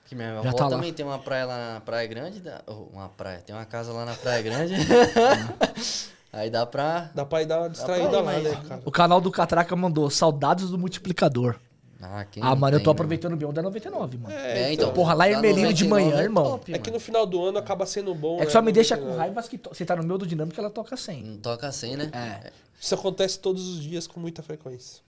[0.07, 0.69] Que minha Já avó tá lá.
[0.71, 2.39] também tem uma praia lá na Praia Grande.
[2.39, 4.73] da- oh, uma praia, tem uma casa lá na Praia Grande.
[6.31, 7.09] Aí dá pra.
[7.15, 8.81] Dá pra ir dar uma distraída ir, lá, mas- né, cara?
[8.85, 11.55] O canal do Catraca mandou saudades do multiplicador.
[12.01, 12.93] Ah, quem Ah, mano, eu tem, tô né?
[12.93, 14.35] aproveitando bem o da 99, mano.
[14.35, 14.91] É, então.
[14.93, 16.43] Porra, lá em Dá Ermelino de 99 manhã, é irmão.
[16.43, 16.93] top, É que mano.
[16.93, 18.35] no final do ano acaba sendo bom.
[18.35, 18.51] É que né?
[18.51, 19.19] só me deixa com 99.
[19.35, 21.23] raiva que to- você tá no meio do dinâmico ela toca 100.
[21.23, 22.11] Não toca assim, né?
[22.13, 22.51] É.
[22.79, 25.01] Isso acontece todos os dias com muita frequência.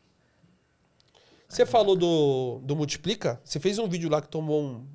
[1.47, 3.39] Você falou do, do Multiplica?
[3.43, 4.87] Você fez um vídeo lá que tomou um,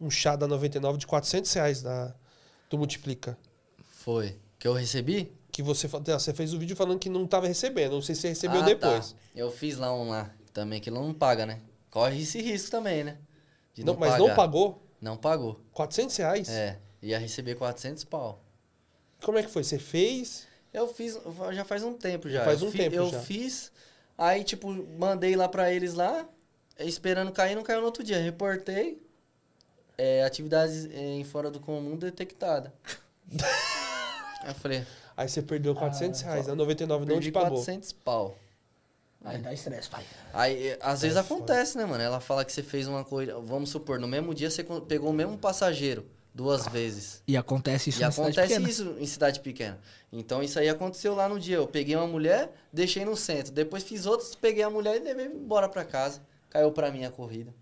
[0.00, 2.14] um chá da 99 de 400 reais da,
[2.70, 3.36] do Multiplica.
[3.82, 4.38] Foi.
[4.58, 5.32] Que eu recebi?
[5.50, 7.92] Que você, não, você fez o vídeo falando que não tava recebendo.
[7.92, 9.12] Não sei se você recebeu Ah, depois.
[9.12, 9.18] tá.
[9.34, 11.60] Eu fiz lá um lá também, que não paga, né?
[11.90, 13.18] Corre esse risco também, né?
[13.74, 14.82] De Não, mas não pagou?
[15.00, 15.60] Não pagou.
[15.72, 16.48] 400 reais?
[16.48, 16.78] É.
[17.02, 18.42] Ia receber 400 pau.
[19.22, 19.62] Como é que foi?
[19.64, 20.46] Você fez?
[20.72, 21.18] Eu fiz,
[21.52, 22.44] já faz um tempo já.
[22.44, 23.20] Faz Eu um fi- tempo eu já.
[23.20, 23.70] fiz,
[24.16, 26.26] aí tipo, mandei lá pra eles lá,
[26.78, 28.20] esperando cair, não caiu no outro dia.
[28.20, 29.02] Reportei.
[29.96, 32.72] É, atividades é, em fora do comum detectada.
[34.42, 34.84] Aí eu falei,
[35.16, 37.50] Aí você perdeu 400 Ah, reais, a 99 não te pagou.
[37.50, 38.36] 400 pau.
[39.24, 40.04] Aí dá estresse, pai.
[40.34, 42.02] Aí, é, às vezes É acontece, né, mano?
[42.02, 43.38] Ela fala que você fez uma corrida.
[43.40, 46.04] Vamos supor, no mesmo dia você pegou o mesmo passageiro
[46.34, 47.22] duas vezes.
[47.28, 49.78] E acontece isso e na cidade acontece isso em cidade pequena.
[50.12, 51.56] Então isso aí aconteceu lá no dia.
[51.56, 53.52] Eu peguei uma mulher, deixei no centro.
[53.52, 56.20] Depois fiz outros, peguei a mulher e levei embora pra casa.
[56.50, 57.54] Caiu pra mim a corrida.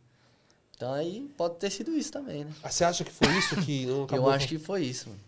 [0.76, 2.50] Então aí pode ter sido isso também, né?
[2.62, 4.26] Ah, Você acha que foi isso que não acabou?
[4.26, 5.20] Eu acho que foi isso, mano.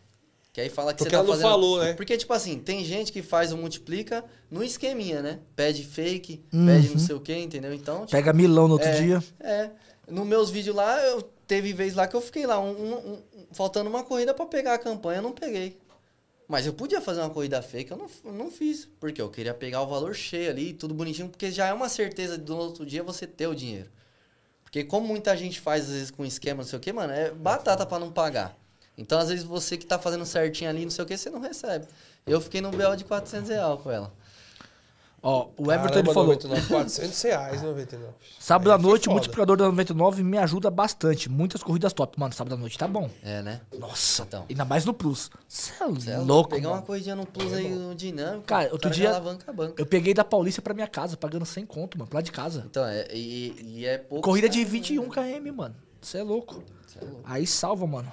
[0.52, 1.50] Que aí fala que Porque você tá ela não fazendo...
[1.50, 1.94] falou, né?
[1.94, 5.40] Porque, tipo assim, tem gente que faz o multiplica no esqueminha, né?
[5.56, 6.66] Pede fake, Uhum.
[6.66, 7.74] pede não sei o quê, entendeu?
[7.74, 9.24] Então, tipo, Pega milão no outro é, dia.
[9.40, 9.70] É.
[10.08, 13.22] Nos meus vídeos lá, eu teve vez lá que eu fiquei lá, um- um-
[13.54, 15.78] faltando uma corrida pra pegar a campanha, eu não peguei.
[16.46, 18.88] Mas eu podia fazer uma corrida fake, eu não, eu não fiz.
[19.00, 22.36] Porque eu queria pegar o valor cheio ali, tudo bonitinho, porque já é uma certeza
[22.36, 23.90] do outro dia você ter o dinheiro.
[24.62, 27.30] Porque como muita gente faz, às vezes, com esquema, não sei o que, mano, é
[27.30, 28.56] batata pra não pagar.
[28.98, 31.40] Então, às vezes, você que tá fazendo certinho ali, não sei o que, você não
[31.40, 31.86] recebe.
[32.26, 34.12] Eu fiquei no BL de 400 reais com ela.
[35.26, 36.26] Ó, o Everton ele Caramba, falou.
[36.34, 38.12] 99, 400 reais, 99.
[38.38, 41.30] Sábado Aí à foi noite, o multiplicador da 99 me ajuda bastante.
[41.30, 42.20] Muitas corridas top.
[42.20, 43.08] Mano, sábado à noite tá bom.
[43.22, 43.62] É, né?
[43.78, 44.44] Nossa, Então.
[44.50, 45.30] ainda mais no Plus.
[45.48, 46.80] Você é é louco, Pegar mano.
[46.80, 48.44] uma corridinha no plus aí, no dinâmico.
[48.44, 49.80] Cara, outro dia- alavanca banca.
[49.80, 52.64] Eu peguei da Paulista pra minha casa, pagando 100 conto, mano, pra lá de casa.
[52.70, 54.22] Então, é, e, e é pouco.
[54.28, 55.74] Corrida de 21 km, mano.
[56.02, 56.62] Você é louco.
[56.86, 57.20] Cê é louco.
[57.24, 58.12] Aí salva, mano.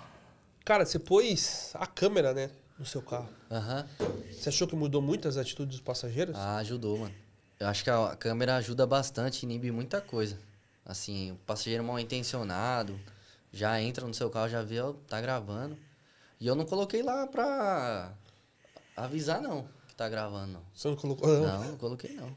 [0.63, 2.49] Cara, você pôs a câmera, né,
[2.81, 3.29] no seu carro.
[3.49, 3.87] Aham.
[4.31, 6.35] Você achou que mudou muito as atitudes dos passageiros?
[6.35, 7.13] Ah, ajudou, mano.
[7.59, 10.37] Eu acho que a câmera ajuda bastante, inibe muita coisa.
[10.83, 12.99] Assim, o passageiro mal intencionado
[13.53, 15.77] já entra no seu carro, já vê, ó, tá gravando.
[16.39, 18.13] E eu não coloquei lá pra
[18.97, 20.63] avisar, não, que tá gravando, não.
[20.73, 21.27] Você não colocou?
[21.27, 21.41] Não.
[21.43, 22.35] Não, não coloquei, não.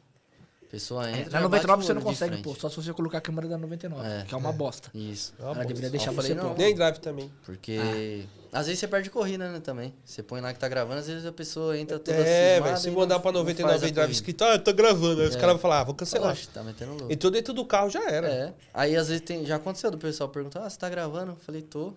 [0.74, 1.24] A pessoa entra.
[1.26, 3.46] Na já 99 bate o você não consegue pôr, só se você colocar a câmera
[3.46, 4.90] da 99, É, que é uma bosta.
[4.92, 5.32] Isso.
[5.38, 5.68] É uma Ela bosta.
[5.68, 6.48] deveria deixar Eu falei, você não.
[6.50, 6.58] pôr.
[6.58, 7.30] Nem drive também.
[7.44, 9.94] Porque às vezes você perde corrida, né, também.
[10.04, 12.76] Você põe lá que tá gravando, às vezes a pessoa entra toda É, velho.
[12.76, 15.20] Se mandar pra não 99 faz a em drive escrito, ah, tá gravando.
[15.22, 15.38] Aí os É.
[15.38, 16.32] caras vão falar, ah, vou cancelar.
[16.32, 17.12] Oxe, tá metendo louco.
[17.12, 18.26] Entrou dentro do carro, já era.
[18.28, 18.52] É.
[18.72, 21.32] Aí às vezes tem, já aconteceu do pessoal perguntar, ah, você tá gravando?
[21.32, 21.92] Eu falei, tô.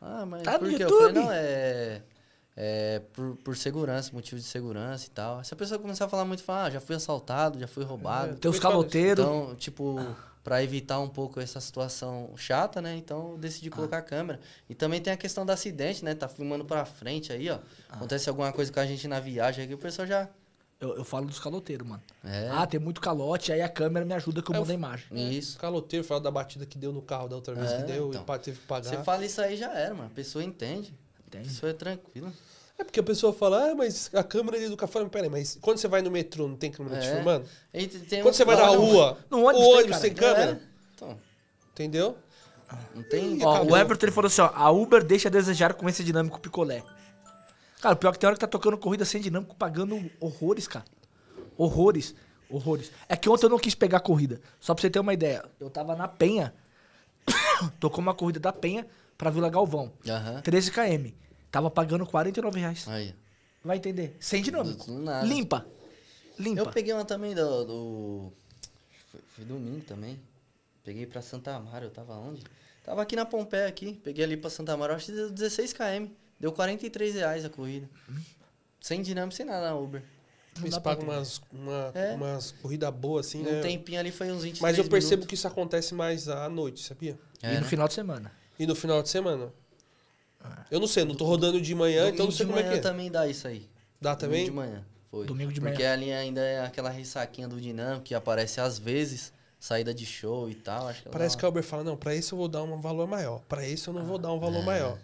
[0.00, 0.84] Ah, mas Tá por no quê?
[0.84, 1.24] Eu falei, YouTube?
[1.24, 2.02] não, é.
[2.58, 5.44] É por, por segurança, motivo de segurança e tal.
[5.44, 8.36] Se a pessoa começar a falar muito, fala, ah, já fui assaltado, já fui roubado.
[8.36, 9.22] Tem os caloteiros.
[9.22, 9.98] Então, tipo,
[10.42, 12.96] pra evitar um pouco essa situação chata, né?
[12.96, 14.40] Então eu decidi colocar a câmera.
[14.70, 16.14] E também tem a questão do acidente, né?
[16.14, 17.58] Tá filmando pra frente aí, ó.
[17.90, 20.28] Acontece alguma coisa com a gente na viagem aqui, o pessoal já.
[20.80, 22.02] Eu, eu falo dos caloteiros, mano.
[22.24, 22.48] É.
[22.52, 25.06] Ah, tem muito calote, aí a câmera me ajuda que eu eu mudo a imagem.
[25.36, 25.56] Isso.
[25.56, 28.10] O caloteiro fala da batida que deu no carro da outra vez É, que deu
[28.10, 28.24] então.
[28.34, 28.88] e teve que pagar.
[28.88, 30.06] Você fala isso aí já era, mano.
[30.06, 30.94] A pessoa entende.
[31.38, 31.48] Entende?
[31.54, 32.32] pessoa é tranquila.
[32.78, 34.92] É porque a pessoa fala, ah, mas a câmera ali do carro.
[34.92, 37.14] Fala, Peraí, mas quando você vai no metrô, não tem câmera te É.
[37.14, 37.46] filmando?
[37.72, 40.00] E tem- tem Quando um- você vai na rua, No o ônibus tem, ônibus cara.
[40.02, 40.50] tem câmera?
[40.52, 40.60] É.
[40.94, 41.18] Então,
[41.72, 42.18] Entendeu?
[42.94, 43.38] não tem.
[43.38, 43.72] Ih, Ó, acabou.
[43.72, 46.82] o Everton ele falou assim, ó, a Uber deixa a desejar com esse dinâmico picolé.
[47.80, 50.66] Cara, o pior é que tem hora que tá tocando corrida sem dinâmico, pagando horrores,
[50.68, 50.84] cara.
[51.56, 52.14] Horrores.
[52.50, 52.90] Horrores.
[53.08, 54.40] É que ontem eu não quis pegar a corrida.
[54.60, 55.44] Só pra você ter uma ideia.
[55.58, 56.54] Eu tava na Penha.
[57.80, 58.86] Tocou uma corrida da Penha
[59.16, 59.92] pra Vila Galvão.
[60.08, 60.40] Aham.
[60.42, 61.12] 13 km.
[61.56, 62.86] Tava pagando 49 reais.
[62.86, 63.14] Aí.
[63.64, 64.14] Vai entender?
[64.20, 64.90] Sem dinâmico.
[64.90, 65.26] Nada.
[65.26, 65.66] Limpa.
[66.38, 66.60] Limpa.
[66.60, 67.64] Eu peguei uma também do.
[67.64, 68.32] do...
[69.10, 70.20] Foi, foi domingo também.
[70.84, 72.42] Peguei pra Santa Amaro, eu tava onde?
[72.84, 73.98] Tava aqui na Pompeia aqui.
[74.04, 76.08] Peguei ali pra Santa Amaro, acho que deu 16 km.
[76.38, 77.88] Deu 43 reais a corrida.
[78.78, 80.02] Sem dinâmico, sem nada na Uber.
[80.60, 82.12] Eles pagam umas, uma, É.
[82.12, 83.60] umas corridas boas assim, né?
[83.60, 86.82] Um tempinho ali foi uns 20 Mas eu percebo que isso acontece mais à noite,
[86.82, 87.18] sabia?
[87.42, 87.66] E É, no né?
[87.66, 88.30] final de semana.
[88.58, 89.50] E no final de semana.
[90.70, 92.72] Eu não sei, não tô rodando de manhã, então não sei de como é manhã
[92.74, 92.82] que é.
[92.82, 93.68] também dá isso aí.
[94.00, 94.44] Dá Domingo também?
[94.44, 94.84] de manhã.
[95.10, 95.26] Foi.
[95.26, 95.92] Domingo de Porque manhã.
[95.92, 100.54] ali ainda é aquela ressaquinha do dinâmico que aparece às vezes, saída de show e
[100.54, 100.88] tal.
[100.88, 102.80] Acho que ela Parece que a Uber fala, não, pra esse eu vou dar um
[102.80, 103.40] valor maior.
[103.48, 104.98] Pra esse eu não vou dar um valor maior.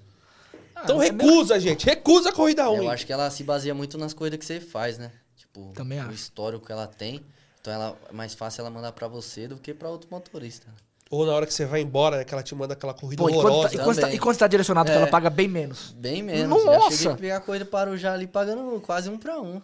[0.75, 1.87] Ah, Então é recusa, gente.
[1.87, 2.87] Recusa a corrida uma- ruim.
[2.87, 5.11] Eu acho que ela se baseia muito nas coisas que você faz, né?
[5.37, 6.13] Tipo, Também o acho.
[6.13, 7.23] histórico que ela tem.
[7.61, 10.67] Então ela, é mais fácil ela mandar pra você do que pra outro motorista.
[11.13, 13.29] Ou na hora que você vai embora, né, que ela te manda aquela corrida Pô,
[13.29, 13.75] e quando, tá, horrorosa.
[13.75, 14.99] e, quando tá, e quando você tá direcionado, que É.
[14.99, 15.93] ela paga bem menos.
[15.93, 16.65] Bem menos.
[16.65, 16.91] Nossa!
[16.91, 19.61] Já cheguei a pegar a corrida para o já ali pagando quase um pra um.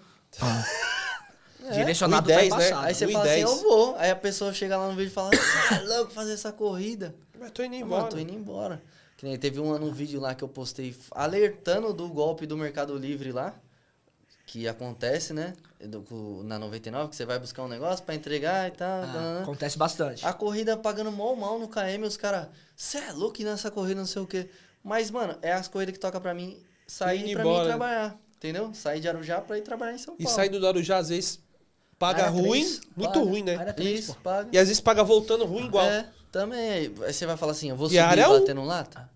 [1.73, 2.73] Direcionado 1,10, tá né?
[2.77, 3.51] Aí você um e fala assim, dez.
[3.51, 3.97] eu vou.
[3.97, 7.15] Aí a pessoa chega lá no vídeo e fala, você é louco fazer essa corrida.
[7.39, 8.03] Mas tô indo Ah, embora.
[8.03, 8.83] Mano, tô indo embora.
[9.17, 12.57] Que nem teve um ano um vídeo lá que eu postei alertando do golpe do
[12.57, 13.55] Mercado Livre lá.
[14.51, 15.53] Que acontece, né?
[15.79, 19.03] Do- na 99, que você vai buscar um negócio pra entregar e tal.
[19.03, 19.43] Ah, nananã.
[19.43, 20.25] acontece bastante.
[20.27, 24.07] A corrida pagando mal mal no KM, os caras, cê é louco nessa corrida, não
[24.07, 24.49] sei o quê.
[24.83, 27.59] Mas, mano, é as corridas que toca pra mim sair pra embora.
[27.65, 28.19] mim trabalhar.
[28.39, 28.73] Entendeu?
[28.73, 30.35] Sair de Arujá pra ir trabalhar em São E Paulo.
[30.37, 31.41] sair do Arujá, às vezes,
[31.99, 33.25] Paga Área ruim, três, muito paga.
[33.27, 33.57] ruim, né?
[33.57, 34.21] Área três, Isso, pô.
[34.23, 34.49] paga.
[34.51, 35.85] E às vezes paga voltando ruim igual.
[35.85, 36.71] É, também.
[36.71, 38.39] Aí você vai falar assim, eu vou E subir área um.
[38.41, 39.11] batendo lata?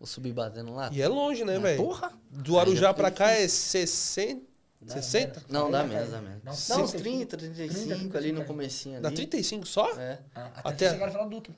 [0.00, 0.94] Vou subir batendo lata?
[0.96, 1.76] E é longe, né, velho?
[1.84, 2.10] Porra.
[2.30, 4.53] Do Arujá pra fica cá é 60?
[4.92, 5.42] 60?
[5.48, 6.42] Não, dá menos, dá menos.
[6.44, 8.44] Não, Dá uns 30, 30, 35 30, ali no 30.
[8.46, 9.02] comecinho ali.
[9.02, 9.90] Dá 35 só?
[9.98, 10.18] É.
[10.34, 11.54] Ah, até, Até- chegar no final do Dutra.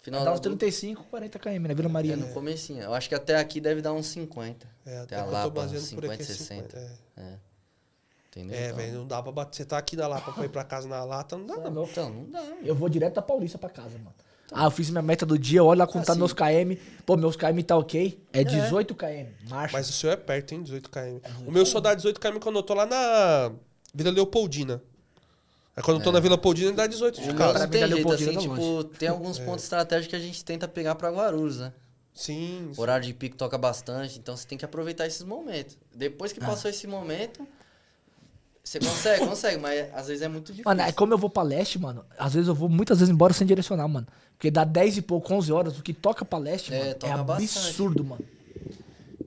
[0.00, 1.74] Final Dá da uns 35, 40 km, né?
[1.74, 2.12] Vila Maria.
[2.12, 2.82] É no comecinho.
[2.82, 4.68] Eu acho que até aqui deve dar uns 50.
[4.84, 6.78] É, até até a Lapa, baseando 50, por aqui é 60.
[6.78, 6.78] 50.
[7.16, 7.38] É, É.
[8.28, 8.56] Entendeu?
[8.58, 9.56] é Então- velho, não dá pra bater.
[9.56, 11.84] Você tá aqui na Lapa pra ir pra casa na lata, não dá Tá não.
[11.84, 12.40] Então, não dá.
[12.42, 12.56] mano.
[12.64, 14.14] Eu vou direto da Paulista pra casa, mano.
[14.52, 16.18] Ah, eu fiz minha meta do dia, olha lá contar Assim.
[16.20, 16.76] meus KM.
[17.04, 18.20] Pô, meus KM tá ok.
[18.32, 19.26] É 18 km.
[19.48, 19.76] Marcha.
[19.76, 20.62] Mas o seu é perto, hein?
[20.62, 20.98] 18 km.
[21.22, 23.50] É O meu só dá 18 km quando eu tô lá na
[23.92, 24.80] Vila Leopoldina.
[25.76, 27.50] Aí quando eu tô na Vila Leopoldina, dá 18 de casa.
[27.50, 30.24] pra não mim, tem jeito, Leopoldina assim, tá tipo, tem alguns pontos estratégicos que a
[30.24, 31.72] gente tenta pegar pra Guarulhos, né?
[32.12, 32.70] Sim.
[32.72, 32.80] sim.
[32.80, 35.76] Horário de pico toca bastante, então você tem que aproveitar esses momentos.
[35.92, 36.34] Depois Ah.
[36.34, 37.44] que passou esse momento,
[38.64, 40.64] você consegue, consegue, mas às vezes é muito difícil.
[40.64, 42.04] Mano, é como eu vou pra leste, mano.
[42.18, 44.06] Às vezes eu vou muitas vezes embora sem direcionar, mano.
[44.36, 45.78] Porque dá 10 e pouco, 11 horas.
[45.78, 47.58] O que toca pra leste, É, mano, é toca bastante.
[47.68, 48.24] absurdo, mano.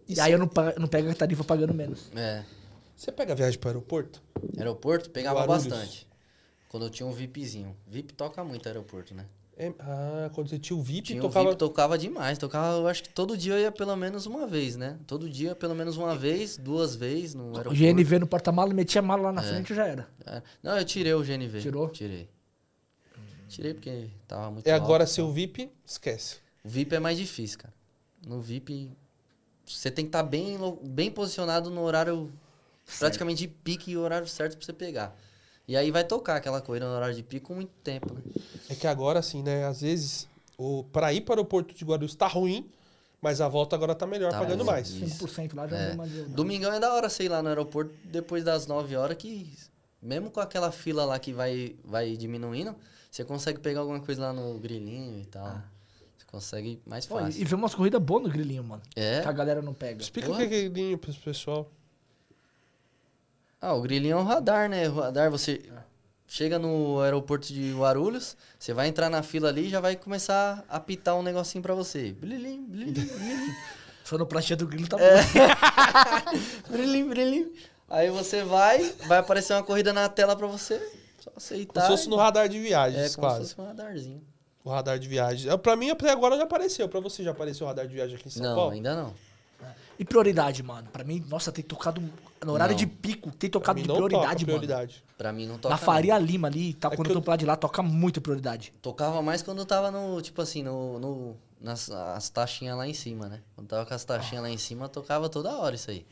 [0.08, 0.50] E Isso- aí eu não,
[0.80, 2.10] não pego a tarifa pagando menos.
[2.16, 2.44] É.
[2.96, 4.22] Você pega a viagem pro aeroporto?
[4.58, 5.68] Aeroporto pegava Guarulhos.
[5.68, 6.08] bastante.
[6.68, 7.76] Quando eu tinha um VIPzinho.
[7.88, 9.26] VIP toca muito aeroporto, né?
[9.60, 11.48] É- ah, quando você tinha o VIP, Tinha tocava.
[11.50, 12.38] VIP, tocava demais.
[12.38, 15.00] Tocava, eu acho que todo dia eu ia pelo menos uma vez, né?
[15.08, 17.76] Todo dia, pelo menos uma vez, duas vezes no O aeroporto.
[17.76, 19.48] GNV no porta-mala, metia a mala lá na É.
[19.48, 20.08] frente e já era.
[20.28, 20.44] É.
[20.62, 21.60] Não, eu tirei o GNV.
[21.60, 21.90] Tirou?
[21.90, 22.30] Tirei.
[23.50, 26.36] Tirei porque tava muito É agora alto, seu VIP, esquece.
[26.64, 27.74] O VIP é mais difícil, cara.
[28.28, 28.92] No VIP,
[29.66, 32.32] você tem que estar bem, lo- bem posicionado no horário
[33.00, 35.18] praticamente de pique e o horário certo pra você pegar.
[35.68, 38.22] E aí vai tocar aquela coisa no horário de pico muito tempo, né?
[38.70, 39.66] É que agora, assim, né?
[39.66, 40.28] Às vezes,
[40.58, 42.70] o, pra ir para o aeroporto de Guarulhos tá ruim,
[43.22, 44.90] mas a volta agora tá melhor, Tá pagando mais.
[44.90, 45.26] Isso.
[45.28, 45.96] 5% lá já É.
[45.96, 49.52] não Domingão é da hora sei lá no aeroporto depois das 9 horas que
[50.02, 52.74] mesmo com aquela fila lá que vai vai diminuindo,
[53.12, 55.48] você consegue pegar alguma coisa lá no grilinho e tal.
[56.18, 57.42] Você consegue mais Pô, fácil.
[57.42, 58.84] e ver umas corridas boas no grilinho, mano.
[58.96, 59.22] É.
[59.22, 60.02] Que a galera não pega.
[60.02, 60.46] Explica Porra.
[60.46, 61.70] o que é grilinho pro pessoal.
[63.60, 64.88] Ah, o grilinho é um radar, né?
[64.90, 65.62] O radar, você
[66.28, 70.64] chega no aeroporto de Guarulhos, você vai entrar na fila ali e já vai começar
[70.70, 72.12] a apitar um negocinho pra você.
[72.14, 73.56] Blilim, blilim, blilim.
[74.04, 75.22] Só no pratinha do grilo tá É.
[75.22, 76.72] bom.
[76.72, 77.52] Brilim, brilim.
[77.90, 80.78] Aí você vai, vai aparecer uma corrida na tela pra você.
[81.20, 81.82] Só Como aceitar.
[81.82, 83.40] se fosse no radar de É, viagens, como se quase.
[83.54, 84.22] fosse um radarzinho.
[84.64, 85.52] O radar de viagem.
[85.52, 86.88] Ah, Pra mim, até agora já apareceu.
[86.88, 88.72] Pra você já apareceu o radar de viagem aqui em São Não, Paulo?
[88.72, 89.14] ainda não.
[90.00, 90.88] E prioridade, mano.
[90.92, 92.02] Pra mim, nossa, tem tocado.
[92.46, 92.78] No horário Não.
[92.78, 94.46] de pico, tem tocado de prioridade, toca mano.
[94.46, 95.04] prioridade.
[95.18, 95.70] Pra mim não toca.
[95.74, 96.26] Na Faria não.
[96.26, 98.72] Lima ali, tá, É quando eu tô pra lá de lá, toca muito prioridade.
[98.82, 101.00] Tocava mais quando eu tava no, tipo assim, no.
[101.00, 103.42] no nas as taxinhas lá em cima, né?
[103.56, 106.06] Quando tava com as taxinhas lá em cima, tocava toda hora isso aí.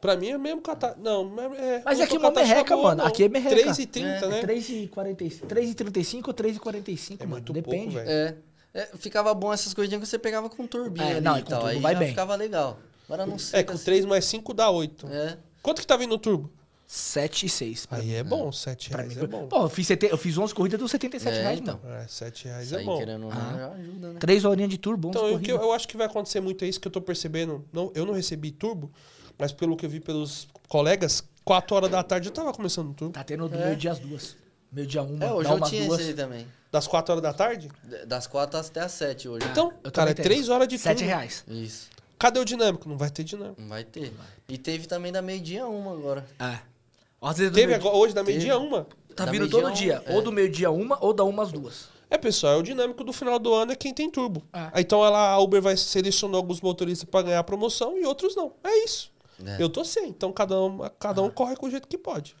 [0.00, 0.96] Pra mim é mesmo catar.
[0.96, 1.82] Não, é.
[1.84, 3.02] Mas aqui é uma merreca, boa, mano.
[3.02, 3.06] não.
[3.06, 3.70] Aqui é merreca.
[3.70, 4.40] 3,30, É, né?
[4.40, 7.30] É 3,45 3,35 ou 3,45, É mano.
[7.32, 7.76] muito Depende.
[7.84, 8.10] pouco, velho.
[8.10, 8.36] É.
[8.72, 11.50] É, ficava bom essas coisinhas que você pegava com turbina É, ali não, e com
[11.50, 11.60] tal.
[11.60, 12.08] turbo Aí vai já bem.
[12.08, 12.78] ficava legal.
[13.08, 13.60] Agora não sei.
[13.60, 15.06] É, com 3 mais 5 dá 8.
[15.08, 15.36] É.
[15.62, 16.50] Quanto que tá vindo no turbo?
[16.86, 17.86] 7 e 6.
[17.86, 19.22] Pra, Aí é bom, 7 pra reais mim.
[19.22, 19.46] é bom.
[19.46, 21.78] Pô, eu fiz, sete- eu fiz 11 corridas dos 77 É, reais, então.
[21.84, 21.94] mano.
[21.94, 22.98] É, 7 reais Isso é aí, bom.
[22.98, 23.72] querendo Ah.
[23.78, 24.18] ajuda, né?
[24.18, 26.64] 3 horinhas de turbo, 11 Então, o que eu, eu acho que vai acontecer muito
[26.64, 27.64] é isso que eu tô percebendo.
[27.72, 28.90] Não, eu não recebi turbo,
[29.38, 32.94] mas pelo que eu vi pelos colegas, 4 horas da tarde eu tava começando o
[32.94, 33.12] turbo.
[33.14, 33.66] Tá tendo do É.
[33.66, 34.36] meio-dia às duas.
[34.72, 36.00] Meio-dia uma, É, hoje dá eu umas tinha duas.
[36.00, 36.46] esse aí também.
[36.72, 37.68] Das 4 horas da tarde?
[37.84, 39.46] D- Das 4 até as 7 hoje.
[39.48, 40.24] Então, Eu cara, é também tenho.
[40.28, 41.08] 3 horas de 7 turbo.
[41.08, 41.44] reais.
[41.46, 41.88] Isso.
[42.20, 42.86] Cadê o dinâmico?
[42.88, 43.58] Não vai ter dinâmico.
[43.60, 44.12] Não vai ter.
[44.46, 46.26] E teve também da meio-dia uma agora.
[46.38, 46.58] É.
[47.34, 48.86] Teve meio-dia- agora, hoje da meio-dia uma.
[49.16, 50.02] Tá da vindo todo um, dia.
[50.06, 50.14] é.
[50.14, 51.88] Ou do meio-dia uma, ou da uma às duas.
[52.10, 54.42] É, pessoal, é o dinâmico do final do ano é quem tem turbo.
[54.52, 54.70] Ah.
[54.76, 58.52] Então ela, a Uber vai selecionar alguns motoristas pra ganhar a promoção e outros não.
[58.62, 59.10] É isso.
[59.44, 59.56] É.
[59.62, 60.08] Eu tô sem.
[60.10, 62.36] Então cada um, cada um corre com o jeito que pode.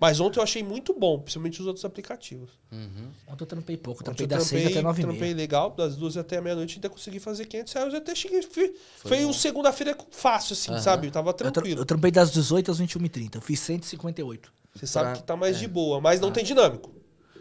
[0.00, 2.50] Mas ontem eu achei muito bom, principalmente os outros aplicativos.
[2.70, 3.08] Uhum.
[3.26, 4.00] Ontem eu trampei pouco.
[4.00, 6.76] Ontem Trampei eu das 6 até 9 e trampei legal, das duas até a meia-noite
[6.76, 7.92] ainda consegui fazer 500 reais.
[7.92, 8.42] Eu até cheguei.
[8.42, 10.80] Foi, foi um segunda-feira fácil, assim, Aham.
[10.80, 11.10] sabe?
[11.10, 11.80] Tava Eu, tra- tranquilo.
[11.80, 13.34] eu trampei das 18 às 21h30.
[13.36, 14.52] Eu fiz 158.
[14.74, 15.60] Você sabe Pra- que tá mais é.
[15.60, 16.92] de boa, mas não tem dinâmico.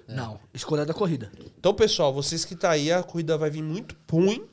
[0.07, 1.31] Não, escolha da corrida.
[1.57, 4.43] Então, pessoal, vocês que tá aí, a corrida vai vir muito ruim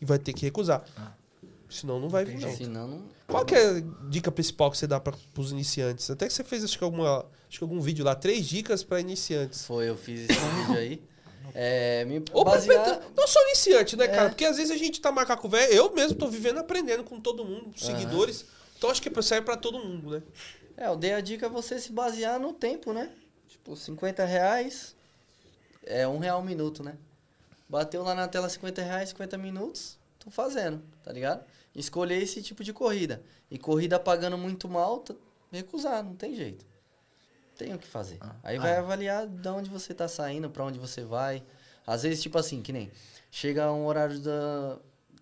[0.00, 0.84] e vai ter que recusar.
[1.74, 2.56] Senão não vai vir, não.
[2.56, 3.02] Senão não.
[3.26, 6.08] Qual que é a dica principal que você dá para os iniciantes?
[6.08, 9.00] Até que você fez acho que, alguma, acho que algum vídeo lá, três dicas para
[9.00, 9.66] iniciantes.
[9.66, 11.02] Foi, eu fiz esse vídeo aí.
[11.52, 13.00] É, me Ou basear...
[13.16, 14.26] não só iniciante, né, cara?
[14.26, 14.28] É.
[14.28, 17.44] Porque às vezes a gente tá macaco velho, eu mesmo tô vivendo aprendendo com todo
[17.44, 18.46] mundo, os seguidores.
[18.78, 20.22] Então acho que serve para todo mundo, né?
[20.76, 23.10] É, eu dei a dica você se basear no tempo, né?
[23.48, 24.94] Tipo, 50 reais
[25.84, 26.96] é um real um minuto, né?
[27.68, 31.44] Bateu lá na tela 50 reais, 50 minutos, tô fazendo, tá ligado?
[31.74, 33.22] Escolher esse tipo de corrida.
[33.50, 35.02] E corrida pagando muito mal,
[35.50, 36.64] recusar, não tem jeito.
[37.56, 38.18] tenho o que fazer.
[38.20, 38.34] Ah.
[38.42, 38.60] Aí Ah.
[38.60, 41.40] vai avaliar de onde você tá saindo, pra onde você vai.
[41.86, 42.90] Às vezes, tipo assim, que nem
[43.30, 44.76] chega um horário da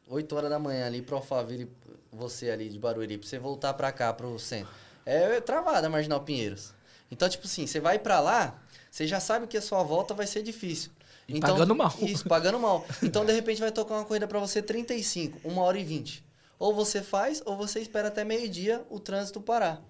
[0.08, 1.70] 8 horas da manhã ali pro Alphaville,
[2.10, 4.72] você ali de Barueri, pra você voltar pra cá, pro centro.
[5.04, 6.72] É travada a Marginal Pinheiros.
[7.10, 8.58] Então, tipo assim, você vai pra lá,
[8.90, 10.90] você já sabe que a sua volta vai ser difícil.
[11.28, 11.94] E pagando mal.
[12.00, 12.82] Isso, pagando mal.
[13.02, 16.24] Então, de repente, vai tocar uma corrida pra você 35, 1 hora e 20.
[16.62, 19.82] Ou você faz, ou você espera até meio-dia o trânsito parar.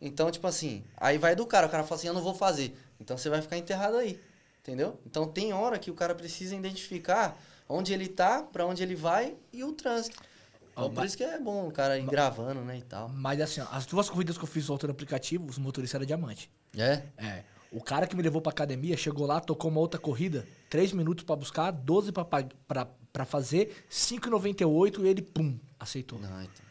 [0.00, 1.66] Então, tipo assim, aí vai do cara.
[1.66, 2.74] O cara fala assim, eu não vou fazer.
[2.98, 4.18] Então, você vai ficar enterrado aí.
[4.62, 4.98] Entendeu?
[5.04, 7.36] Então, tem hora que o cara precisa identificar
[7.68, 10.16] onde ele tá, pra onde ele vai e o trânsito.
[10.72, 13.10] Então, por mas- isso que é bom o cara ir gravando, né, e tal.
[13.10, 16.50] Mas assim, ó, as duas corridas que eu fiz soltando aplicativo, os motoristas eram diamante.
[16.74, 17.02] É?
[17.18, 17.42] É.
[17.70, 21.22] O cara que me levou pra academia chegou lá, tocou uma outra corrida, 3 minutos
[21.24, 26.18] pra buscar, 12 pra, pag- pra, pra fazer, 5,98 e ele, pum, aceitou.
[26.18, 26.64] Não, então.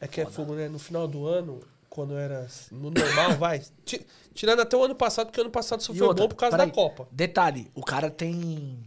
[0.00, 0.66] É que é fogo, né?
[0.66, 1.60] No final do ano,
[1.90, 3.62] quando era no normal, vai.
[3.84, 6.56] ti- Tirando até o ano passado, porque o ano passado foi outra, bom por causa
[6.56, 7.06] da Copa.
[7.12, 8.78] Detalhe, o cara tem.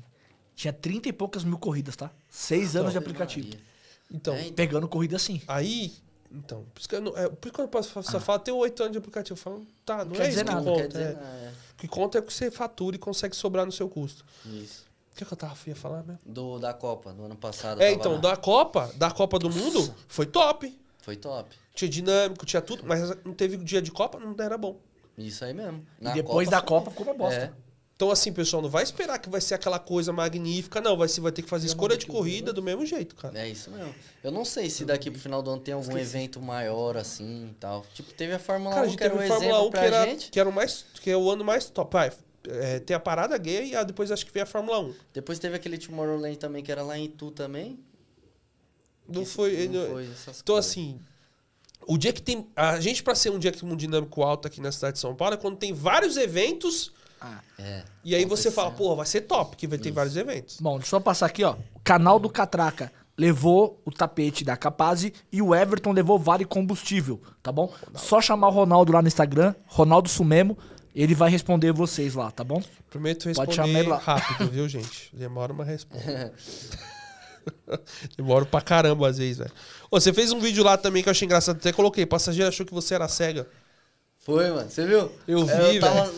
[0.56, 2.10] Tinha 30 e poucas mil corridas, tá?
[2.30, 3.48] Seis anos de aplicativo.
[3.48, 3.62] Maria.
[4.12, 4.54] Então, É, então.
[4.56, 5.42] Pegando corrida assim.
[5.48, 5.94] aí.
[6.32, 8.52] Então, por isso que eu, não, é, por isso que eu posso só fala, tem
[8.52, 9.34] oito anos de aplicativo.
[9.38, 10.82] Eu falo, tá, não, quer é dizer isso que nada, Não conta.
[10.82, 11.14] quer dizer é.
[11.14, 11.28] nada.
[11.28, 11.54] é.
[11.74, 14.26] O que conta é o que você fatura e consegue sobrar no seu custo.
[14.48, 14.84] Isso.
[15.14, 16.20] O que, que eu tava ia falar mesmo?
[16.26, 17.80] Do, da Copa, do ano passado.
[17.82, 18.18] É, então, lá.
[18.18, 20.76] da Copa, da Copa do Mundo, foi top.
[21.04, 21.56] Foi top.
[21.76, 24.80] Tinha dinâmico, tinha tudo, mas não teve dia de Copa, não era bom.
[25.16, 25.86] Isso aí mesmo.
[26.02, 27.42] E depois da Copa ficou uma bosta.
[27.42, 27.64] É.
[27.96, 30.98] Então, assim, pessoal, não vai esperar que vai ser aquela coisa magnífica, não.
[30.98, 33.40] Vai, vai ter que fazer escolha de corrida do mesmo jeito, cara.
[33.40, 33.94] É isso mesmo.
[34.24, 37.54] Eu não sei se daqui pro final do ano tem algum evento maior assim e
[37.60, 37.86] tal.
[37.94, 39.72] Tipo, teve a Fórmula Cara, a 1 gente que era um teve Fórmula exemplo 1
[39.72, 40.32] pra que, era, gente.
[40.32, 40.86] que era o mais.
[41.02, 41.96] que é o ano mais top.
[41.96, 42.12] Ah,
[42.50, 44.94] é, tem a parada gay e ah, depois acho que veio a Fórmula 1.
[45.14, 47.80] Depois teve aquele Tomorrowland também, que era lá em Itu também.
[49.08, 49.68] Não Que foi.
[49.68, 50.72] não não- foi essas então, coisas.
[50.72, 51.00] assim.
[51.86, 52.48] O dia que tem.
[52.56, 55.14] A gente, pra ser um dia que um dinâmico alto aqui na cidade de São
[55.14, 56.94] Paulo, é quando tem vários eventos.
[57.20, 57.40] Ah.
[57.60, 57.84] É.
[58.04, 60.58] E aí você fala, pô, vai ser top, que vai ter vários eventos.
[60.60, 61.56] Bom, deixa eu só passar aqui, ó.
[61.74, 67.22] O canal do Catraca levou o tapete da Capaz e o Everton levou Vale Combustível,
[67.42, 67.72] tá bom?
[67.96, 70.58] Só chamar o Ronaldo lá no Instagram, Ronaldo Sumemo,
[70.96, 72.62] ele vai responder vocês lá, tá bom?
[72.90, 73.98] Prometo responder lá.
[73.98, 75.10] rápido, viu, gente?
[75.16, 76.34] Demora uma resposta.
[78.18, 79.52] Demora pra caramba às vezes, velho.
[79.92, 81.58] Você fez um vídeo lá também que eu achei engraçado.
[81.58, 82.06] Até coloquei.
[82.06, 83.48] Passageiro achou que você era cega.
[84.20, 84.70] Foi, mano.
[84.70, 85.12] Você viu?
[85.28, 86.14] Eu vi, eu tava,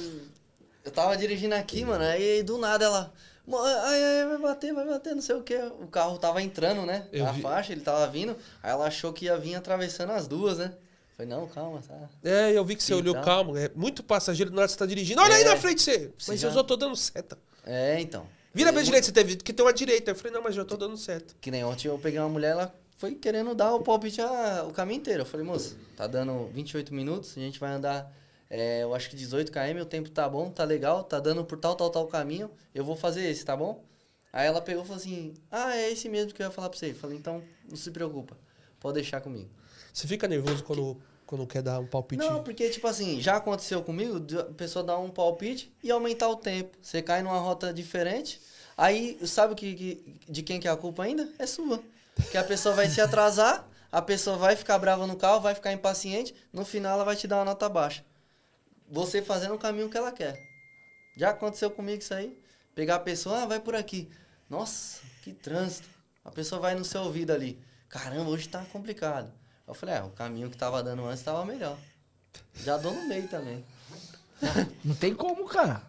[0.84, 3.14] eu tava dirigindo aqui, mano, aí do nada ela.
[3.48, 5.56] "Mo- Ai, ai, vai bater, vai bater, não sei o que.
[5.56, 7.08] O carro tava entrando, né?
[7.12, 7.42] Eu a vi.
[7.42, 8.36] faixa, ele tava vindo.
[8.62, 10.74] Aí ela achou que ia vir atravessando as duas, né?
[11.16, 12.10] Falei, não, calma, tá.
[12.24, 13.56] É, eu vi que você olhou calmo.
[13.58, 15.22] É muito passageiro do nada você tá dirigindo.
[15.22, 15.46] Olha aí É.
[15.46, 16.12] na frente você.
[16.28, 17.38] Mas já- eu só tô dando seta.
[17.66, 18.28] É, então.
[18.54, 20.12] Vira bem direito, você teve que tem uma direita.
[20.12, 21.34] Eu falei, não, mas já tô dando seta.
[21.40, 24.72] Que nem ontem eu peguei uma mulher, ela foi querendo dar o palpite a- o
[24.74, 25.22] caminho inteiro.
[25.22, 28.12] Eu falei, moça, tá dando 28 minutos, a gente vai andar,
[28.50, 31.58] é, eu acho que 18 km, o tempo tá bom, tá legal, tá dando por
[31.58, 33.84] tal, tal, tal caminho, eu vou fazer esse, tá bom?
[34.32, 36.78] Aí ela pegou e falou assim, ah, é esse mesmo que eu ia falar pra
[36.78, 36.92] você.
[36.92, 38.38] Eu falei, então, não se preocupa,
[38.82, 39.50] pode deixar comigo.
[39.96, 42.22] Você fica nervoso quando, quando quer dar um palpite?
[42.22, 46.36] Não, porque, tipo assim, já aconteceu comigo, a pessoa dar um palpite e aumentar o
[46.36, 46.78] tempo.
[46.82, 48.42] Você cai numa rota diferente,
[48.76, 51.30] aí, sabe que, que- de quem que é a culpa ainda?
[51.40, 51.82] É sua.
[52.30, 55.72] Que a pessoa vai se atrasar, a pessoa vai ficar brava no carro, vai ficar
[55.72, 58.04] impaciente, no final ela vai te dar uma nota baixa.
[58.92, 60.36] Você fazendo o caminho que ela quer.
[61.16, 62.38] Já aconteceu comigo isso aí.
[62.76, 64.10] Pegar a pessoa, ah, vai por aqui.
[64.50, 65.88] Nossa, que trânsito.
[66.26, 67.58] A pessoa vai no seu ouvido ali.
[67.88, 69.32] Caramba, hoje tá complicado.
[69.68, 71.78] Eu falei, é, o caminho que tava dando antes tava melhor.
[72.64, 73.64] Já dou no meio também.
[74.84, 75.82] Não tem como, cara.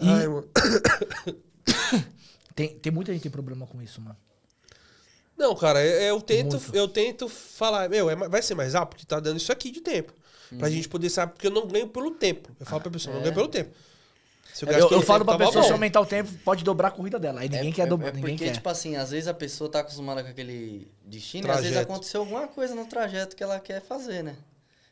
[0.00, 0.46] E Ai, mano.
[2.54, 4.16] tem, tem muita gente que tem problema com isso, mano.
[5.36, 6.74] Não, cara, eu, eu tento, Muito.
[6.74, 9.82] eu tento falar, meu, é vai ser mais rápido porque tá dando isso aqui de
[9.82, 10.12] tempo.
[10.58, 12.50] Pra gente poder saber, porque eu não ganho pelo tempo.
[12.58, 13.24] Eu falo pra pessoa, não É.
[13.24, 13.74] ganho pelo tempo.
[14.56, 15.74] Se Eu, eu falo pra tava pessoa, se bom.
[15.74, 17.42] aumentar o tempo, pode dobrar a corrida dela.
[17.42, 18.52] Aí ninguém é, quer é, dobrar, é porque, quer.
[18.52, 21.92] tipo assim, às vezes a pessoa tá acostumada com aquele destino e às vezes Trajeto.
[21.92, 24.34] aconteceu alguma coisa no trajeto que ela quer fazer, né?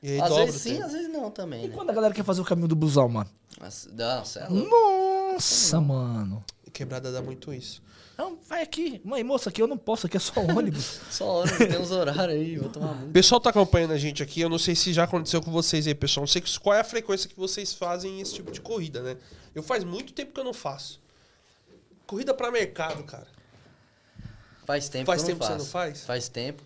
[0.03, 1.75] E aí às dobra vezes sim, às vezes não também, E né?
[1.75, 3.31] quando a galera quer fazer o caminho do busão, mano?
[3.71, 4.69] Cê é louco.
[4.69, 6.45] Nossa, mano.
[6.71, 7.83] Quebrada dá muito isso.
[8.17, 9.01] Não, vai aqui.
[9.05, 11.01] Mãe, moça, aqui eu não posso, aqui é só ônibus.
[11.11, 13.13] Só hora, tem uns horários aí, vou tomar O muito.
[13.13, 15.95] pessoal tá acompanhando a gente aqui, eu não sei se já aconteceu com vocês aí,
[15.95, 16.23] pessoal.
[16.23, 19.17] Não sei qual é a frequência que vocês fazem esse tipo de corrida, né?
[19.55, 21.01] Eu faz muito tempo que eu não faço.
[22.07, 23.27] Corrida pra mercado, cara.
[24.65, 25.77] Faz tempo Faz que eu tempo que não você faço.
[25.77, 26.05] não faz?
[26.05, 26.63] Faz tempo.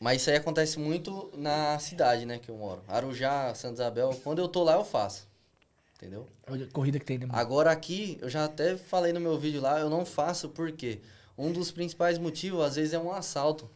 [0.00, 2.82] Mas isso aí acontece muito na cidade, né, que eu moro.
[2.86, 5.26] Arujá, Santa Isabel, quando eu tô lá eu faço.
[5.94, 6.26] Entendeu?
[6.48, 7.38] Olha a corrida que tem, né, mano?
[7.38, 11.00] Agora aqui, eu já até falei no meu vídeo lá, eu não faço porque
[11.38, 13.70] um dos principais motivos, às vezes, é um assalto.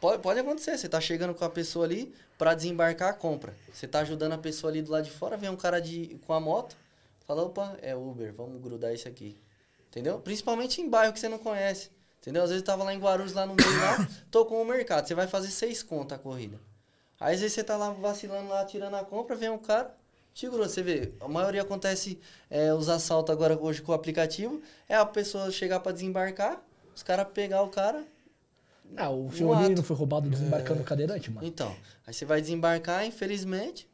[0.00, 3.54] Pode, pode acontecer, você tá chegando com a pessoa ali pra desembarcar a compra.
[3.72, 6.32] Você tá ajudando a pessoa ali do lado de fora, vem um cara de, com
[6.32, 6.76] a moto,
[7.26, 9.36] fala, opa, é Uber, vamos grudar isso aqui.
[9.88, 10.18] Entendeu?
[10.20, 11.90] Principalmente em bairro que você não conhece.
[12.20, 12.42] Entendeu?
[12.42, 15.06] Às vezes eu tava lá em Guarulhos, lá no meio lá, tô com o mercado,
[15.06, 16.58] você vai fazer seis contas a corrida.
[17.20, 19.94] Aí às vezes você tá lá vacilando lá, tirando a compra, vem um cara,
[20.42, 20.68] gruda.
[20.68, 22.18] Você vê, a maioria acontece,
[22.50, 26.60] é, os assaltos agora hoje com o aplicativo, é a pessoa chegar pra desembarcar,
[26.94, 28.04] os caras pegar o cara,
[28.96, 31.46] Ah, o senhor não foi roubado desembarcando o cadeirante, mano.
[31.46, 31.74] Então,
[32.06, 33.88] aí você vai desembarcar, infelizmente.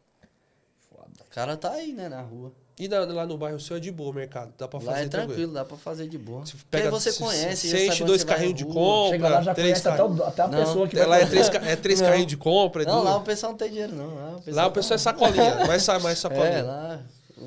[0.92, 2.52] O cara tá aí, né, na rua.
[2.82, 5.04] E na- lá no bairro seu é de boa o mercado, dá pra Lá fazer
[5.04, 6.40] é tranquilo, dá pra fazer de boa.
[6.46, 9.10] Você Porque pega, aí você se- conhece, você enche dois você vai carrinhos de compra,
[9.10, 11.26] Chega lá, já três conhece até, até a Não, pessoa que É, Lá vai é
[11.26, 12.82] três, é três carrinhos de compra.
[12.82, 14.14] É Não, lá o pessoal não tem dinheiro, não.
[14.14, 16.46] Lá o pessoal, Lá o pessoal é sacolinha, mais, sa- mais sacolinha.
[16.46, 17.00] É, lá.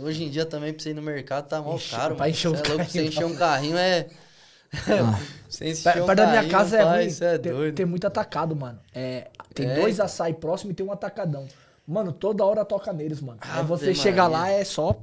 [0.04, 2.16] Hoje em dia também, pra você ir no mercado, tá mal caro.
[2.16, 4.08] pra encher um é louco, pra você carrinho, encher um carrinho é.
[5.50, 7.08] Você encher Perto um da minha carrinho, casa é ruim.
[7.22, 8.80] é tem, muito atacado, mano.
[8.94, 11.48] É, tem É, dois açaí próximo e tem um atacadão.
[11.88, 13.38] Mano, toda hora toca neles, mano.
[13.42, 14.96] Aí Ave você chega lá, é só.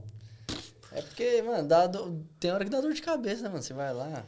[0.93, 3.62] É porque, mano, dá do- tem hora que dá dor de cabeça, né, mano?
[3.62, 4.25] Você vai lá,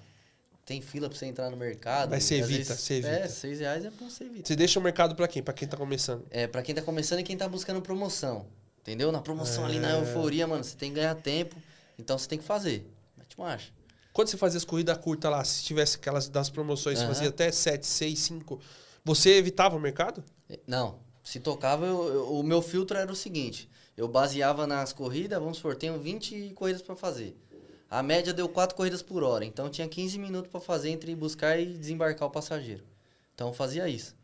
[0.65, 2.11] tem fila pra você entrar no mercado.
[2.11, 3.09] Mas você evita, vezes- você evita.
[3.11, 4.47] É, seis reais é bom você evita.
[4.49, 5.43] Você deixa o mercado pra quem?
[5.43, 6.25] Pra quem tá começando.
[6.31, 8.47] É, pra quem tá começando e quem tá buscando promoção.
[8.81, 9.13] Entendeu?
[9.13, 9.81] Na promoção ali, É.
[9.81, 11.55] na euforia, mano, você tem que ganhar tempo.
[11.99, 12.85] Então você tem que fazer.
[13.17, 13.71] Mete marcha.
[14.13, 17.09] Quando você fazia as corridas curtas lá, se tivesse aquelas das promoções, Aham.
[17.09, 18.61] fazia até 7, 6, 5,
[19.05, 20.23] você evitava o mercado?
[20.67, 23.71] Não, se tocava, eu- eu- o meu filtro era o seguinte.
[23.97, 27.37] Eu baseava nas corridas, vamos supor, tenho 20 corridas pra fazer.
[27.91, 31.59] A média deu 4 corridas por hora, então tinha 15 minutos pra fazer entre buscar
[31.61, 32.83] e desembarcar o passageiro.
[33.35, 34.15] Então eu fazia isso.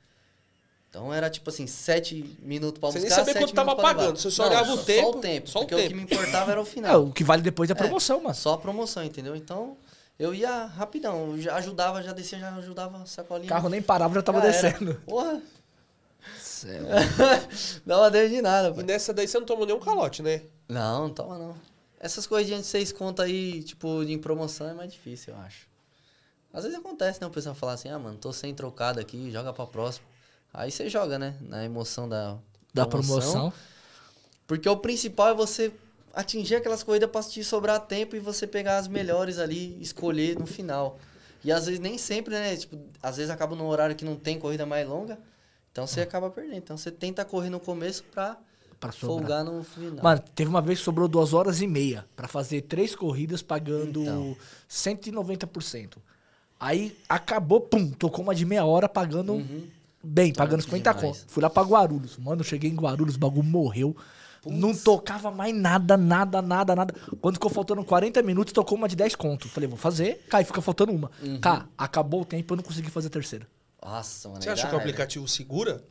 [0.89, 4.31] Então era tipo assim, 7 minutos pra Você buscar, nem sabia quanto tava pagando, você
[4.31, 5.89] só Não, olhava o só- tempo, Só o tempo, só o porque o tempo.
[5.91, 7.03] que me importava era o É, final.
[7.05, 8.35] o que vale depois é a promoção, mano.
[8.35, 9.37] Só a promoção, entendeu?
[9.37, 9.77] Então,
[10.19, 13.51] eu ia rapidão, eu já ajudava, já descia, já ajudava a O sacolinha.
[13.51, 14.53] carro nem parava, já tava Já era.
[14.73, 14.95] descendo.
[15.07, 15.43] Porra,
[16.59, 16.83] Céu.
[17.87, 18.85] não deu de nada, E pai.
[18.85, 20.43] nessa daí você não tomou nenhum calote, né?
[20.69, 21.55] Não, não toma não.
[22.01, 25.67] Essas coisinhas de seis contas aí, tipo, em promoção é mais difícil, eu acho.
[26.53, 27.27] Às vezes acontece, né?
[27.27, 30.07] O pessoal fala assim, ah, mano, tô sem trocado aqui, joga pra próxima.
[30.53, 31.35] Aí você joga, né?
[31.41, 32.37] Na emoção da
[32.73, 33.53] Da promoção.
[34.47, 35.73] Porque o principal é você
[36.15, 40.47] atingir aquelas corridas pra te sobrar tempo e você pegar as melhores ali, escolher no
[40.47, 40.99] final.
[41.45, 42.57] E às vezes nem sempre, né?
[42.57, 45.19] Tipo, às vezes acaba num horário que não tem corrida mais longa.
[45.79, 46.57] Então você acaba perdendo.
[46.57, 48.37] Então você tenta correr no começo pra,
[48.81, 50.03] Pra folgar no final.
[50.03, 54.03] Mano, teve uma vez que sobrou duas horas e meia pra fazer três corridas pagando
[54.03, 54.37] Então.
[54.69, 55.99] 190%.
[56.61, 59.45] Aí acabou, pum, tocou uma de meia hora pagando
[60.03, 61.19] bem, pagando Top 50 demais.
[61.19, 61.31] conto.
[61.31, 62.17] Fui lá pra Guarulhos.
[62.19, 63.97] Mano, eu cheguei em Guarulhos, o bagulho morreu.
[64.47, 66.95] Não tocava mais nada, nada, nada, nada.
[67.21, 69.49] Quando ficou faltando 40 minutos, tocou uma de 10 conto.
[69.49, 70.25] Falei, vou fazer.
[70.29, 71.11] Cai, fica faltando uma.
[71.23, 71.41] Uhum.
[71.41, 73.47] Cá, acabou o tempo, eu não consegui fazer a terceira.
[73.81, 74.43] Nossa, mano.
[74.43, 74.83] Você aí acha que o raiva.
[74.91, 75.83] aplicativo segura?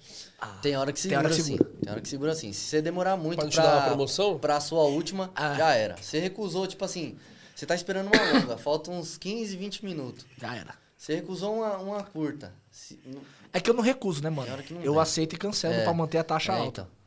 [0.61, 1.51] Tem hora que Tem segura, hora que sim.
[1.57, 1.69] segura.
[1.81, 2.53] Tem hora que segura sim.
[2.53, 4.37] Se você demorar muito Pra pra, te dar uma promoção?
[4.37, 5.55] pra sua última, Ah.
[5.55, 5.95] já era.
[5.97, 7.17] Você recusou, tipo assim,
[7.55, 10.25] você tá esperando uma longa, faltam uns 15, 20 minutos.
[10.37, 10.75] Já era.
[10.97, 12.53] Você recusou uma, uma curta.
[12.71, 13.21] Se- não-
[13.53, 14.61] É que eu não recuso, né, mano?
[14.63, 15.01] Tem Eu dá.
[15.03, 15.83] aceito e cancelo É.
[15.83, 16.81] pra manter a taxa é, alta.
[16.81, 16.97] então.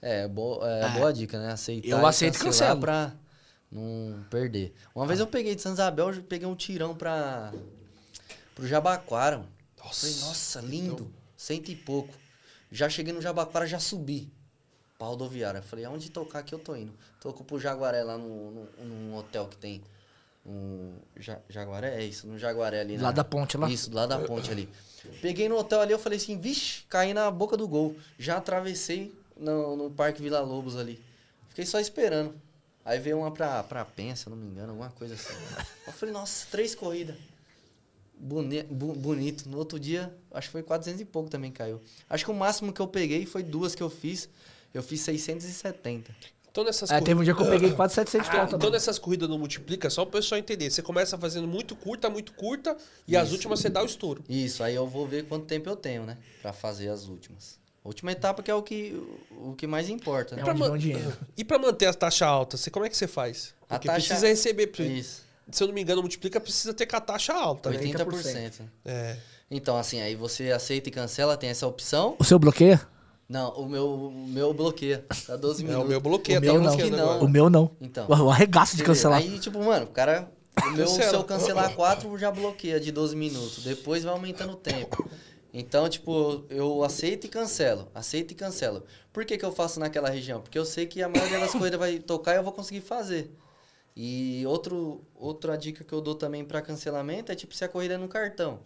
[0.00, 0.88] É, bo é, É.
[0.90, 1.52] boa dica, né?
[1.52, 2.80] Aceitar Eu e aceito e cancelo.
[2.80, 3.12] pra
[3.70, 4.74] não perder.
[4.94, 7.52] Uma vez eu peguei de São Isabel, eu peguei um tirão pra...
[8.54, 9.53] pro Jabaquara, mano.
[9.84, 10.06] Nossa.
[10.06, 11.12] Falei, nossa, lindo.
[11.36, 12.12] Cento e pouco.
[12.70, 14.32] Já cheguei no Jabaquara, já subi.
[14.98, 15.60] Pra rodoviária.
[15.62, 16.92] Falei, aonde tocar que eu tô indo?
[17.20, 19.82] Tocou pro Jaguaré lá no, no, num hotel que tem.
[20.46, 21.96] Um, ja, Jaguaré?
[22.00, 22.96] É isso, no Jaguaré ali.
[22.96, 23.68] Lá na- da ponte lá?
[23.70, 24.68] Isso, lá da ponte ali.
[25.20, 27.96] Peguei no hotel ali, eu falei assim, vixe, caí na boca do gol.
[28.18, 31.02] Já atravessei no, no Parque Vila Lobos ali.
[31.48, 32.34] Fiquei só esperando.
[32.84, 35.32] Aí veio uma pra, pra Penha, se eu não me engano, alguma coisa assim.
[35.86, 37.16] Eu falei, nossa, três corridas.
[38.18, 39.48] Boni, bonito.
[39.48, 41.80] No outro dia, acho que foi 400 e pouco também caiu.
[42.08, 44.28] Acho que o máximo que eu peguei foi duas que eu fiz.
[44.72, 46.14] Eu fiz 670.
[46.50, 48.70] Então nessas É, teve um dia que eu peguei quase 700 Ah, então também.
[48.70, 50.70] nessas corridas não multiplica, só o pessoal entender.
[50.70, 52.76] Você começa fazendo muito curta, muito curta,
[53.08, 54.22] e as últimas você dá o estouro.
[54.28, 56.16] Isso, aí eu vou ver quanto tempo eu tenho, né?
[56.40, 57.58] Pra fazer as últimas.
[57.84, 58.94] A última etapa que é o que,
[59.32, 60.42] o que mais importa, né?
[60.42, 61.12] É onde ma- vão dinheiro.
[61.36, 63.52] E pra manter a taxa alta, você como é que você faz?
[63.68, 64.70] A Porque taxa- precisa receber.
[64.80, 65.23] Isso.
[65.50, 67.78] Se eu não me engano, multiplica, precisa ter com a taxa alta, né?
[67.78, 68.62] 80%.
[68.84, 69.16] É.
[69.50, 72.16] Então, assim, aí você aceita e cancela, tem essa opção.
[72.18, 72.80] O seu bloqueia?
[73.28, 75.04] Não, o meu, o meu bloqueia.
[75.26, 75.86] Dá 12 É, minutos.
[75.86, 76.76] o meu bloqueia, O tá meu não.
[76.76, 77.20] Que não.
[77.20, 77.70] O meu não.
[77.80, 78.06] Então.
[78.08, 79.18] O arregaço de cancelar.
[79.18, 80.30] Aí, tipo, mano, o cara.
[80.66, 83.64] O meu, se eu cancelar 4, já bloqueia de 12 minutos.
[83.64, 85.08] Depois vai aumentando o tempo.
[85.52, 87.88] Então, tipo, eu aceito e cancelo.
[87.94, 88.82] Aceito e cancelo.
[89.12, 90.40] Por que, que eu faço naquela região?
[90.40, 93.30] Porque eu sei que a maioria das corridas vai tocar e eu vou conseguir fazer.
[93.96, 97.94] E outro, outra dica que eu dou também para cancelamento é tipo se a corrida
[97.94, 98.60] é no cartão.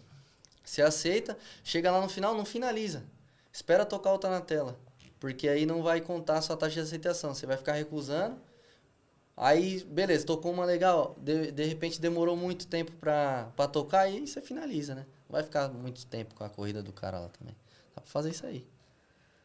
[0.65, 3.05] Você aceita, chega lá no final, não finaliza.
[3.53, 4.79] Espera tocar outra na tela.
[5.19, 7.35] Porque aí não vai contar a sua taxa de aceitação.
[7.35, 8.39] Você vai ficar recusando.
[9.37, 11.17] Aí, beleza, tocou uma legal.
[11.19, 15.07] De, de repente demorou muito tempo pra, pra tocar e aí você finaliza, né?
[15.29, 17.55] Não vai ficar muito tempo com a corrida do cara lá também.
[17.95, 18.67] Dá pra fazer isso aí.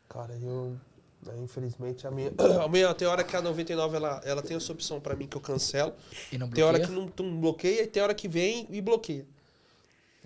[0.10, 0.78] Cara, eu.
[1.26, 2.32] Né, infelizmente, a minha,
[2.64, 2.94] a minha.
[2.94, 5.94] Tem hora que a 99 ela, ela tem essa opção pra mim que eu cancelo.
[6.32, 9.26] E não Tem hora que não, não bloqueia e tem hora que vem e bloqueia.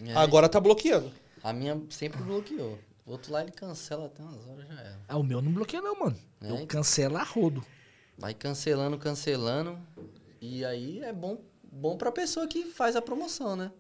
[0.06, 1.12] É, Agora tá bloqueando.
[1.44, 2.78] A minha sempre bloqueou.
[3.06, 5.00] O outro lá ele cancela até umas horas já era.
[5.08, 6.18] Ah, o meu não bloqueia não, mano.
[6.42, 6.68] É, Eu então.
[6.68, 7.64] cancelo a rodo.
[8.18, 9.80] Vai cancelando, cancelando.
[10.42, 11.40] E aí é bom,
[11.72, 13.72] bom pra pessoa que faz a promoção, né?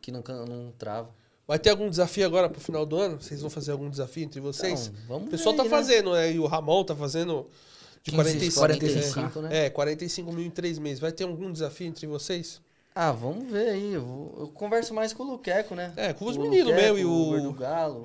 [0.00, 1.14] Que não, não trava.
[1.46, 3.20] Vai ter algum desafio agora pro final do ano?
[3.20, 4.86] Vocês vão fazer algum desafio entre vocês?
[4.86, 5.70] Então, vamos o pessoal ver tá né?
[5.70, 6.32] fazendo, né?
[6.32, 7.46] E o Ramon tá fazendo
[8.02, 8.16] de 15,
[8.52, 9.66] 45, 45, né?
[9.66, 11.00] É, 45 mil em três meses.
[11.00, 12.60] Vai ter algum desafio entre vocês?
[12.94, 13.92] Ah, vamos ver aí.
[13.94, 15.92] Eu, vou- eu converso mais com o Luqueco, né?
[15.96, 18.04] É, com os O meninos Luqueco, mesmo e o o- Uber do Galo,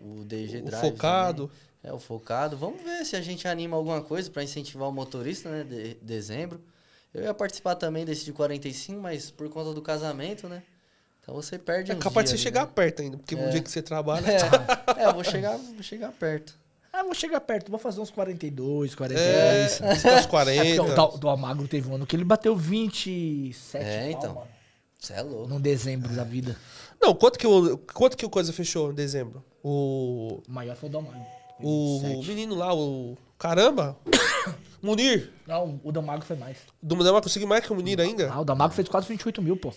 [0.00, 0.80] o DG o Drive.
[0.90, 1.46] focado.
[1.48, 1.62] também.
[1.84, 2.56] É, o focado.
[2.56, 5.64] Vamos ver se a gente anima alguma coisa pra incentivar o motorista, né?
[5.64, 6.60] De dezembro.
[7.12, 10.62] Eu ia participar também desse de 45, mas por conta do casamento, né?
[11.22, 13.48] Então você perde É capaz de você dias chegar ali, perto ainda, porque no É.
[13.50, 14.22] dia que você trabalha.
[14.26, 14.36] né?
[14.98, 16.60] É, é, eu vou chegar, vou chegar perto.
[16.92, 19.80] Ah, vou chegar perto, vou fazer uns 42, 43.
[19.80, 20.82] É, É, uns porque 40.
[20.82, 24.42] o do, Almagro teve um ano que ele bateu 27 É, pau, então.
[24.98, 25.48] Você é louco.
[25.48, 26.56] No dezembro da vida.
[27.00, 29.42] Não, quanto que, o, quanto que o coisa fechou em dezembro?
[29.62, 30.40] O.
[30.46, 31.26] O maior foi o do Almagro.
[31.60, 32.28] O 27.
[32.28, 33.16] menino lá, o.
[33.38, 33.96] Caramba!
[34.82, 35.32] Munir!
[35.46, 36.58] Não, o do Almagro foi mais.
[36.82, 38.30] Munir vai conseguir mais que o Munir ainda?
[38.30, 39.72] Ah, o do Almagro fez quase 28 mil, pô.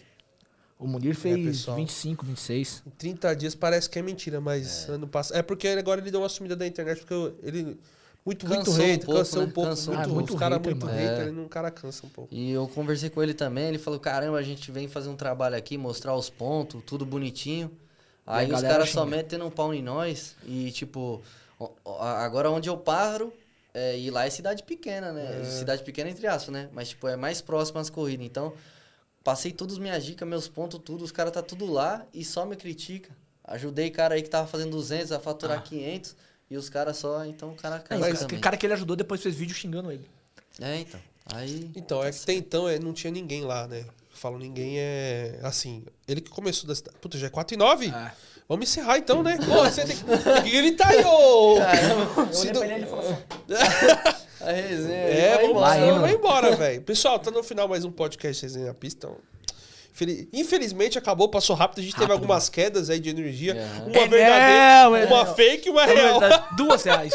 [0.77, 1.77] O Munir fez pessoal.
[1.77, 2.83] 25, 26.
[2.85, 5.37] Em 30 dias parece que é mentira, mas ano passado.
[5.37, 7.77] É porque agora ele deu uma sumida da internet, porque eu- ele.
[8.25, 9.51] Muito, muito Cansou um hater, pouco, cansou um né?
[9.53, 9.69] pouco.
[9.69, 9.93] Cansou.
[9.93, 11.21] muito, Ah, muito os caras hater, muito hater, É.
[11.23, 12.33] ele não- o cara cansa um pouco.
[12.33, 15.55] E eu conversei com ele também, ele falou, caramba, a gente vem fazer um trabalho
[15.55, 17.71] aqui, mostrar os pontos, tudo bonitinho.
[18.25, 20.35] Aí os caras só metem um pau em nós.
[20.43, 21.21] E tipo,
[22.01, 23.31] agora onde eu paro,
[23.73, 25.43] é, e lá é cidade pequena, né?
[25.43, 26.67] Cidade pequena entre aspas, né?
[26.73, 28.25] Mas tipo, é mais próximo às corridas.
[28.25, 28.53] Então,
[29.25, 32.45] passei todas as minhas dicas, meus pontos, tudo, os caras tá tudo lá e só
[32.45, 33.09] me critica.
[33.43, 36.15] Ajudei cara aí que tava fazendo 200 a faturar 500
[36.49, 38.95] e os caras só, então o cara É, cansa o cara- cara que ele ajudou
[38.95, 40.07] depois fez vídeo xingando ele.
[40.61, 40.99] É, então.
[41.33, 43.79] Aí Então, é que até então é, não tinha ninguém lá, né?
[43.79, 43.87] Eu
[44.17, 45.39] falo ninguém é.
[45.43, 46.95] Assim, ele que começou da cidade.
[47.01, 47.87] Puta, já é 4 e 9?
[47.87, 48.11] É.
[48.47, 49.37] Vamos encerrar então, né?
[49.37, 50.03] Pô, você tem que,
[50.51, 51.57] gritar aí, ô!
[51.57, 53.15] Eu Se olhei do- pra ele e ele falou assim,
[54.49, 55.67] a resenha É, vai vamos embora.
[55.67, 56.01] Vai embora, indo.
[56.01, 56.81] vai embora, velho.
[56.81, 59.09] Pessoal, tá no final mais um podcast Resenha Pista.
[59.93, 61.79] Infeli- Infelizmente acabou, passou rápido.
[61.79, 63.53] A gente teve Rápido, algumas quedas aí de energia.
[63.55, 63.81] É.
[63.89, 66.19] Uma É, verdadeira, é, uma fake e uma "É real.
[66.57, 67.13] duas reais.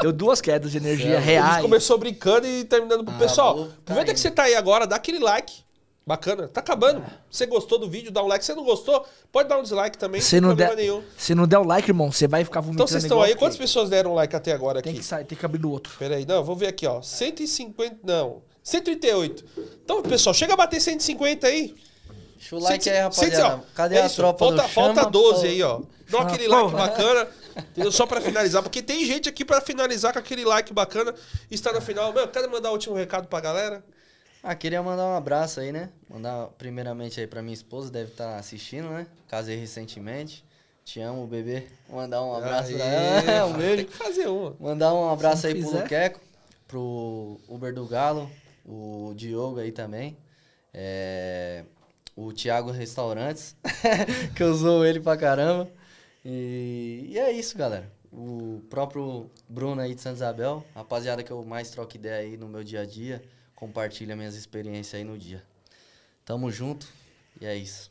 [0.00, 1.18] Deu duas quedas de energia Céu.
[1.18, 1.52] A reais.
[1.56, 3.68] gente começou brincando e terminando pro Ah, pessoal.
[3.80, 5.52] Aproveita que você tá aí agora, dá aquele like.
[6.08, 7.04] Bacana, tá acabando.
[7.30, 8.42] Você gostou do vídeo, dá um like.
[8.42, 11.02] Se não gostou, pode dar um dislike também, Se sem não, problema der, nenhum.
[11.18, 13.58] se não der o like, irmão, você vai ficar vomitando Então vocês estão aí, quantas
[13.58, 14.88] pessoas deram like até agora aqui?
[14.88, 15.92] Tem que sair, tem que abrir do outro.
[15.98, 17.02] Pera aí, não, vou ver aqui, ó.
[17.02, 19.44] 150, não, 138.
[19.84, 21.74] Então, pessoal, chega a bater 150 aí.
[22.38, 23.36] Deixa o like Cento- aí, rapaziada.
[23.36, 25.10] cento- ó, Cadê é a isso, tropa falta, do Falta Chama?
[25.10, 25.78] 12 aí, ó.
[25.78, 25.84] Dá
[26.18, 27.28] Chama, aquele like bacana.
[27.58, 27.92] Entendeu?
[27.92, 28.62] Só pra finalizar.
[28.62, 31.12] Porque tem gente aqui pra finalizar com aquele like bacana.
[31.50, 32.12] E está no final.
[32.14, 33.84] Meu, quero mandar o último recado pra galera.
[34.42, 35.90] Ah, queria mandar um abraço aí, né?
[36.08, 39.06] Mandar primeiramente aí pra minha esposa, deve estar assistindo, né?
[39.26, 40.44] Casei recentemente.
[40.84, 41.66] Te amo, bebê.
[41.90, 43.46] Mandar um abraço pra Aê, ela.
[43.50, 43.86] um Tem beijo.
[43.86, 44.56] que fazer uma.
[44.58, 45.80] Mandar um abraço aí não pro.
[45.80, 46.20] Luqueco,
[46.66, 48.30] pro Uber do Galo,
[48.64, 50.16] o Diogo aí também.
[50.72, 51.64] É,
[52.16, 53.56] o Thiago Restaurantes,
[54.34, 55.68] que usou ele pra caramba.
[56.24, 57.90] E, e é isso, galera.
[58.12, 62.48] O próprio Bruno aí de Santa Isabel, rapaziada que eu mais troco ideia aí no
[62.48, 63.22] meu dia a dia,
[63.58, 65.42] compartilha minhas experiências aí no dia.
[66.24, 66.86] Tamo junto
[67.40, 67.90] e é isso.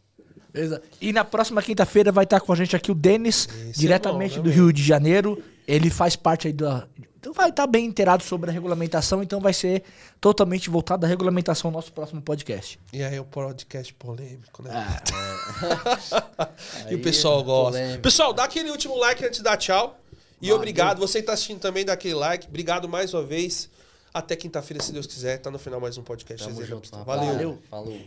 [0.53, 0.81] Beleza?
[1.01, 4.37] E na próxima quinta-feira vai estar com a gente aqui o Denis, Esse diretamente é
[4.37, 5.43] bom, do né, Rio de Janeiro.
[5.67, 6.87] Ele faz parte aí da.
[7.19, 9.83] Então vai estar bem inteirado sobre a regulamentação, então vai ser
[10.21, 12.79] totalmente voltado à regulamentação nosso próximo podcast.
[12.93, 14.71] E aí, o podcast polêmico, né?
[14.73, 15.01] Ah,
[16.89, 17.77] e o Aí, pessoal gosta.
[17.77, 18.03] polêmico.
[18.03, 19.99] Pessoal, dá aquele último like antes de dar tchau.
[20.41, 20.99] E obrigado.
[20.99, 22.47] Você que tá assistindo também, dá aquele like.
[22.47, 23.69] Obrigado mais uma vez.
[24.17, 25.37] Até quinta-feira, se Deus quiser.
[25.37, 26.43] Tá no final mais um podcast.
[26.47, 26.89] Tamo junto.
[26.89, 27.33] Rapaziada.
[27.33, 27.59] Valeu.
[27.69, 28.01] Falou.